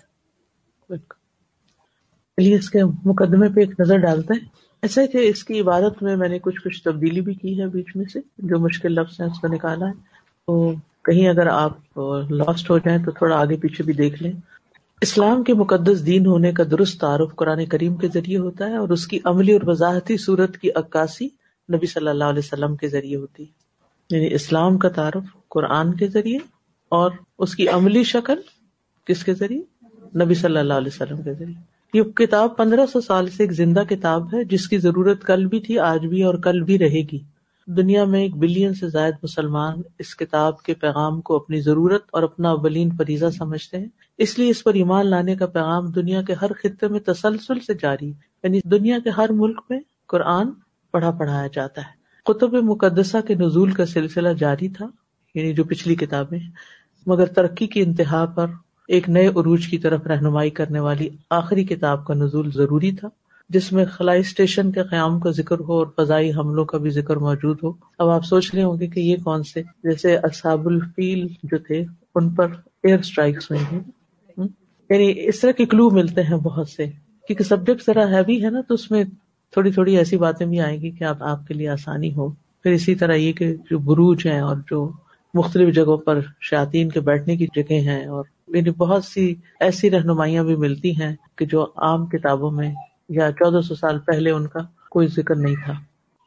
چلیے، 2.36 2.56
اس 2.56 2.70
کے 2.70 2.84
مقدمے 2.84 3.48
پہ 3.48 3.60
ایک 3.60 3.80
نظر 3.80 3.96
ڈالتے 3.96 4.34
ہیں۔ 4.34 4.46
ایسا 4.82 5.06
کہ 5.06 5.18
اس 5.18 5.44
کی 5.44 5.60
عبادت 5.60 6.02
میں 6.02 6.16
میں 6.16 6.28
نے 6.28 6.38
کچھ 6.38 6.62
کچھ 6.64 6.82
تبدیلی 6.82 7.20
بھی 7.20 7.34
کی 7.34 7.60
ہے 7.60 7.66
بیچ 7.66 7.96
میں 7.96 8.04
سے، 8.12 8.20
جو 8.38 8.58
مشکل 8.58 8.92
لفظ 8.92 9.20
ہے 9.20 9.26
اس 9.26 9.40
کو 9.40 9.48
نکالا 9.48 9.86
ہے۔ 9.86 9.92
تو 10.46 10.72
کہیں 11.04 11.28
اگر 11.28 11.46
آپ 11.46 11.98
لاسٹ 12.30 12.70
ہو 12.70 12.78
جائیں 12.78 13.04
تو 13.04 13.10
تھوڑا 13.10 13.36
آگے 13.36 13.56
پیچھے 13.56 13.84
بھی 13.84 13.92
دیکھ 13.92 14.22
لیں۔ 14.22 14.32
اسلام 15.00 15.42
کے 15.42 15.54
مقدس 15.54 16.06
دین 16.06 16.26
ہونے 16.26 16.52
کا 16.52 16.62
درست 16.70 17.00
تعارف 17.00 17.36
قرآن 17.36 17.66
کریم 17.66 17.94
کے 17.94 18.08
ذریعے 18.08 18.38
ہوتا 18.38 18.66
ہے 18.66 18.76
اور 18.76 18.88
اس 18.88 19.06
کی 19.06 19.18
عملی 19.24 19.52
اور 19.52 19.60
وضاحتی 19.64 20.16
صورت 20.16 20.58
کی 20.58 20.70
عکاسی 20.74 21.28
نبی 21.74 21.86
صلی 21.86 22.08
اللہ 22.08 22.24
علیہ 22.24 22.38
وسلم 22.38 22.76
کے 22.76 22.88
ذریعے 22.88 23.16
ہوتی 23.16 23.42
ہے۔ 23.42 23.60
یعنی 24.16 24.34
اسلام 24.34 24.78
کا 24.78 24.88
تعارف 24.88 25.48
قرآن 25.48 25.94
کے 25.94 26.06
ذریعے 26.06 26.38
اور 26.88 27.10
اس 27.38 27.54
کی 27.54 27.68
عملی 27.68 28.04
شکل 28.04 28.40
کس 29.04 29.24
کے 29.24 29.34
ذریعے؟ 29.34 29.62
نبی 30.24 30.34
صلی 30.34 30.56
اللہ 30.56 30.74
علیہ 30.74 30.90
وسلم 30.94 31.22
کے 31.22 31.34
ذریعے۔ 31.34 31.80
یہ 31.94 32.02
کتاب 32.02 32.56
پندرہ 32.56 32.86
سو 32.86 33.00
سال 33.00 33.28
سے 33.28 33.42
ایک 33.42 33.52
زندہ 33.52 33.82
کتاب 33.88 34.34
ہے، 34.34 34.44
جس 34.44 34.68
کی 34.68 34.78
ضرورت 34.78 35.24
کل 35.24 35.46
بھی 35.46 35.60
تھی، 35.60 35.78
آج 35.78 36.06
بھی 36.06 36.22
اور 36.22 36.34
کل 36.34 36.62
بھی 36.62 36.78
رہے 36.78 37.02
گی۔ 37.12 37.18
دنیا 37.66 38.04
میں 38.04 38.22
ایک 38.22 38.36
بلین 38.36 38.74
سے 38.74 38.88
زائد 38.88 39.14
مسلمان 39.22 39.82
اس 39.98 40.16
کتاب 40.16 40.62
کے 40.62 40.74
پیغام 40.74 41.20
کو 41.20 41.36
اپنی 41.36 41.60
ضرورت 41.60 42.02
اور 42.12 42.22
اپنا 42.22 42.50
اولین 42.50 42.90
فریضہ 42.98 43.26
سمجھتے 43.38 43.78
ہیں۔ 43.78 43.86
اس 44.18 44.38
لیے 44.38 44.50
اس 44.50 44.64
پر 44.64 44.74
ایمان 44.74 45.06
لانے 45.06 45.36
کا 45.36 45.46
پیغام 45.46 45.90
دنیا 45.90 46.22
کے 46.22 46.32
ہر 46.32 46.52
خطے 46.52 46.88
میں 46.88 47.00
تسلسل 47.00 47.60
سے 47.60 47.74
جاری 47.74 48.12
یعنی 48.42 48.60
دنیا 48.64 48.98
کے 49.04 49.10
ہر 49.10 49.30
ملک 49.32 49.60
میں 49.70 49.80
قرآن 50.06 50.48
پڑھا 50.90 51.10
پڑھایا 51.10 51.46
جاتا 51.52 51.80
ہے۔ 51.80 52.00
قطب 52.24 52.54
مقدسہ 52.54 53.16
کے 53.26 53.34
نزول 53.34 53.70
کا 53.70 53.86
سلسلہ 53.86 54.28
جاری 54.28 54.68
تھا 54.68 54.86
یعنی 55.34 55.52
جو 55.52 55.64
پچھلی 55.64 55.94
کتابیں 55.94 56.38
مگر 57.06 57.26
ترقی 57.26 57.66
کی 57.66 57.80
انتہا 57.80 58.24
پر 58.26 58.46
ایک 58.88 59.08
نئے 59.08 59.26
عروج 59.26 59.66
کی 59.66 59.78
طرف 59.78 60.06
رہنمائی 60.06 60.50
کرنے 60.50 60.80
والی 60.80 61.08
آخری 61.30 61.64
کتاب 61.64 62.06
کا 62.06 62.14
نزول 62.14 62.50
ضروری 62.54 62.92
تھا، 62.92 63.08
جس 63.48 63.72
میں 63.72 63.84
خلائی 63.84 64.20
اسٹیشن 64.20 64.72
کے 64.72 64.82
قیام 64.82 65.20
کا 65.20 65.30
ذکر 65.30 65.60
ہو 65.60 65.72
اور 65.72 65.86
فضائی 65.96 66.32
حملوں 66.32 66.64
کا 66.64 66.78
بھی 66.78 66.90
ذکر 66.90 67.16
موجود 67.16 67.58
ہو۔ 67.62 67.72
اب 67.98 68.08
آپ 68.08 68.24
سوچ 68.24 68.54
رہے 68.54 68.62
ہوں 68.62 68.80
گے 68.80 68.86
کہ 68.86 69.00
یہ 69.00 69.16
کون 69.24 69.42
سے، 69.42 69.62
جیسے 69.62 70.16
اصحاب 70.16 70.66
الفیل 70.66 71.26
جو 71.42 71.58
تھے، 71.58 71.84
ان 72.14 72.34
پر 72.34 72.46
ایئر 72.82 72.98
اسٹرائکس 72.98 73.50
ہوئی 73.50 73.64
ہیں۔ 73.72 73.80
یعنی 74.90 75.14
اس 75.16 75.40
طرح 75.40 75.50
کے 75.50 75.66
کلو 75.66 75.90
ملتے 75.90 76.22
ہیں 76.22 76.36
بہت 76.36 76.68
سے، 76.68 76.86
کیونکہ 77.26 77.44
سبجیکٹ 77.44 77.86
ذرا 77.86 78.08
ہیوی 78.08 78.44
ہے 78.44 78.50
نا، 78.50 78.60
تو 78.60 78.74
اس 78.74 78.90
میں 78.90 79.04
تھوڑی 79.52 79.72
تھوڑی 79.72 79.96
ایسی 79.98 80.16
باتیں 80.16 80.46
بھی 80.46 80.60
آئیں 80.60 80.80
گی 80.80 80.90
کہ 80.90 81.04
آپ 81.04 81.22
آپ 81.22 81.46
کے 81.46 81.54
لیے 81.54 81.68
آسانی 81.68 82.14
ہو۔ 82.14 82.30
پھر 82.62 82.70
اسی 82.70 82.94
طرح 82.94 83.14
یہ 83.14 83.32
کہ 83.32 83.54
جو 83.70 83.78
بروج 83.78 84.26
ہیں 84.26 84.40
اور 84.40 84.56
جو 84.70 84.92
مختلف 85.34 85.74
جگہوں 85.74 85.96
پر 85.96 86.20
شاطین 86.40 86.88
کے 86.88 87.00
بیٹھنے 87.00 87.36
کی 87.36 87.46
جگہ 87.46 87.74
ہیں 87.74 88.06
اور 88.06 88.24
یعنی 88.48 88.70
بہت 88.70 89.04
سی 89.04 89.34
ایسی 89.60 89.90
رہنمائیاں 89.90 90.44
بھی 90.44 90.56
ملتی 90.56 91.02
ہیں 91.02 91.16
کہ 91.38 91.46
جو 91.46 91.66
عام 91.76 92.06
کتابوں 92.06 92.50
میں 92.50 92.74
یا 93.08 93.32
چودہ 93.32 93.60
سو 93.60 93.74
سال 93.74 93.98
پہلے 93.98 94.30
ان 94.30 94.46
کا 94.46 94.58
کوئی 94.90 95.06
ذکر 95.06 95.34
نہیں 95.34 95.54
تھا۔ 95.64 95.72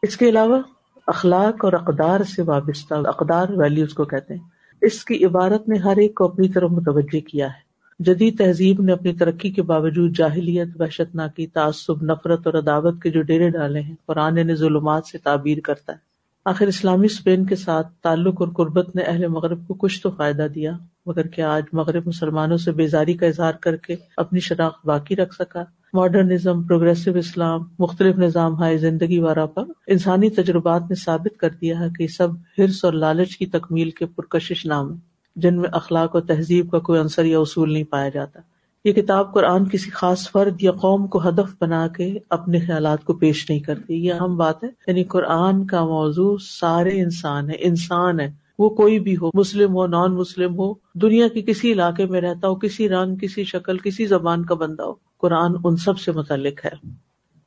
اس 0.02 0.18
کے 0.18 0.30
علاوہ 0.30 0.62
اخلاق 1.08 1.66
اور 1.66 1.74
اقدار 1.74 2.20
سے 2.36 2.42
وابستہ، 2.42 2.94
اقدار 2.94 3.50
ویلیوز 3.50 3.94
کو 3.94 4.06
کہتے 4.06 4.34
ہیں۔ 4.34 4.42
اس 4.82 5.06
کی 5.06 5.26
عبارت 5.26 5.70
نے 5.70 5.78
ہر 5.78 5.98
ایک 5.98 6.16
کو 6.16 6.26
اپنی 6.26 6.50
طرف 6.50 6.72
متوجہ 6.72 7.20
کیا 7.20 7.48
ہے۔ 7.48 7.63
جدید 8.00 8.38
تہذیب 8.38 8.82
نے 8.82 8.92
اپنی 8.92 9.14
ترقی 9.14 9.52
کے 9.52 9.62
باوجود 9.62 10.18
جاہلیت 10.18 10.68
وحشت 10.80 11.16
ناکی 11.16 11.48
تعصب، 11.48 12.04
نفرت 12.04 12.48
اور 12.48 12.54
عداوت 12.54 13.02
کے 13.02 13.10
جو 13.10 13.22
ڈیرے 13.22 13.50
ڈالے 13.50 13.82
ہیں، 13.82 13.96
قرآن 14.06 14.48
نے 14.48 14.56
ظلمات 14.56 15.06
سے 15.06 15.18
تعبیر 15.18 15.58
کرتا 15.60 15.94
ہے۔ 15.94 15.98
آخر 16.46 16.68
اسلامی 16.68 17.06
اسپین 17.06 17.46
کے 17.46 17.56
ساتھ 17.56 17.88
تعلق 18.04 18.42
اور 18.42 18.48
قربت 18.48 18.96
نے 18.96 19.02
اہل 19.02 19.28
مغرب 19.28 19.68
کو 19.68 19.74
کچھ 19.74 20.02
تو 20.02 20.12
فائدہ 20.12 20.48
دیا، 20.56 20.72
مگر 21.06 21.28
کیا 21.28 21.54
آج 21.54 21.64
مغرب 21.74 22.08
مسلمانوں 22.08 22.58
سے 22.58 22.72
بیزاری 22.72 23.14
کا 23.14 23.26
اظہار 23.26 23.54
کر 23.54 23.76
کے 23.76 23.96
اپنی 24.18 24.40
شناخت 24.40 24.86
باقی 24.86 25.16
رکھ 25.16 25.36
سکا؟ 25.36 25.64
ماڈرنزم، 25.94 26.64
پروگریسو 26.64 27.12
اسلام، 27.16 27.62
مختلف 27.80 28.18
نظام 28.18 28.56
ہائے 28.56 28.78
زندگی 28.78 29.20
وارا 29.20 29.46
پر 29.46 29.64
انسانی 29.88 30.30
تجربات 30.30 30.82
نے 30.90 30.96
ثابت 30.96 31.38
کر 31.38 31.50
دیا 31.50 31.80
ہے 31.80 31.88
کہ 31.98 32.08
سب 32.08 32.28
ہرس 32.58 32.86
اور 32.86 32.94
لالچ 32.94 33.38
کی 33.38 33.46
تکمیل 33.46 33.90
کے 33.90 34.06
پرکشش 34.06 34.66
نام 34.66 34.94
ہے 34.94 35.13
جن 35.36 35.56
میں 35.56 35.70
اخلاق 35.72 36.16
و 36.16 36.22
تہذیب 36.22 36.72
کا 36.72 36.80
کوئی 36.80 37.00
عنصر 37.00 37.26
یا 37.26 37.40
اصول 37.40 37.74
نہیں 37.74 37.84
پایا 37.84 38.10
جاتا۔ 38.10 38.40
یہ 38.86 38.94
کتاب 38.94 39.34
قرآن 39.34 39.70
کسی 39.70 39.90
خاص 39.90 40.32
فرد 40.32 40.64
یا 40.64 40.72
قوم 40.72 41.08
کو 41.08 41.30
ہدف 41.30 41.56
بنا 41.62 41.88
کے 41.88 42.18
اپنے 42.30 42.60
خیالات 42.60 43.04
کو 43.04 43.14
پیش 43.14 43.50
نہیں 43.50 43.60
کرتی۔ 43.60 44.06
یہ 44.06 44.14
اہم 44.14 44.38
بات 44.38 44.64
ہے۔ 44.64 44.70
یعنی 44.88 45.04
قرآن 45.04 45.66
کا 45.66 45.86
موضوع 45.86 46.38
سارے 46.42 47.02
انسان 47.02 47.50
ہے 47.50 47.56
انسان 47.60 48.20
ہے 48.20 48.32
وہ 48.60 48.70
کوئی 48.70 49.00
بھی 49.00 49.18
ہو، 49.18 49.30
مسلم 49.34 49.74
ہو 49.74 49.88
نان 49.88 50.16
مسلم 50.16 50.58
ہو، 50.58 50.74
دنیا 50.96 51.28
کے 51.28 51.42
کسی 51.42 51.72
علاقے 51.72 52.06
میں 52.06 52.22
رہتا 52.22 52.48
ہو، 52.48 52.56
کسی 52.56 52.90
رنگ، 52.90 53.16
کسی 53.16 53.44
شکل، 53.44 53.78
کسی 53.78 54.06
زبان 54.06 54.46
کا 54.46 54.56
بندہ 54.56 54.84
ہو، 54.84 54.94
قرآن 55.18 55.52
ان 55.64 55.76
سب 55.76 56.00
سے 56.00 56.12
متعلق 56.12 56.66
ہے۔ 56.66 56.88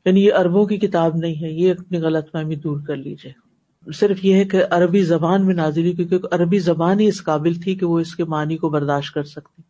یعنی 0.04 0.24
یہ 0.24 0.32
اربوں 0.34 0.66
کی 0.66 0.76
کتاب 0.76 1.16
نہیں 1.16 1.42
ہے، 1.42 1.50
یہ 1.50 1.74
اپنی 1.78 1.98
غلط 1.98 2.32
فہمی 2.32 2.54
دور 2.54 2.80
کر 2.86 2.96
لیجیے 2.96 3.45
صرف 3.94 4.24
یہ 4.24 4.34
ہے 4.34 4.44
کہ 4.44 4.62
عربی 4.70 5.02
زبان 5.02 5.46
میں 5.46 5.54
نازلی 5.54 5.92
کیونکہ 5.92 6.18
عربی 6.30 6.58
زبان 6.58 7.00
ہی 7.00 7.08
اس 7.08 7.22
قابل 7.24 7.54
تھی 7.54 7.74
کہ 7.74 7.86
وہ 7.86 7.98
اس 7.98 8.16
کے 8.16 8.24
معنی 8.24 8.56
کو 8.56 8.68
برداشت 8.68 9.14
کر 9.14 9.24
سکتی۔ 9.24 9.62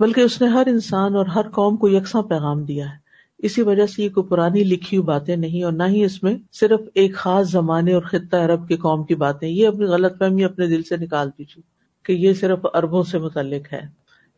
بلکہ 0.00 0.20
اس 0.20 0.40
نے 0.42 0.48
ہر 0.48 0.66
انسان 0.66 1.16
اور 1.16 1.26
ہر 1.26 1.48
قوم 1.48 1.76
کو 1.76 1.88
یکساں 1.88 2.22
پیغام 2.22 2.62
دیا 2.64 2.84
ہے۔ 2.84 3.02
اسی 3.38 3.62
وجہ 3.62 3.86
سے 3.86 4.02
یہ 4.02 4.08
کوئی 4.08 4.28
پرانی 4.28 4.64
لکھی 4.64 4.96
ہوئی 4.96 5.06
باتیں 5.06 5.36
نہیں، 5.36 5.62
اور 5.62 5.72
نہ 5.72 5.82
ہی 5.82 6.04
اس 6.04 6.22
میں 6.22 6.36
صرف 6.52 6.80
ایک 6.94 7.14
خاص 7.14 7.50
زمانے 7.50 7.92
اور 7.92 8.02
خطہ 8.02 8.36
عرب 8.36 8.68
کی 8.68 8.76
قوم 8.76 9.04
کی 9.04 9.14
باتیں۔ 9.14 9.48
یہ 9.48 9.68
اپنی 9.68 9.84
غلط 9.84 10.18
فہمی 10.18 10.44
اپنے 10.44 10.66
دل 10.66 10.82
سے 10.82 10.96
نکال 10.96 11.30
دیجیے 11.38 11.62
کہ 12.02 12.12
یہ 12.12 12.34
صرف 12.34 12.58
اربوں 12.74 13.02
سے 13.02 13.18
متعلق 13.18 13.72
ہے 13.72 13.80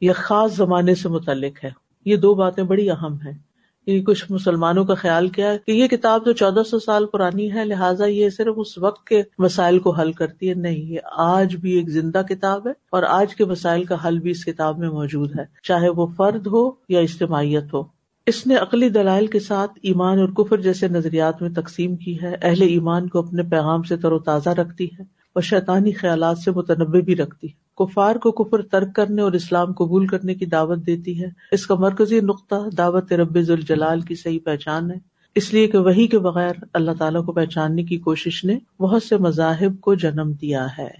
یہ 0.00 0.12
خاص 0.16 0.56
زمانے 0.56 0.94
سے 0.94 1.08
متعلق 1.08 1.64
ہے۔ 1.64 1.70
یہ 2.04 2.16
دو 2.16 2.34
باتیں 2.34 2.64
بڑی 2.64 2.90
اہم 2.90 3.14
ہیں۔ 3.14 3.45
کچھ 3.86 4.24
مسلمانوں 4.30 4.84
کا 4.84 4.94
خیال 4.94 5.28
کیا 5.28 5.52
ہے 5.52 5.58
کہ 5.66 5.72
یہ 5.72 5.88
کتاب 5.88 6.24
تو 6.24 6.32
چودہ 6.32 6.62
سو 6.62 6.78
سال 6.78 7.06
پرانی 7.06 7.52
ہے، 7.52 7.64
لہٰذا 7.64 8.06
یہ 8.06 8.30
صرف 8.30 8.54
اس 8.56 8.78
وقت 8.78 9.06
کے 9.06 9.22
مسائل 9.38 9.78
کو 9.78 9.90
حل 9.90 10.12
کرتی 10.12 10.48
ہے۔ 10.48 10.54
نہیں، 10.54 10.76
یہ 10.76 10.98
آج 11.16 11.56
بھی 11.56 11.72
ایک 11.72 11.88
زندہ 11.88 12.22
کتاب 12.28 12.66
ہے 12.66 12.72
اور 12.90 13.02
آج 13.02 13.34
کے 13.34 13.44
مسائل 13.44 13.84
کا 13.84 14.08
حل 14.08 14.18
بھی 14.18 14.30
اس 14.30 14.44
کتاب 14.44 14.78
میں 14.78 14.88
موجود 14.88 15.38
ہے۔ 15.38 15.44
چاہے 15.62 15.88
وہ 15.88 16.06
فرد 16.16 16.46
ہو 16.46 16.70
یا 16.88 17.00
اجتماعیت 17.00 17.74
ہو۔ 17.74 17.82
اس 18.26 18.46
نے 18.46 18.56
عقلی 18.56 18.88
دلائل 18.88 19.26
کے 19.26 19.40
ساتھ 19.40 19.72
ایمان 19.82 20.18
اور 20.18 20.28
کفر 20.28 20.60
جیسے 20.60 20.88
نظریات 20.88 21.42
میں 21.42 21.50
تقسیم 21.50 21.96
کی 21.96 22.22
ہے۔ 22.22 22.36
اہل 22.42 22.62
ایمان 22.62 23.08
کو 23.08 23.18
اپنے 23.18 23.42
پیغام 23.42 23.82
سے 23.82 23.96
تر 23.96 24.12
و 24.12 24.18
تازہ 24.18 24.50
رکھتی 24.50 24.84
ہے 24.84 25.02
اور 25.34 25.42
شیطانی 25.42 25.92
خیالات 25.92 26.38
سے 26.38 26.50
متنوع 26.50 27.00
بھی 27.00 27.16
رکھتی 27.16 27.46
ہے۔ 27.46 27.65
کفار 27.76 28.16
کو 28.16 28.32
کفر 28.32 28.62
ترک 28.62 28.94
کرنے 28.94 29.22
اور 29.22 29.32
اسلام 29.32 29.72
قبول 29.72 30.06
کرنے 30.06 30.34
کی 30.34 30.46
دعوت 30.46 30.86
دیتی 30.86 31.22
ہے۔ 31.22 31.28
اس 31.52 31.66
کا 31.66 31.74
مرکزی 31.74 32.20
نقطہ 32.20 32.54
دعوت 32.78 33.12
رب 33.12 33.34
الجلال 33.34 34.00
کی 34.00 34.14
صحیح 34.14 34.38
پہچان 34.44 34.90
ہے۔ 34.90 34.96
اس 35.34 35.54
لیے 35.54 35.68
کہ 35.68 35.78
وہی 35.78 36.06
کے 36.06 36.18
بغیر 36.18 36.52
اللہ 36.74 36.90
تعالیٰ 36.98 37.24
کو 37.24 37.32
پہچاننے 37.32 37.84
کی 37.84 37.98
کوشش 37.98 38.44
نے 38.44 38.58
بہت 38.80 39.02
سے 39.02 39.16
مذاہب 39.16 39.80
کو 39.80 39.94
جنم 39.94 40.32
دیا 40.40 40.66
ہے۔ 40.78 40.90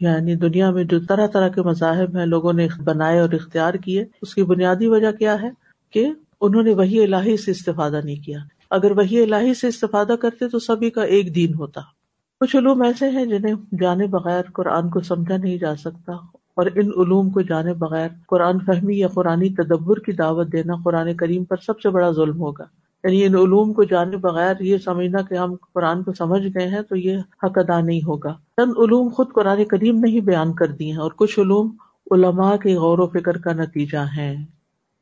یعنی 0.00 0.34
دنیا 0.34 0.70
میں 0.70 0.84
جو 0.84 1.00
طرح 1.08 1.26
طرح 1.26 1.48
کے 1.48 1.62
مذاہب 1.62 2.16
ہیں، 2.16 2.26
لوگوں 2.26 2.52
نے 2.52 2.68
بنائے 2.84 3.20
اور 3.20 3.32
اختیار 3.32 3.74
کیے۔ 3.74 4.04
اس 4.22 4.34
کی 4.34 4.42
بنیادی 4.42 4.86
وجہ 4.86 5.12
کیا 5.12 5.42
ہے؟ 5.42 5.50
کہ 5.92 6.10
انہوں 6.40 6.62
نے 6.62 6.74
وہی 6.74 7.04
الہی 7.04 7.36
سے 7.36 7.50
استفادہ 7.50 8.00
نہیں 8.04 8.24
کیا۔ 8.24 8.38
اگر 8.70 8.90
وہی 8.90 9.22
الہی 9.22 9.54
سے 9.54 9.66
استفادہ 9.66 10.12
کرتے 10.22 10.48
تو 10.48 10.58
سبھی 10.58 10.90
کا 10.90 11.02
ایک 11.02 11.34
دین 11.34 11.54
ہوتا۔ 11.54 11.80
کچھ 12.42 12.56
علوم 12.56 12.82
ایسے 12.82 13.10
ہیں 13.10 13.24
جنہیں 13.24 13.54
جانے 13.80 14.06
بغیر 14.06 14.42
قرآن 14.54 14.90
کو 14.90 15.00
سمجھا 15.00 15.36
نہیں 15.36 15.58
جا 15.58 15.76
سکتا 15.76 16.12
اور 16.54 16.66
ان 16.66 16.90
علوم 16.96 17.30
کو 17.30 17.40
جانے 17.40 17.74
بغیر 17.74 18.08
قرآن 18.26 18.58
فہمی 18.58 18.98
یا 18.98 19.08
قرآن 19.08 19.54
تدبر 19.54 19.98
کی 19.98 20.12
دعوت 20.12 20.52
دینا 20.52 20.74
قرآن 20.84 21.14
کریم 21.14 21.44
پر 21.44 21.56
سب 21.66 21.80
سے 21.80 21.88
بڑا 21.88 22.10
ظلم 22.10 22.40
ہوگا۔ 22.40 22.64
یعنی 23.04 23.24
ان 23.24 23.34
علوم 23.34 23.72
کو 23.72 23.82
جانے 23.82 24.16
بغیر 24.16 24.60
یہ 24.60 24.78
سمجھنا 24.78 25.22
کہ 25.22 25.34
ہم 25.34 25.54
قرآن 25.74 26.02
کو 26.02 26.12
سمجھ 26.12 26.46
گئے 26.58 26.68
ہیں 26.68 26.82
تو 26.82 26.96
یہ 26.96 27.18
حق 27.18 27.58
ادا 27.58 27.80
نہیں 27.80 28.00
ہوگا۔ 28.06 28.32
چند 28.32 28.72
علوم 28.78 29.08
خود 29.08 29.32
قرآن 29.34 29.64
کریم 29.64 29.98
نے 29.98 30.10
ہی 30.10 30.20
بیان 30.20 30.52
کر 30.52 30.66
دیے 30.66 30.92
ہیں 30.92 30.98
اور 30.98 31.10
کچھ 31.16 31.40
علوم 31.40 31.76
علماء 32.10 32.56
کے 32.56 32.74
غور 32.74 32.98
و 32.98 33.06
فکر 33.06 33.38
کا 33.38 33.52
نتیجہ 33.52 34.04
ہے 34.16 34.36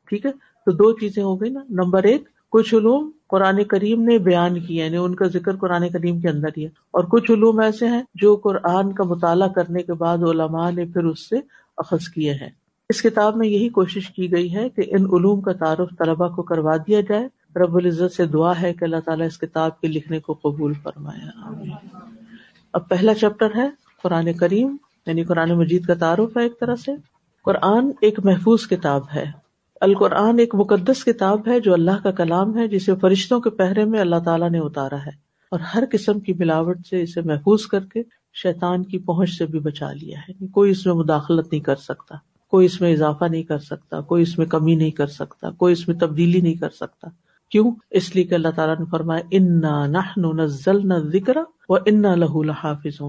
ٹھیک 0.09 0.27
ہے؟ 0.27 0.31
تو 0.67 0.71
دو 0.73 0.93
چیزیں 0.93 1.23
ہو 1.23 1.41
گئی 1.41 1.51
نا۔ 1.51 1.61
نمبر 1.71 2.03
ایک، 2.03 2.29
کچھ 2.51 2.75
علوم 2.75 3.11
قرآن 3.31 3.65
کریم 3.65 4.03
نے 4.03 4.19
بیان 4.19 4.61
کیے 4.61 4.85
یعنی 4.85 4.97
ان 4.97 5.15
کا 5.15 5.27
ذکر 5.27 5.57
قرآن 5.57 5.89
کریم 5.89 6.21
کے 6.21 6.29
اندر 6.29 6.49
ہی 6.57 6.63
ہے۔ 6.63 6.69
اور 6.69 7.05
کچھ 7.05 7.31
علوم 7.31 7.61
ایسے 7.61 7.89
ہیں 7.89 8.03
جو 8.15 8.37
قرآن 8.37 8.93
کا 8.93 9.05
مطالعہ 9.05 9.49
کرنے 9.49 9.83
کے 9.83 9.93
بعد 9.93 10.19
علماء 10.19 10.71
نے 10.71 10.85
پھر 10.85 11.05
اس 11.05 11.29
سے 11.29 11.37
اخذ 11.77 12.09
کیے 12.09 12.33
ہیں۔ 12.33 12.51
اس 12.89 13.03
کتاب 13.03 13.37
میں 13.37 13.49
یہی 13.49 13.69
کوشش 13.69 14.11
کی 14.11 14.33
گئی 14.33 14.55
ہے 14.57 14.69
کہ 14.69 14.83
ان 14.87 15.05
علوم 15.05 15.41
کا 15.41 15.53
تعارف 15.53 15.89
طلبا 15.99 16.29
کو 16.29 16.43
کروا 16.43 16.77
دیا 16.77 17.01
جائے۔ 17.01 17.29
رب 17.57 17.77
العزت 17.77 18.13
سے 18.13 18.27
دعا 18.27 18.53
ہے 18.63 18.75
کہ 18.75 18.85
اللہ 18.85 18.97
تعالیٰ 19.05 19.27
اس 19.27 19.39
کتاب 19.39 19.81
کے 19.81 19.89
لکھنے 19.89 20.21
کو 20.21 20.33
قبول 20.33 20.73
فرمایا 20.73 21.53
اب 22.73 22.89
پہلا 22.89 23.15
چیپٹر 23.15 23.49
ہے 23.57 23.69
قرآن 24.03 24.33
کریم 24.33 24.77
یعنی 25.07 25.25
قرآن 25.25 25.51
مجید 25.51 25.87
کا 25.87 25.95
تعارف 25.95 26.37
ہے 26.37 26.43
ایک 26.43 26.61
طرح 26.61 26.75
سے۔ 26.75 26.93
قرآن 27.45 27.91
ایک 28.01 28.21
محفوظ 28.25 28.67
کتاب 28.67 29.03
ہے۔ 29.15 29.40
القرآن 29.81 30.39
ایک 30.39 30.55
مقدس 30.55 31.05
کتاب 31.05 31.49
ہے 31.49 31.61
جو 31.61 31.73
اللہ 31.73 31.91
کا 32.03 32.11
کلام 32.11 32.59
ہے، 32.59 32.69
جسے 32.69 32.93
فرشتوں 33.01 33.41
کے 33.41 33.51
پہرے 33.51 33.85
میں 33.85 34.01
اللہ 34.01 34.17
تعالیٰ 34.25 34.51
نے 34.51 34.59
اتارا 34.59 34.97
ہے۔ 34.97 35.11
اور 35.51 35.61
ہر 35.61 35.85
قسم 35.93 36.21
کی 36.21 36.33
ملاوٹ 36.33 36.79
سے 36.91 37.03
اسے 37.03 37.21
محفوظ 37.21 37.67
کر 37.67 37.85
کے 37.85 38.03
شیطان 38.43 38.85
کی 38.85 38.99
پہنچ 38.99 39.31
سے 39.31 39.47
بھی 39.47 39.59
بچا 39.59 39.93
لیا 39.93 40.19
ہے۔ 40.19 40.25
یعنی 40.29 40.49
کوئی 40.49 40.71
اس 40.71 40.87
میں 40.87 40.95
مداخلت 40.95 41.53
نہیں 41.53 41.61
کر 41.61 41.77
سکتا، 41.77 42.15
کوئی 42.51 42.67
اس 42.67 42.81
میں 42.81 42.93
اضافہ 42.93 43.25
نہیں 43.25 43.43
کر 43.43 43.59
سکتا، 43.59 44.01
کوئی 44.01 44.23
اس 44.23 44.39
میں 44.39 44.47
کمی 44.47 44.75
نہیں 44.75 44.91
کر 44.91 45.07
سکتا، 45.07 45.51
کوئی 45.51 45.73
اس 45.73 45.89
میں 45.89 45.97
تبدیلی 45.97 46.41
نہیں 46.41 46.55
کر 46.55 46.71
سکتا۔ 46.71 47.09
کیوں؟ 47.51 47.71
اس 47.91 48.15
لیے 48.15 48.25
کہ 48.25 48.35
اللہ 48.35 48.49
تعالیٰ 48.57 48.79
نے 48.79 48.85
فرمایا، 48.91 49.23
انا 49.31 49.87
نہ 49.87 50.95
ذکر 51.13 51.37
و 51.69 51.75
انا 51.75 52.15
لہو 52.15 52.41
الحافظ 52.41 53.03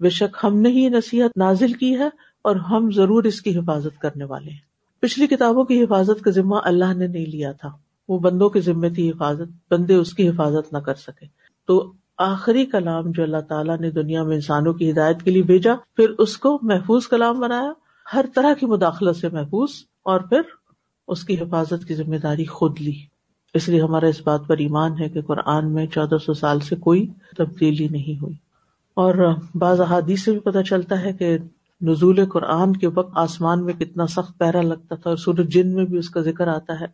بے 0.00 0.10
شک 0.10 0.36
ہم 0.44 0.56
نے 0.56 0.68
ہی 0.68 0.88
نصیحت 0.88 1.36
نازل 1.36 1.72
کی 1.72 1.98
ہے 1.98 2.08
اور 2.44 2.56
ہم 2.56 2.90
ضرور 2.90 3.24
اس 3.24 3.42
کی 3.42 3.58
حفاظت 3.58 4.00
کرنے 4.00 4.24
والے 4.24 4.50
ہیں۔ 4.50 4.67
پچھلی 5.00 5.26
کتابوں 5.26 5.64
کی 5.64 5.82
حفاظت 5.82 6.22
کا 6.22 6.30
ذمہ 6.30 6.56
اللہ 6.64 6.94
نے 6.94 7.06
نہیں 7.06 7.26
لیا 7.26 7.52
تھا۔ 7.52 7.70
وہ 8.08 8.18
بندوں 8.18 8.48
کے 8.48 8.60
ذمے 8.60 8.90
تھی 8.90 9.10
حفاظت، 9.10 9.72
بندے 9.72 9.94
اس 9.94 10.14
کی 10.14 10.28
حفاظت 10.28 10.72
نہ 10.72 10.78
کر 10.78 10.94
سکے۔ 10.94 11.26
تو 11.66 11.92
آخری 12.18 12.66
کلام 12.66 13.10
جو 13.10 13.22
اللہ 13.22 13.40
تعالیٰ 13.48 13.78
نے 13.78 13.90
دنیا 13.90 14.22
میں 14.22 14.34
انسانوں 14.34 14.72
کی 14.72 14.90
ہدایت 14.90 15.22
کے 15.22 15.30
لیے 15.30 15.42
بھیجا، 15.42 15.72
پھر 15.96 16.10
اس 16.18 16.38
کو 16.38 16.58
محفوظ 16.62 17.06
کلام 17.06 17.40
بنایا۔ 17.40 17.72
ہر 18.14 18.24
طرح 18.34 18.54
کی 18.54 18.66
مداخلت 18.66 19.16
سے 19.16 19.28
محفوظ، 19.28 19.70
اور 20.02 20.20
پھر 20.20 20.40
اس 21.08 21.24
کی 21.24 21.34
حفاظت 21.34 21.84
کی 21.88 21.94
ذمہ 21.94 22.16
داری 22.16 22.44
خود 22.44 22.80
لی۔ 22.80 22.94
اس 23.54 23.68
لیے 23.68 23.80
ہمارا 23.80 24.06
اس 24.06 24.20
بات 24.24 24.40
پر 24.46 24.56
ایمان 24.56 24.92
ہے 25.00 25.08
کہ 25.08 25.22
قرآن 25.22 25.72
میں 25.72 25.86
چودہ 25.86 26.16
سو 26.26 26.32
سال 26.32 26.60
سے 26.60 26.76
کوئی 26.76 27.06
تبدیلی 27.36 27.88
نہیں 27.88 28.22
ہوئی۔ 28.22 28.34
اور 28.94 29.34
بعض 29.54 29.80
احادیث 29.80 30.24
سے 30.24 30.30
بھی 30.30 30.38
پتہ 30.38 30.58
چلتا 30.62 31.02
ہے 31.02 31.12
کہ 31.12 31.38
نزول 31.80 32.26
قرآن 32.26 32.72
کے 32.72 32.86
وقت 32.86 33.12
آسمان 33.14 33.64
میں 33.64 33.74
کتنا 33.74 34.06
سخت 34.06 34.38
پہرا 34.38 34.60
لگتا 34.60 34.94
تھا 34.94 35.10
اور 35.10 35.16
سورج 35.16 35.52
جن 35.52 35.74
میں 35.74 35.84
بھی 35.84 35.98
اس 35.98 36.10
کا 36.10 36.20
ذکر 36.20 36.48
آتا 36.48 36.80
ہے۔ 36.80 36.86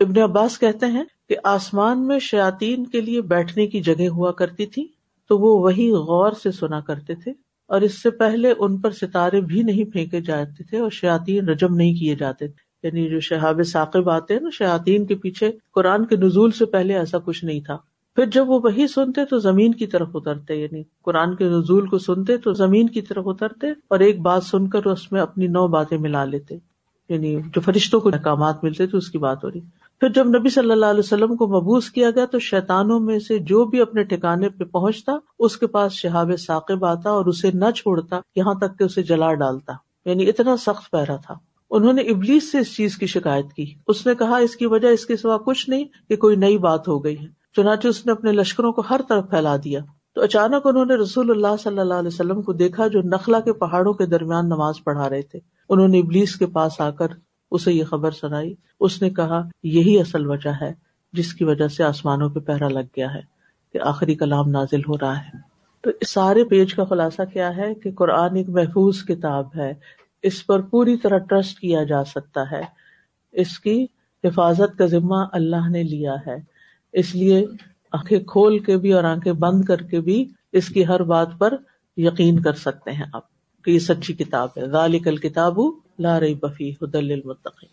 ابن 0.00 0.18
عباس 0.22 0.58
کہتے 0.58 0.86
ہیں 0.86 1.04
کہ 1.28 1.36
آسمان 1.44 2.06
میں 2.06 2.18
شیاتین 2.18 2.86
کے 2.86 3.00
لیے 3.00 3.20
بیٹھنے 3.20 3.66
کی 3.66 3.80
جگہ 3.80 4.08
ہوا 4.08 4.32
کرتی 4.32 4.66
تھی 4.66 4.86
تو 5.28 5.38
وہ 5.38 5.62
وہی 5.62 5.90
غور 5.90 6.32
سے 6.32 6.50
سنا 6.50 6.80
کرتے 6.80 7.14
تھے 7.14 7.30
اور 7.68 7.80
اس 7.80 8.02
سے 8.02 8.10
پہلے 8.10 8.52
ان 8.58 8.80
پر 8.80 8.90
ستارے 8.90 9.40
بھی 9.40 9.62
نہیں 9.62 9.92
پھینکے 9.92 10.20
جاتے 10.20 10.64
تھے 10.64 10.78
اور 10.78 10.90
شیاتین 10.90 11.48
رجم 11.48 11.74
نہیں 11.74 11.94
کیے 11.94 12.14
جاتے 12.14 12.48
تھے۔ 12.48 12.88
یعنی 12.88 13.08
جو 13.10 13.20
شہاب 13.20 13.60
ثاقب 13.66 14.10
آتے 14.10 14.34
ہیں 14.34 14.40
نا 14.40 14.48
شیاتین 14.52 15.06
کے 15.06 15.14
پیچھے 15.14 15.50
قرآن 15.74 16.06
کے 16.06 16.16
نزول 16.16 16.50
سے 16.50 16.64
پہلے 16.64 16.98
ایسا 16.98 17.18
کچھ 17.18 17.44
نہیں 17.44 17.60
تھا۔ 17.60 17.76
پھر 18.14 18.26
جب 18.26 18.50
وہ 18.50 18.60
وہی 18.62 18.86
سنتے 18.86 19.24
تو 19.24 19.38
زمین 19.38 19.74
کی 19.74 19.86
طرف 19.86 20.08
اترتے 20.14 20.54
یعنی 20.54 20.82
قرآن 21.02 21.36
کے 21.36 21.44
نزول 21.44 21.86
کو 21.86 21.98
سنتے 21.98 22.36
تو 22.36 22.52
زمین 22.52 22.88
کی 22.88 23.02
طرف 23.02 23.24
اترتے 23.26 23.70
اور 23.70 24.00
ایک 24.00 24.20
بات 24.20 24.44
سن 24.44 24.68
کر 24.68 24.84
اس 24.84 25.12
میں 25.12 25.20
اپنی 25.20 25.46
نو 25.46 25.68
باتیں 25.68 25.98
ملا 25.98 26.24
لیتے 26.24 26.56
یعنی 27.08 27.40
جو 27.54 27.60
فرشتوں 27.60 28.00
کو 28.00 28.08
احکامات 28.08 28.64
ملتے 28.64 28.86
تھے 28.86 28.98
اس 28.98 29.10
کی 29.10 29.18
بات 29.18 29.44
ہو 29.44 29.50
رہی۔ 29.50 29.60
پھر 30.00 30.08
جب 30.08 30.28
نبی 30.28 30.48
صلی 30.48 30.70
اللہ 30.70 30.86
علیہ 30.86 30.98
وسلم 30.98 31.36
کو 31.36 31.46
مبوس 31.46 31.90
کیا 31.90 32.10
گیا 32.10 32.26
تو 32.26 32.38
شیتانوں 32.38 33.00
میں 33.00 33.18
سے 33.18 33.38
جو 33.38 33.64
بھی 33.64 33.80
اپنے 33.80 34.02
ٹھکانے 34.02 34.48
پہ 34.48 34.64
پہنچتا، 34.64 35.12
اس 35.38 35.56
کے 35.56 35.66
پاس 35.66 35.92
شہاب 35.92 36.30
ثاقب 36.46 36.84
آتا 36.84 37.10
اور 37.10 37.26
اسے 37.26 37.50
نہ 37.54 37.70
چھوڑتا، 37.76 38.20
یہاں 38.36 38.54
تک 38.54 38.78
کہ 38.78 38.84
اسے 38.84 39.02
جلا 39.02 39.34
ڈالتا۔ 39.34 39.72
یعنی 40.04 40.28
اتنا 40.28 40.56
سخت 40.56 40.90
پہرا 40.90 41.16
تھا۔ 41.16 41.34
انہوں 41.70 41.92
نے 41.92 42.02
ابلیس 42.02 42.52
سے 42.52 42.58
اس 42.58 42.76
چیز 42.76 42.98
کی 42.98 43.06
شکایت 43.06 43.52
کی۔ 43.52 43.74
اس 43.86 44.06
نے 44.06 44.14
کہا، 44.14 44.36
اس 44.36 44.56
کی 44.56 44.66
وجہ 44.66 44.88
اس 44.88 45.06
کے 45.06 45.16
سوا 45.16 45.36
کچھ 45.36 45.70
نہیں 45.70 45.84
کہ 46.08 46.16
کوئی 46.16 46.36
نئی 46.36 46.58
بات 46.58 46.88
ہو 46.88 47.04
گئی 47.04 47.18
ہے۔ 47.20 47.41
چنانچہ 47.56 47.88
اس 47.88 48.06
نے 48.06 48.12
اپنے 48.12 48.32
لشکروں 48.32 48.72
کو 48.72 48.82
ہر 48.90 49.00
طرف 49.08 49.30
پھیلا 49.30 49.56
دیا۔ 49.56 49.80
تو 50.14 50.20
اچانک 50.22 50.66
انہوں 50.66 50.84
نے 50.84 50.94
رسول 50.94 51.30
اللہ 51.30 51.56
صلی 51.62 51.78
اللہ 51.78 51.94
علیہ 51.94 52.08
وسلم 52.08 52.42
کو 52.42 52.52
دیکھا 52.52 52.86
جو 52.86 53.02
نخلا 53.02 53.40
کے 53.40 53.52
پہاڑوں 53.52 53.92
کے 53.92 54.06
درمیان 54.06 54.46
نماز 54.46 54.74
پڑھا 54.84 55.10
رہے 55.10 55.22
تھے۔ 55.22 55.38
انہوں 55.68 55.88
نے 55.88 55.98
ابلیس 55.98 56.36
کے 56.36 56.46
پاس 56.46 56.80
آ 56.80 56.90
کر 56.90 57.06
اسے 57.50 57.72
یہ 57.72 57.84
خبر 57.84 58.10
سنائی۔ 58.10 58.54
اس 58.80 59.02
نے 59.02 59.10
کہا، 59.10 59.48
یہی 59.62 60.00
اصل 60.00 60.26
وجہ 60.26 60.52
ہے 60.60 60.72
جس 61.12 61.34
کی 61.34 61.44
وجہ 61.44 61.68
سے 61.68 61.84
آسمانوں 61.84 62.30
پہ 62.30 62.40
پہرا 62.40 62.68
لگ 62.68 62.88
گیا 62.96 63.14
ہے 63.14 63.20
کہ 63.72 63.78
آخری 63.82 64.14
کلام 64.14 64.48
نازل 64.48 64.80
ہو 64.80 64.98
رہا 64.98 65.18
ہے۔ 65.18 65.36
تو 65.80 65.90
اس 66.00 66.10
سارے 66.10 66.44
پیج 66.44 66.74
کا 66.74 66.84
خلاصہ 66.84 67.22
کیا 67.32 67.56
ہے 67.56 67.74
کہ 67.74 67.92
قرآن 67.92 68.36
ایک 68.36 68.48
محفوظ 68.48 69.04
کتاب 69.04 69.48
ہے۔ 69.56 69.74
اس 70.22 70.46
پر 70.46 70.60
پوری 70.60 70.96
طرح 70.96 71.18
ٹرسٹ 71.18 71.58
کیا 71.58 71.84
جا 71.84 72.04
سکتا 72.04 72.50
ہے۔ 72.50 72.62
اس 73.32 73.58
کی 73.58 73.86
حفاظت 74.24 74.78
کا 74.78 74.86
ذمہ 74.86 75.24
اللہ 75.32 75.68
نے 75.68 75.82
لیا 75.82 76.14
ہے۔ 76.26 76.51
اس 76.92 77.14
لیے 77.14 77.46
آنکھیں 77.92 78.20
کھول 78.20 78.58
کے 78.58 78.76
بھی 78.76 78.92
اور 78.92 79.04
آنکھیں 79.04 79.32
بند 79.32 79.64
کر 79.64 79.76
کے 79.76 80.00
بھی 80.00 80.24
اس 80.52 80.68
کی 80.68 80.86
ہر 80.86 81.02
بات 81.02 81.28
پر 81.38 81.56
یقین 81.96 82.42
کر 82.42 82.52
سکتے 82.52 82.90
ہیں 82.90 83.04
آپ 83.12 83.22
کہ 83.64 83.70
یہ 83.70 83.78
سچی 83.78 84.12
کتاب 84.12 84.48
ہے۔ 84.56 84.62
غالق 84.62 85.08
الکتاب 85.08 85.58
لا 85.98 86.20
رہی 86.20 86.34
بفی 86.34 86.70
حدل 86.70 87.12
المتقین 87.12 87.68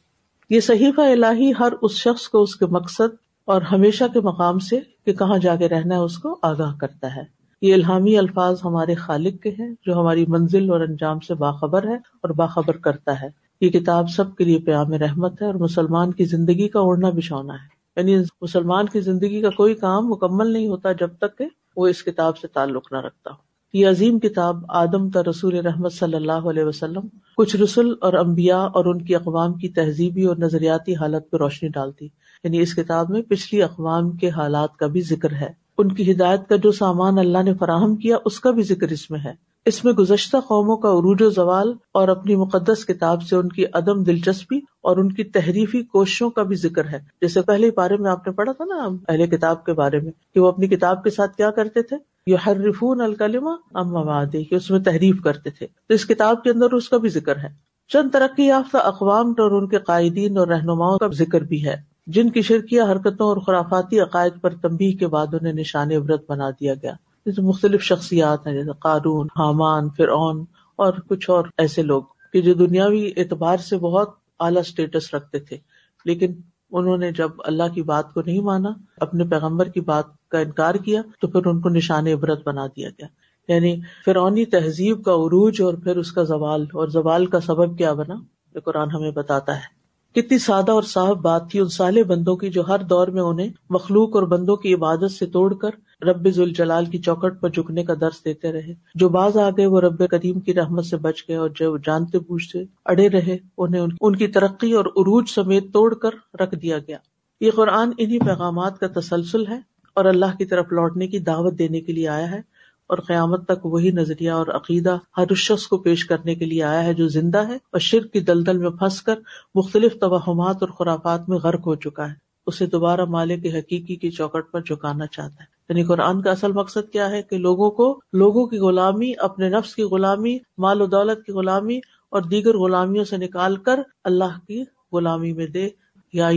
یہ 0.49 0.59
صحیفہ 0.59 1.01
الہی 1.01 1.51
ہر 1.59 1.73
اس 1.81 1.91
شخص 1.91 2.27
کو 2.27 2.41
اس 2.41 2.55
کے 2.55 2.65
مقصد 2.65 3.15
اور 3.45 3.61
ہمیشہ 3.61 4.03
کے 4.13 4.19
مقام 4.19 4.59
سے 4.59 4.79
کہ 5.05 5.13
کہاں 5.13 5.37
جا 5.37 5.55
کے 5.55 5.69
رہنا 5.69 5.95
ہے 5.95 5.99
اس 5.99 6.17
کو 6.17 6.39
آگاہ 6.41 6.73
کرتا 6.79 7.15
ہے۔ 7.15 7.21
یہ 7.61 7.73
الہامی 7.73 8.17
الفاظ 8.17 8.59
ہمارے 8.63 8.95
خالق 8.95 9.43
کے 9.43 9.49
ہیں، 9.49 9.73
جو 9.85 9.99
ہماری 9.99 10.25
منزل 10.27 10.69
اور 10.69 10.79
انجام 10.79 11.19
سے 11.19 11.33
باخبر 11.33 11.87
ہے 11.87 11.95
اور 11.95 12.29
باخبر 12.29 12.77
کرتا 12.77 13.21
ہے۔ 13.21 13.27
یہ 13.61 13.69
کتاب 13.69 14.09
سب 14.09 14.35
کے 14.35 14.43
لیے 14.43 14.59
پیام 14.59 14.93
رحمت 14.93 15.41
ہے 15.41 15.47
اور 15.47 15.55
مسلمان 15.55 16.11
کی 16.11 16.25
زندگی 16.25 16.67
کا 16.67 16.79
اڑنا 16.79 17.09
بچھونا 17.09 17.53
ہے۔ 17.53 17.78
یعنی 17.99 18.23
مسلمان 18.41 18.85
کی 18.85 18.99
زندگی 18.99 19.41
کا 19.41 19.49
کوئی 19.49 19.75
کام 19.75 20.07
مکمل 20.07 20.51
نہیں 20.51 20.67
ہوتا 20.67 20.91
جب 20.91 21.09
تک 21.19 21.37
کہ 21.37 21.45
وہ 21.75 21.87
اس 21.87 22.03
کتاب 22.03 22.37
سے 22.37 22.47
تعلق 22.47 22.91
نہ 22.91 22.97
رکھتا 22.97 23.31
ہو۔ 23.31 23.49
یہ 23.73 23.87
عظیم 23.87 24.19
کتاب 24.19 24.57
آدم 24.69 25.09
تا 25.09 25.21
رسول 25.29 25.55
رحمت 25.55 25.93
صلی 25.93 26.15
اللہ 26.15 26.31
علیہ 26.31 26.63
وسلم 26.63 27.01
کچھ 27.37 27.55
رسول 27.55 27.95
اور 28.01 28.13
امبیا 28.13 28.57
اور 28.57 28.85
ان 28.85 29.01
کی 29.01 29.15
اقوام 29.15 29.53
کی 29.53 29.69
تہذیبی 29.69 30.25
اور 30.25 30.37
نظریاتی 30.37 30.95
حالت 30.95 31.29
پہ 31.29 31.37
روشنی 31.37 31.69
ڈالتی۔ 31.69 32.07
یعنی 32.43 32.59
اس 32.59 32.75
کتاب 32.75 33.09
میں 33.09 33.21
پچھلی 33.21 33.63
اقوام 33.63 34.11
کے 34.11 34.29
حالات 34.29 34.75
کا 34.75 34.87
بھی 34.87 35.01
ذکر 35.01 35.31
ہے۔ 35.31 35.49
ان 35.77 35.91
کی 35.91 36.11
ہدایت 36.11 36.49
کا 36.49 36.55
جو 36.55 36.71
سامان 36.71 37.17
اللہ 37.17 37.43
نے 37.43 37.53
فراہم 37.53 37.95
کیا، 37.95 38.17
اس 38.25 38.39
کا 38.39 38.51
بھی 38.51 38.63
ذکر 38.63 38.87
اس 38.87 39.11
میں 39.11 39.19
ہے۔ 39.25 39.48
اس 39.69 39.85
میں 39.85 39.93
گزشتہ 39.93 40.37
قوموں 40.37 40.77
کا 40.77 40.89
عروج 40.89 41.21
و 41.21 41.29
زوال 41.29 41.73
اور 41.93 42.07
اپنی 42.07 42.35
مقدس 42.35 42.85
کتاب 42.85 43.23
سے 43.23 43.35
ان 43.35 43.49
کی 43.49 43.65
عدم 43.73 44.03
دلچسپی 44.03 44.57
اور 44.57 44.97
ان 44.97 45.11
کی 45.11 45.23
تحریفی 45.23 45.83
کوششوں 45.83 46.29
کا 46.29 46.43
بھی 46.43 46.55
ذکر 46.55 46.85
ہے۔ 46.85 46.99
جیسے 47.21 47.41
پہلے 47.41 47.71
بارے 47.75 47.97
میں 47.97 48.11
آپ 48.11 48.27
نے 48.27 48.33
پڑھا 48.33 48.51
تھا 48.51 48.65
نا، 48.65 48.87
اہل 49.07 49.27
کتاب 49.27 49.65
کے 49.65 49.73
بارے 49.73 49.99
میں، 49.99 50.11
کہ 50.33 50.39
وہ 50.39 50.47
اپنی 50.47 50.67
کتاب 50.67 51.03
کے 51.03 51.09
ساتھ 51.09 51.35
کیا 51.35 51.51
کرتے 51.51 51.81
تھے؟ 51.81 51.97
یہ 52.27 52.35
حرفون 52.47 53.01
الکلمہ 53.01 53.49
ام 53.73 53.89
مواد 53.89 54.35
کہ 54.49 54.55
اس 54.55 54.71
میں 54.71 54.79
تحریف 54.79 55.21
کرتے 55.21 55.49
تھے۔ 55.49 55.67
تو 55.87 55.93
اس 55.93 56.05
کتاب 56.05 56.43
کے 56.43 56.49
اندر 56.49 56.71
اس 56.71 56.89
کا 56.89 56.97
بھی 56.97 57.09
ذکر 57.09 57.37
ہے۔ 57.37 57.49
چند 57.87 58.09
ترقی 58.13 58.43
یافتہ 58.43 58.77
اقوام 58.77 59.29
اور 59.29 59.51
ان 59.51 59.67
کے 59.67 59.77
قائدین 59.77 60.37
اور 60.37 60.47
رہنماؤں 60.47 60.97
کا 60.97 61.07
ذکر 61.07 61.41
بھی 61.41 61.65
ہے۔ 61.65 61.75
جن 62.07 62.29
کی 62.29 62.41
شرکیہ 62.41 62.81
حرکتوں 62.81 63.27
اور 63.27 63.37
خرافاتی 63.37 63.99
عقائد 63.99 64.41
پر 64.41 64.49
تمبی 64.49 64.91
کے 64.91 65.07
بعد 65.07 65.27
انہیں 65.33 65.53
نشان 65.53 65.91
عبرت 65.91 66.31
بنا 66.31 66.49
دیا 66.49 66.73
گیا۔ 66.73 66.93
جیسے 67.25 67.41
مختلف 67.41 67.81
شخصیات 67.81 68.47
ہیں، 68.47 68.53
جیسے 68.53 68.71
قارون، 68.79 69.27
حامان، 69.35 69.89
فرعون 69.97 70.45
اور 70.75 70.93
کچھ 71.07 71.29
اور 71.29 71.45
ایسے 71.57 71.81
لوگ 71.81 72.03
کہ 72.33 72.41
جو 72.41 72.53
دنیاوی 72.53 73.11
اعتبار 73.17 73.57
سے 73.57 73.77
بہت 73.77 74.09
اعلیٰ 74.39 74.61
اسٹیٹس 74.61 75.13
رکھتے 75.13 75.39
تھے۔ 75.39 75.57
لیکن 76.05 76.33
انہوں 76.71 76.97
نے 76.97 77.11
جب 77.11 77.29
اللہ 77.39 77.73
کی 77.73 77.81
بات 77.81 78.13
کو 78.13 78.21
نہیں 78.25 78.41
مانا، 78.41 78.69
اپنے 78.97 79.23
پیغمبر 79.23 79.65
کی 79.65 79.81
بات 79.81 80.05
کا 80.27 80.39
انکار 80.39 80.75
کیا، 80.75 81.01
تو 81.21 81.27
پھر 81.27 81.45
ان 81.45 81.61
کو 81.61 81.69
نشان 81.69 82.07
عبرت 82.07 82.47
بنا 82.47 82.67
دیا 82.67 82.89
گیا۔ 82.89 83.07
یعنی 83.53 83.79
فرونی 84.05 84.45
تہذیب 84.45 85.03
کا 85.03 85.11
عروج 85.11 85.61
اور 85.61 85.73
پھر 85.73 85.97
اس 85.97 86.11
کا 86.11 86.23
زوال، 86.23 86.65
اور 86.73 86.87
زوال 86.87 87.25
کا 87.25 87.39
سبب 87.39 87.77
کیا 87.77 87.93
بنا 87.93 88.15
یہ 88.55 88.59
قرآن 88.59 88.91
ہمیں 88.91 89.11
بتاتا 89.11 89.55
ہے۔ 89.55 89.79
کتنی 90.21 90.37
سادہ 90.37 90.71
اور 90.71 90.83
صاف 90.83 91.17
بات 91.17 91.51
تھی، 91.51 91.59
ان 91.59 91.67
سالے 91.67 92.03
بندوں 92.03 92.35
کی 92.35 92.49
جو 92.49 92.67
ہر 92.67 92.79
دور 92.79 93.07
میں 93.07 93.21
انہیں 93.21 93.49
مخلوق 93.69 94.15
اور 94.15 94.23
بندوں 94.23 94.55
کی 94.55 94.73
عبادت 94.73 95.11
سے 95.11 95.25
توڑ 95.25 95.53
کر 95.53 95.69
رب 96.01 96.27
الجلال 96.37 96.85
کی 96.85 96.97
چوکٹ 96.97 97.41
پر 97.41 97.49
جھکنے 97.49 97.83
کا 97.83 97.93
درس 98.01 98.25
دیتے 98.25 98.51
رہے۔ 98.51 98.73
جو 98.95 99.09
باز 99.09 99.37
آ 99.37 99.49
گئے، 99.49 99.65
وہ 99.65 99.81
رب 99.81 100.01
قدیم 100.11 100.39
کی 100.39 100.53
رحمت 100.53 100.85
سے 100.85 100.97
بچ 100.97 101.23
گئے 101.27 101.35
اور 101.35 101.49
جو 101.55 101.77
جانتے 101.77 102.19
بوجھتے 102.19 102.59
اڑے 102.85 103.09
رہے، 103.09 103.37
انہیں 103.57 103.85
ان 104.01 104.15
کی 104.15 104.27
ترقی 104.27 104.73
اور 104.73 104.85
عروج 104.85 105.29
سمیت 105.29 105.73
توڑ 105.73 105.93
کر 105.93 106.09
رکھ 106.39 106.55
دیا 106.55 106.77
گیا۔ 106.77 106.97
یہ 107.41 107.51
قرآن 107.51 107.91
انہیں 107.97 108.19
پیغامات 108.19 108.79
کا 108.79 108.99
تسلسل 108.99 109.47
ہے 109.47 109.59
اور 109.93 110.05
اللہ 110.05 110.37
کی 110.37 110.45
طرف 110.45 110.65
لوٹنے 110.71 111.07
کی 111.07 111.19
دعوت 111.19 111.59
دینے 111.59 111.81
کے 111.81 111.93
لیے 111.93 112.07
آیا 112.07 112.31
ہے 112.31 112.39
اور 112.87 112.97
قیامت 112.97 113.45
تک 113.47 113.65
وہی 113.65 113.91
نظریہ 113.91 114.31
اور 114.31 114.47
عقیدہ 114.47 114.97
ہر 115.17 115.33
شخص 115.33 115.67
کو 115.67 115.77
پیش 115.77 116.05
کرنے 116.05 116.35
کے 116.35 116.45
لیے 116.45 116.63
آیا 116.63 116.83
ہے 116.83 116.93
جو 116.93 117.07
زندہ 117.07 117.47
ہے 117.47 117.55
اور 117.55 117.79
شرک 117.79 118.13
کی 118.13 118.19
دلدل 118.19 118.57
میں 118.57 118.69
پھنس 118.69 119.01
کر 119.01 119.15
مختلف 119.55 119.93
توہمات 119.99 120.57
اور 120.61 120.69
خرافات 120.69 121.29
میں 121.29 121.37
غرق 121.37 121.67
ہو 121.67 121.75
چکا 121.75 122.09
ہے۔ 122.09 122.13
اسے 122.47 122.65
دوبارہ 122.65 123.05
مالک 123.05 123.45
حقیقی 123.45 123.95
کی 123.95 124.11
چوکٹ 124.11 124.51
پر 124.51 124.61
جھکانا 124.61 125.05
چاہتا 125.07 125.43
ہے۔ 125.43 125.58
یعنی 125.69 125.83
قرآن 125.83 126.21
کا 126.21 126.31
اصل 126.31 126.51
مقصد 126.51 126.91
کیا 126.91 127.09
ہے 127.09 127.21
کہ 127.21 127.37
لوگوں 127.37 127.71
کو، 127.71 127.99
لوگوں 128.13 128.47
کی 128.47 128.57
غلامی، 128.57 129.13
اپنے 129.17 129.49
نفس 129.49 129.75
کی 129.75 129.83
غلامی، 129.83 130.37
مال 130.57 130.81
و 130.81 130.85
دولت 130.85 131.25
کی 131.25 131.31
غلامی 131.31 131.77
اور 132.09 132.21
دیگر 132.21 132.57
غلامیوں 132.57 133.05
سے 133.05 133.17
نکال 133.17 133.55
کر 133.55 133.79
اللہ 134.03 134.47
کی 134.47 134.63
غلامی 134.91 135.33
میں 135.33 135.47
دے۔ 135.47 135.69
یا 136.13 136.29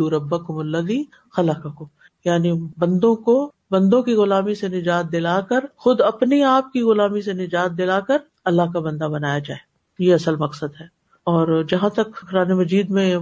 ربکم 0.00 0.56
الذی 0.56 1.04
خلقکم۔ 1.36 1.84
یعنی 2.24 2.52
بندوں 2.78 3.14
کو، 3.14 3.52
بندوں 3.70 4.02
کی 4.02 4.14
غلامی 4.14 4.54
سے 4.54 4.68
نجات 4.68 5.12
دلا 5.12 5.40
کر، 5.40 5.60
خود 5.76 6.00
اپنی 6.00 6.42
آپ 6.42 6.72
کی 6.72 6.80
غلامی 6.80 7.22
سے 7.22 7.32
نجات 7.32 7.78
دلا 7.78 8.00
کر 8.00 8.16
اللہ 8.44 8.62
کا 8.72 8.78
بندہ 8.78 9.04
بنایا 9.04 9.38
جائے۔ 9.38 9.58
یہ 9.98 10.14
اصل 10.14 10.36
مقصد 10.36 10.80
ہے۔ 10.80 11.03
اور 11.26 11.62
جہاں 11.68 11.88
تک 11.88 12.18
قرآن 12.30 12.50
مجید 12.52 12.90
میں 12.90 13.16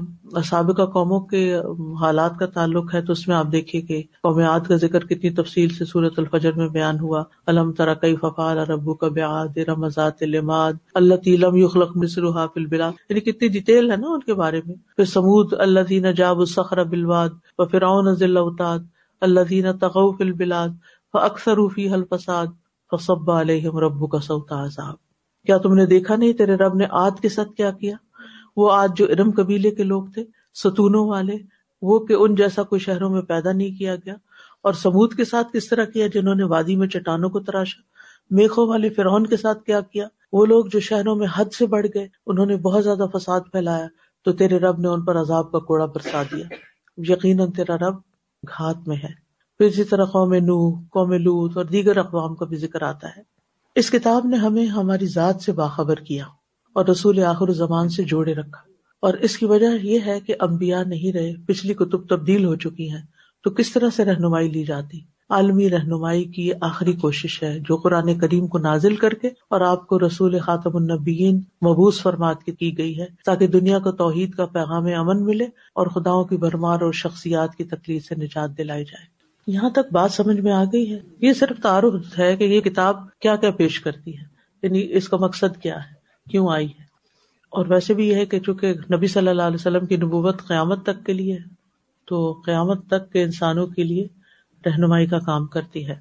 سابقہ 0.44 0.84
قوموں 0.84 1.20
کے 1.20 1.42
حالات 2.00 2.38
کا 2.38 2.46
تعلق 2.46 2.94
ہے، 2.94 3.00
تو 3.02 3.12
اس 3.12 3.26
میں 3.28 3.36
آپ 3.36 3.50
دیکھیے 3.52 3.82
کہ 3.82 4.02
قومیات 4.22 4.66
کا 4.68 4.76
ذکر 4.76 5.04
کتنی 5.06 5.30
تفصیل 5.30 5.68
سے 5.68 5.84
صورت 5.84 6.18
الفجر 6.18 6.52
میں 6.52 6.68
بیان 6.68 6.98
ہوا۔ 7.00 7.22
علم 7.46 7.70
ترقی 7.72 8.14
ففال 8.16 8.58
ربو 8.58 8.94
کا 8.94 9.08
بیاد 9.08 9.58
رمضات 9.68 10.22
الماد 10.22 10.72
اللہ 10.94 11.16
تیلم 11.24 11.56
یخلق 11.56 11.96
مصر 11.96 12.26
حافل 12.28 12.66
بلا 12.66 12.90
یعنی 13.08 13.20
کتنی 13.20 13.48
ڈیٹیل 13.48 13.90
ہے 13.90 13.96
نا 13.96 14.08
ان 14.08 14.20
کے 14.20 14.34
بارے 14.34 14.60
میں۔ 14.66 14.74
پھر 14.96 15.04
سمود 15.04 15.52
اللہ 15.58 15.80
دین 15.88 16.10
جاب 16.12 16.38
الصخر 16.38 16.82
بلواد 16.84 17.30
و 17.58 17.66
فرعون 17.66 18.14
ضلع 18.14 18.40
اوتاد 18.40 18.78
اللہ 19.20 19.48
دین 19.50 19.72
تغوف 19.78 20.20
البلاد 20.20 20.68
و 21.14 21.18
اکثر 21.18 21.66
فی 21.74 21.88
الفساد، 21.88 22.46
فصب 22.92 23.30
علیہم 23.30 23.78
ربو 23.78 24.06
کا 24.06 24.20
سوتا 24.20 24.64
عذاب۔ 24.64 25.11
کیا 25.46 25.58
تم 25.58 25.74
نے 25.74 25.86
دیکھا 25.86 26.16
نہیں 26.16 26.32
تیرے 26.32 26.54
رب 26.54 26.74
نے 26.74 26.86
آد 26.90 27.10
کے 27.22 27.28
ساتھ 27.28 27.52
کیا 27.56 27.70
کیا؟ 27.70 27.96
وہ 28.56 28.72
آج 28.72 28.90
جو 28.96 29.04
ارم 29.04 29.30
قبیلے 29.30 29.70
کے 29.70 29.82
لوگ 29.82 30.04
تھے، 30.04 30.24
ستونوں 30.54 31.08
والے، 31.08 31.36
وہ 31.82 31.98
کہ 31.98 32.12
ان 32.12 32.34
جیسا 32.34 32.62
کوئی 32.62 32.78
شہروں 32.78 33.10
میں 33.10 33.22
پیدا 33.22 33.52
نہیں 33.52 33.78
کیا 33.78 33.96
گیا۔ 33.96 34.14
اور 34.62 34.72
سمود 34.72 35.14
کے 35.14 35.24
ساتھ 35.24 35.48
کس 35.52 35.68
طرح 35.68 35.84
کیا 35.84 36.06
جنہوں 36.06 36.34
نے 36.34 36.44
وادی 36.44 36.76
میں 36.76 36.88
چٹانوں 36.88 37.30
کو 37.30 37.40
تراشا؟ 37.40 37.80
میخوں 38.30 38.68
والے 38.68 38.88
فرعون 38.88 39.26
کے 39.26 39.36
ساتھ 39.36 39.64
کیا 39.64 39.80
کیا؟ 39.80 40.08
وہ 40.32 40.46
لوگ 40.46 40.64
جو 40.64 40.80
شہروں 40.80 41.16
میں 41.16 41.26
حد 41.36 41.54
سے 41.58 41.66
بڑھ 41.66 41.86
گئے، 41.94 42.08
انہوں 42.26 42.46
نے 42.46 42.56
بہت 42.56 42.84
زیادہ 42.84 43.06
فساد 43.14 43.40
پھیلایا۔ 43.52 43.86
تو 44.24 44.32
تیرے 44.32 44.58
رب 44.58 44.78
نے 44.78 44.88
ان 44.88 45.04
پر 45.04 45.20
عذاب 45.20 45.52
کا 45.52 45.58
کوڑا 45.58 45.86
برسا 45.86 46.22
دیا۔ 46.22 46.44
یقیناً 46.96 47.50
تیرا 47.50 47.76
رب 47.76 47.96
گھات 48.48 48.76
میں 48.86 48.96
ہے۔ 48.96 49.08
پھر 49.58 49.66
اسی 49.66 49.84
طرح 49.84 50.04
قوم 50.04 50.34
نو 50.34 50.70
قوم 50.90 51.12
لوت 51.12 51.56
اور 51.56 51.64
دیگر 51.64 51.96
اقوام 51.96 52.34
کا 52.34 52.44
بھی 52.44 52.56
ذکر 52.56 52.82
آتا 52.82 53.08
ہے۔ 53.08 53.31
اس 53.74 53.90
کتاب 53.90 54.26
نے 54.26 54.36
ہمیں 54.36 54.66
ہماری 54.66 55.06
ذات 55.06 55.42
سے 55.42 55.52
باخبر 55.52 55.94
کیا 55.94 56.24
اور 56.72 56.86
رسول 56.86 57.18
آخر 57.18 57.52
زمان 57.52 57.88
سے 57.88 58.04
جوڑے 58.04 58.34
رکھا۔ 58.34 58.60
اور 59.02 59.14
اس 59.14 59.38
کی 59.38 59.46
وجہ 59.46 59.66
یہ 59.82 59.98
ہے 60.06 60.20
کہ 60.20 60.34
امبیا 60.40 60.82
نہیں 60.82 61.12
رہے، 61.12 61.32
پچھلی 61.46 61.74
کتب 61.74 62.08
تبدیل 62.08 62.44
ہو 62.44 62.56
چکی 62.56 62.90
ہیں۔ 62.90 63.02
تو 63.44 63.50
کس 63.50 63.72
طرح 63.72 63.88
سے 63.96 64.04
رہنمائی 64.04 64.48
لی 64.48 64.64
جاتی؟ 64.64 65.00
عالمی 65.30 65.70
رہنمائی 65.70 66.24
کی 66.24 66.50
آخری 66.60 66.92
کوشش 66.92 67.42
ہے 67.42 67.58
جو 67.58 67.76
قرآن 67.76 68.18
کریم 68.18 68.46
کو 68.46 68.58
نازل 68.58 68.96
کر 68.96 69.10
کے 69.10 69.28
اور 69.28 69.60
آپ 69.60 69.86
کو 69.86 69.98
رسول 69.98 70.38
خاطم 70.38 70.76
النبیین 70.76 71.36
مبوس 71.36 72.02
فرمات 72.02 72.44
کی 72.44 72.52
کی 72.52 72.78
گئی 72.78 73.00
ہے 73.00 73.06
تاکہ 73.24 73.46
دنیا 73.46 73.78
کو 73.78 73.92
توحید 73.92 74.34
کا 74.34 74.46
پیغام 74.46 74.84
امن 74.84 75.24
ملے 75.24 75.44
اور 75.44 75.86
خداؤں 75.86 76.24
کی 76.24 76.36
بھرمار 76.36 76.80
اور 76.80 76.92
شخصیات 76.92 77.54
کی 77.54 77.64
تکلیف 77.64 78.04
سے 78.04 78.14
نجات 78.14 78.58
دلائی 78.58 78.84
جائے۔ 78.84 79.21
یہاں 79.46 79.70
تک 79.70 79.92
بات 79.92 80.12
سمجھ 80.12 80.40
میں 80.40 80.52
آ 80.52 80.64
گئی 80.64 80.92
ہے۔ 80.92 80.98
یہ 81.20 81.32
صرف 81.32 81.62
تعارف 81.62 82.18
ہے 82.18 82.36
کہ 82.36 82.44
یہ 82.44 82.60
کتاب 82.60 82.96
کیا 83.20 83.36
کیا 83.36 83.50
پیش 83.50 83.80
کرتی 83.80 84.18
ہے۔ 84.18 84.22
یعنی 84.62 84.86
اس 84.90 85.08
کا 85.08 85.16
مقصد 85.16 85.62
کیا 85.62 85.76
ہے؟ 85.76 85.94
کیوں 86.30 86.48
آئی 86.52 86.66
ہے؟ 86.66 86.82
اور 87.50 87.66
ویسے 87.68 87.94
بھی 87.94 88.08
یہ 88.08 88.14
ہے 88.14 88.26
کہ 88.26 88.40
چونکہ 88.40 88.74
نبی 88.92 89.06
صلی 89.06 89.28
اللہ 89.28 89.42
علیہ 89.42 89.54
وسلم 89.54 89.86
کی 89.86 89.96
نبوت 89.96 90.46
قیامت 90.46 90.82
تک 90.82 91.06
کے 91.06 91.12
لیے 91.12 91.38
تو 92.06 92.42
قیامت 92.44 92.86
تک 92.86 93.12
کے 93.12 93.22
انسانوں 93.22 93.66
کے 93.66 93.82
لیے 93.82 94.06
رہنمائی 94.66 95.06
کا 95.06 95.18
کام 95.18 95.46
کرتی 95.46 95.86
ہے۔ 95.86 95.94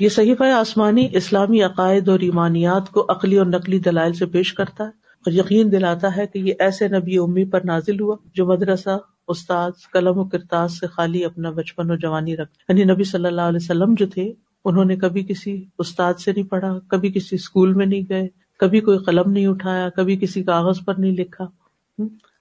یہ 0.00 0.08
صحیفہ 0.08 0.44
آسمانی 0.44 1.08
اسلامی 1.12 1.62
عقائد 1.62 2.08
اور 2.08 2.20
ایمانیات 2.20 2.90
کو 2.90 3.06
عقلی 3.08 3.38
اور 3.38 3.46
نقلی 3.46 3.78
دلائل 3.78 4.12
سے 4.12 4.26
پیش 4.26 4.52
کرتا 4.52 4.84
ہے 4.84 4.88
اور 4.88 5.32
یقین 5.32 5.72
دلاتا 5.72 6.16
ہے 6.16 6.26
کہ 6.26 6.38
یہ 6.38 6.54
ایسے 6.58 6.88
نبی 6.88 7.18
امی 7.18 7.44
پر 7.44 7.60
نازل 7.64 8.00
ہوا 8.00 8.16
جو 8.34 8.46
مدرسہ 8.46 8.98
استاد 9.28 9.70
قلم 9.92 10.18
و 10.18 10.24
کرتاز 10.24 10.72
سے 10.72 10.86
خالی 10.86 11.24
اپنا 11.24 11.50
بچپن 11.50 11.90
اور 11.90 11.98
جوانی 11.98 12.36
رکھ 12.36 12.50
یعنی 12.68 12.84
نبی 12.84 13.04
صلی 13.04 13.26
اللہ 13.26 13.40
علیہ 13.40 13.58
وسلم 13.62 13.94
جو 13.98 14.06
تھے، 14.06 14.32
انہوں 14.64 14.84
نے 14.84 14.96
کبھی 14.96 15.24
کسی 15.24 15.64
استاد 15.78 16.14
سے 16.14 16.32
نہیں 16.32 16.44
پڑھا، 16.44 16.78
کبھی 16.88 17.12
کسی 17.12 17.36
اسکول 17.36 17.74
میں 17.74 17.86
نہیں 17.86 18.02
گئے، 18.08 18.28
کبھی 18.58 18.80
کوئی 18.80 18.98
قلم 18.98 19.30
نہیں 19.30 19.46
اٹھایا، 19.46 19.88
کبھی 19.88 20.16
کسی 20.16 20.42
کاغذ 20.42 20.78
پر 20.86 20.94
نہیں 20.98 21.12
لکھا۔ 21.12 21.46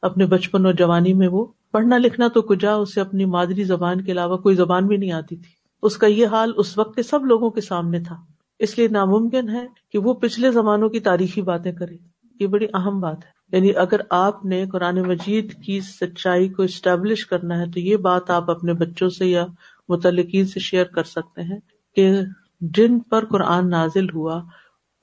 اپنے 0.01 0.25
بچپن 0.25 0.65
اور 0.65 0.73
جوانی 0.73 1.13
میں 1.13 1.27
وہ 1.27 1.45
پڑھنا 1.71 1.97
لکھنا 1.97 2.27
تو 2.27 2.41
کجا 2.41 2.73
اسے 2.73 3.01
اپنی 3.01 3.25
مادری 3.25 3.63
زبان 3.63 4.01
کے 4.01 4.11
علاوہ 4.11 4.37
کوئی 4.37 4.55
زبان 4.55 4.87
بھی 4.87 4.97
نہیں 4.97 5.11
آتی 5.11 5.35
تھی۔ 5.35 5.51
اس 5.83 5.97
کا 5.97 6.07
یہ 6.07 6.27
حال 6.27 6.51
اس 6.57 6.77
وقت 6.77 6.95
کے 6.95 7.03
سب 7.03 7.25
لوگوں 7.25 7.49
کے 7.49 7.61
سامنے 7.61 7.99
تھا۔ 7.99 8.15
اس 8.59 8.77
لیے 8.77 8.87
ناممکن 8.87 9.49
ہے 9.49 9.67
کہ 9.91 9.99
وہ 9.99 10.13
پچھلے 10.13 10.51
زمانوں 10.51 10.89
کی 10.89 10.99
تاریخی 10.99 11.41
باتیں 11.41 11.71
کرے 11.71 11.95
یہ 12.39 12.47
بڑی 12.47 12.65
اہم 12.73 12.99
بات 12.99 13.25
ہے۔ 13.25 13.34
یعنی 13.51 13.75
اگر 13.75 14.01
آپ 14.09 14.45
نے 14.45 14.65
قرآن 14.71 15.01
مجید 15.01 15.53
کی 15.63 15.79
سچائی 15.79 16.47
کو 16.49 16.63
اسٹیبلش 16.63 17.25
کرنا 17.25 17.59
ہے 17.59 17.65
تو 17.65 17.79
یہ 17.79 17.97
بات 17.97 18.29
آپ 18.29 18.49
اپنے 18.51 18.73
بچوں 18.73 19.09
سے 19.09 19.25
یا 19.25 19.45
متعلقین 19.89 20.45
سے 20.45 20.59
شیئر 20.59 20.85
کر 20.85 21.03
سکتے 21.03 21.41
ہیں 21.41 21.59
کہ 21.97 22.09
جن 22.61 22.99
پر 22.99 23.25
قرآن 23.25 23.69
نازل 23.69 24.09
ہوا، 24.09 24.41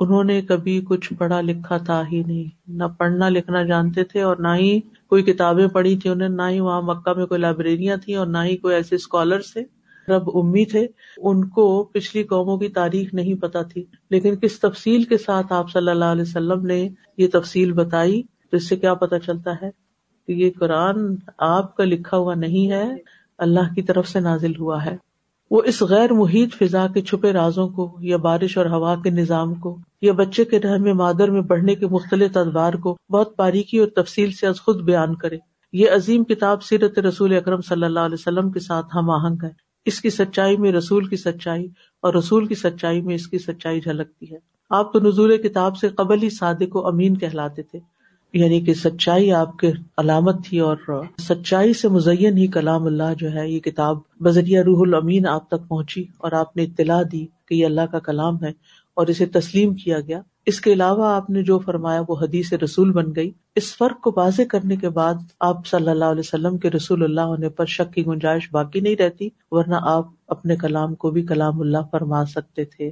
انہوں 0.01 0.25
نے 0.25 0.41
کبھی 0.43 0.81
کچھ 0.89 1.13
پڑھا 1.19 1.41
لکھا 1.41 1.77
تھا 1.77 2.03
ہی 2.13 2.23
نہیں۔ 2.23 2.49
نہ 2.69 2.85
پڑھنا 2.99 3.29
لکھنا 3.29 3.63
جانتے 3.63 4.05
تھے 4.05 4.23
اور 4.23 4.37
نہ 4.37 4.55
ہی 4.57 4.81
کوئی 5.09 5.23
کتابیں 5.23 5.67
پڑھی 5.69 5.97
تھی 5.97 6.11
انہیں، 6.11 6.29
نہ 6.29 6.49
ہی 6.51 6.61
وہاں 6.61 6.83
مکہ 6.83 7.13
میں 7.17 7.27
کوئی 7.27 7.41
لائبریریاں 7.41 7.97
تھیں 7.97 8.17
اور 8.17 8.27
نہ 8.27 8.39
ہی 8.45 8.57
کوئی 8.57 8.75
ایسے 8.75 8.95
اسکالرس 8.95 9.53
تھے 9.53 9.63
رب 10.09 10.31
امی 10.35 10.65
تھے 10.65 10.87
ان 11.19 11.49
کو 11.49 11.85
پچھلی 11.85 12.23
قوموں 12.23 12.59
کی 12.59 12.69
تاریخ 12.69 13.15
نہیں 13.15 13.35
پتا 13.35 13.63
تھی۔ 13.63 13.85
لیکن 14.11 14.37
کس 14.37 14.61
تفصیل 14.61 15.03
کے 15.03 15.19
ساتھ 15.19 15.53
آپ 15.53 15.71
صلی 15.71 15.91
اللہ 15.91 16.05
علیہ 16.05 16.23
وسلم 16.23 16.67
نے 16.67 16.89
یہ 17.19 17.29
تفصیل 17.33 17.73
بتائی 17.73 18.23
تو 18.23 18.57
اس 18.57 18.69
سے 18.69 18.77
کیا 18.77 18.95
پتا 18.95 19.19
چلتا 19.19 19.51
ہے 19.63 19.71
کہ 20.27 20.33
یہ 20.33 20.51
قرآن 20.59 21.17
آپ 21.39 21.77
کا 21.77 21.85
لکھا 21.85 22.17
ہوا 22.17 22.35
نہیں 22.35 22.71
ہے، 22.71 22.95
اللہ 23.39 23.75
کی 23.75 23.83
طرف 23.83 24.09
سے 24.09 24.21
نازل 24.21 24.53
ہوا 24.59 24.85
ہے۔ 24.85 24.97
وہ 25.51 25.63
اس 25.65 25.83
غیر 25.83 26.13
محیط 26.13 26.55
فضا 26.55 26.87
کے 26.95 27.01
چھپے 27.01 27.33
رازوں 27.33 27.69
کو 27.69 27.97
یا 28.01 28.17
بارش 28.17 28.59
اور 28.59 28.67
ہوا 28.67 28.95
کے 29.05 29.11
نظام 29.11 29.55
کو 29.55 29.79
یا 30.03 30.13
بچے 30.13 30.45
کے 30.45 30.61
رحم 30.61 30.97
مادر 30.97 31.31
میں 31.31 31.41
بڑھنے 31.41 31.75
کے 31.75 31.87
مختلف 31.87 32.37
ادبار 32.37 32.73
کو 32.73 32.97
بہت 33.11 33.35
باریکی 33.39 33.79
اور 33.79 33.89
تفصیل 33.89 34.33
سے 34.33 34.47
از 34.47 34.61
خود 34.61 34.83
بیان 34.83 35.15
کرے۔ 35.15 35.39
یہ 35.73 35.91
عظیم 35.91 36.25
کتاب 36.25 36.63
سیرت 36.63 36.99
رسول 36.99 37.37
اکرم 37.37 37.61
صلی 37.61 37.85
اللہ 37.85 38.01
علیہ 38.01 38.15
وسلم 38.15 38.51
کے 38.51 38.61
ساتھ 38.61 38.87
ہم 38.95 39.11
آہنگ 39.11 39.37
ہے 39.43 39.72
اس 39.85 40.01
کی 40.01 40.11
سچائی 40.11 40.57
میں 40.57 40.73
رسول 40.73 41.07
کی 41.07 41.17
سچائی 41.17 41.69
اور 42.01 42.15
رسول 42.15 42.47
کی 42.47 42.55
سچائی 42.55 43.01
میں 43.01 43.15
اس 43.15 43.27
کی 43.27 43.39
سچائی 43.39 43.81
جھلکتی 43.81 44.33
ہے۔ 44.33 44.39
آپ 44.71 44.93
تو 44.93 45.01
نزول 45.01 45.37
کتاب 45.37 45.77
سے 45.77 45.89
قبل 45.89 46.23
ہی 46.23 46.31
صادق 46.31 46.77
و 46.77 46.87
امین 46.87 47.17
کہلاتے 47.17 47.63
تھے۔ 47.63 47.79
یعنی 48.33 48.61
کہ 48.61 48.75
سچائی 48.75 49.33
آپ 49.33 49.59
کے 49.59 49.73
علامت 49.97 50.47
تھی 50.47 50.59
اور 50.59 50.77
سچائی 51.21 51.73
سے 51.73 51.89
مزین 51.89 52.39
ہی 52.39 52.47
کلام 52.47 52.87
اللہ 52.87 53.15
جو 53.19 53.33
ہے، 53.33 53.51
یہ 53.51 53.61
کتاب 53.61 53.99
بذریعہ 54.21 54.63
روح 54.63 54.79
الامین 54.81 55.27
آپ 55.27 55.49
تک 55.49 55.69
پہنچی 55.69 56.05
اور 56.19 56.33
آپ 56.33 56.57
نے 56.57 56.65
اطلاع 56.65 57.03
دی 57.13 57.27
کہ 57.49 57.55
یہ 57.55 57.67
اللہ 57.67 57.81
کا 57.81 57.99
کلام 57.99 58.45
ہے۔ 58.45 58.53
اور 58.95 59.07
اسے 59.07 59.27
تسلیم 59.27 59.75
کیا 59.75 60.01
گیا۔ 60.01 60.21
اس 60.47 60.61
کے 60.61 60.73
علاوہ 60.73 61.15
آپ 61.15 61.31
نے 61.31 61.43
جو 61.43 61.59
فرمایا 61.59 62.03
وہ 62.09 62.17
حدیث 62.23 62.53
رسول 62.53 62.93
بن 62.93 63.05
گئی۔ 63.17 63.31
اس 63.57 63.77
فرق 63.77 64.01
کو 64.01 64.13
واضح 64.17 64.43
کرنے 64.51 64.77
کے 64.77 64.89
بعد 64.89 65.15
آپ 65.41 65.67
صلی 65.67 65.89
اللہ 65.89 66.05
علیہ 66.05 66.23
وسلم 66.25 66.59
کے 66.59 66.71
رسول 66.71 67.03
اللہ 67.05 67.21
ہونے 67.21 67.49
پر 67.49 67.65
شک 67.65 67.95
کی 67.95 68.07
گنجائش 68.07 68.49
باقی 68.53 68.81
نہیں 68.81 68.97
رہتی، 68.97 69.29
ورنہ 69.51 69.75
آپ 69.83 70.07
اپنے 70.29 70.57
کلام 70.57 70.95
کو 70.95 71.11
بھی 71.11 71.23
کلام 71.23 71.61
اللہ 71.61 71.79
فرما 71.91 72.25
سکتے 72.25 72.65
تھے۔ 72.65 72.91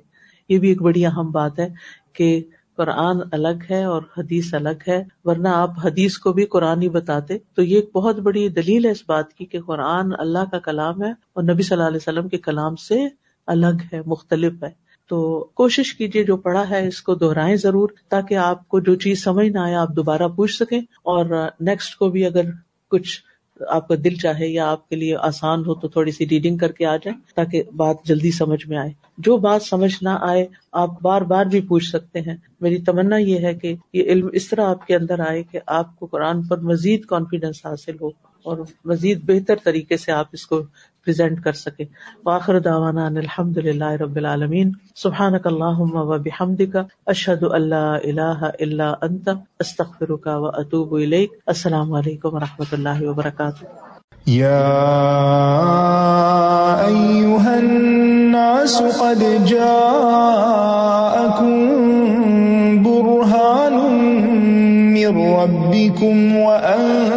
یہ 0.49 0.59
بھی 0.59 0.69
ایک 0.69 0.83
بڑی 0.83 1.07
اہم 1.07 1.31
بات 1.31 1.59
ہے 1.59 1.69
کہ 2.13 2.43
قرآن 2.77 3.17
الگ 3.33 3.63
ہے 3.71 3.85
اور 3.85 4.03
حدیث 4.19 4.55
الگ 4.55 4.83
ہے، 4.89 5.05
ورنہ 5.25 5.49
آپ 5.49 5.71
حدیث 5.85 6.19
کو 6.19 6.33
بھی 6.33 6.45
قرآن 6.45 6.83
ہی 6.83 6.89
بتاتے۔ 6.89 7.39
تو 7.55 7.63
یہ 7.63 7.77
ایک 7.77 7.91
بہت 7.95 8.17
بڑی 8.17 8.49
دلیل 8.49 8.85
ہے 8.85 8.91
اس 8.91 9.03
بات 9.09 9.33
کی 9.33 9.45
کہ 9.45 9.61
قرآن 9.61 10.13
اللہ 10.19 10.51
کا 10.51 10.59
کلام 10.59 11.03
ہے 11.03 11.11
اور 11.11 11.43
نبی 11.43 11.63
صلی 11.63 11.77
اللہ 11.77 11.89
علیہ 11.89 11.97
وسلم 11.97 12.29
کے 12.29 12.39
کلام 12.39 12.77
سے 12.77 13.09
الگ 13.47 13.83
ہے، 13.93 14.01
مختلف 14.07 14.63
ہے۔ 14.63 14.90
تو 15.11 15.49
کوشش 15.55 15.95
کیجیے 15.95 16.25
جو 16.25 16.37
پڑھا 16.37 16.71
ہے 16.71 16.87
اس 16.89 17.03
کو 17.03 17.15
دہرائیں 17.15 17.57
ضرور 17.57 17.89
تاکہ 18.09 18.35
آپ 18.35 18.69
کو 18.69 18.81
جو 18.81 18.95
چیز 18.95 19.25
سمجھ 19.25 19.49
نہ 19.49 19.59
آئے 19.59 19.75
آپ 19.75 19.89
دوبارہ 19.97 20.29
پوچھ 20.29 20.55
سکیں 20.55 20.81
اور 20.81 21.49
نیکسٹ 21.61 21.97
کو 21.97 22.09
بھی 22.09 22.27
اگر 22.27 22.43
کچھ 22.91 23.21
آپ 23.69 23.89
کا 23.89 23.95
دل 24.05 24.15
چاہے 24.15 24.47
یا 24.47 24.71
آپ 24.71 24.89
کے 24.89 24.97
لیے 24.97 25.17
آسان 25.17 25.61
ہو 25.67 25.75
تو 25.75 25.89
تھوڑی 25.89 26.11
سی 26.11 26.29
ریڈنگ 26.29 26.57
کر 26.57 26.73
کے 26.73 26.87
آ 26.87 26.97
جائیں 26.97 27.19
تاکہ 27.35 27.63
بات 27.77 27.97
جلدی 28.05 28.31
سمجھ 28.31 28.69
میں 28.69 28.79
آئے۔ 28.79 28.91
جو 29.19 29.37
بات 29.37 29.63
سمجھ 29.63 29.95
نہ 30.03 30.09
آئے 30.21 30.47
آپ 30.73 31.03
بار 31.03 31.23
بار 31.23 31.45
بھی 31.45 31.61
پوچھ 31.61 31.85
سکتے 31.85 32.21
ہیں۔ 32.21 32.37
میری 32.61 32.79
تمنا 32.79 33.17
یہ 33.17 33.39
ہے 33.39 33.55
کہ 33.55 33.75
یہ 33.93 34.03
علم 34.03 34.29
اس 34.33 34.49
طرح 34.49 34.67
آپ 34.67 34.87
کے 34.87 34.97
اندر 34.97 35.21
آئے 35.21 35.43
کہ 35.43 35.59
آپ 35.67 35.99
کو 35.99 36.07
قرآن 36.07 36.43
پر 36.43 36.59
مزید 36.59 37.05
کانفیڈینس 37.05 37.67
حاصل 37.67 37.97
ہو 38.01 38.09
اور 38.45 38.59
مزید 38.85 39.21
بہتر 39.23 39.55
طریقے 39.65 39.97
سے 39.97 40.13
آپ 40.13 40.27
اس 40.33 40.47
کو 40.47 40.63
پریزنٹ 41.05 41.41
کر 41.43 41.53
سکے۔ 41.53 41.85
واخر 42.27 42.59
داوانا 42.59 43.07
الحمد 43.07 43.57
للہ 43.57 43.91
رب 43.91 44.17
العالمین۔ 44.17 44.73
سبحان 44.97 45.35
اللہ 45.45 45.81
و 45.81 46.19
بحمد 46.19 46.61
کا 46.73 46.83
اشد 47.07 47.43
اللہ 47.43 47.99
اللہ 48.05 48.51
اللہ 48.61 48.95
انت 49.03 49.29
استخر 49.61 50.17
کا 50.17 50.37
و 50.37 50.47
اطوب 50.47 50.93
السلام 51.47 51.93
علیکم 51.93 52.35
و 52.35 52.39
رحمۃ 52.39 52.73
اللہ 52.73 53.03
وبرکاتہ۔ 53.03 53.65
يا 54.29 54.67
أيها 56.89 57.55
الناس 57.55 58.83
قد 58.99 59.23
جاءكم 59.47 59.71
برهان 62.85 63.75
من 64.93 65.11
ربكم 65.35 66.37
وأنزلنا 66.37 67.17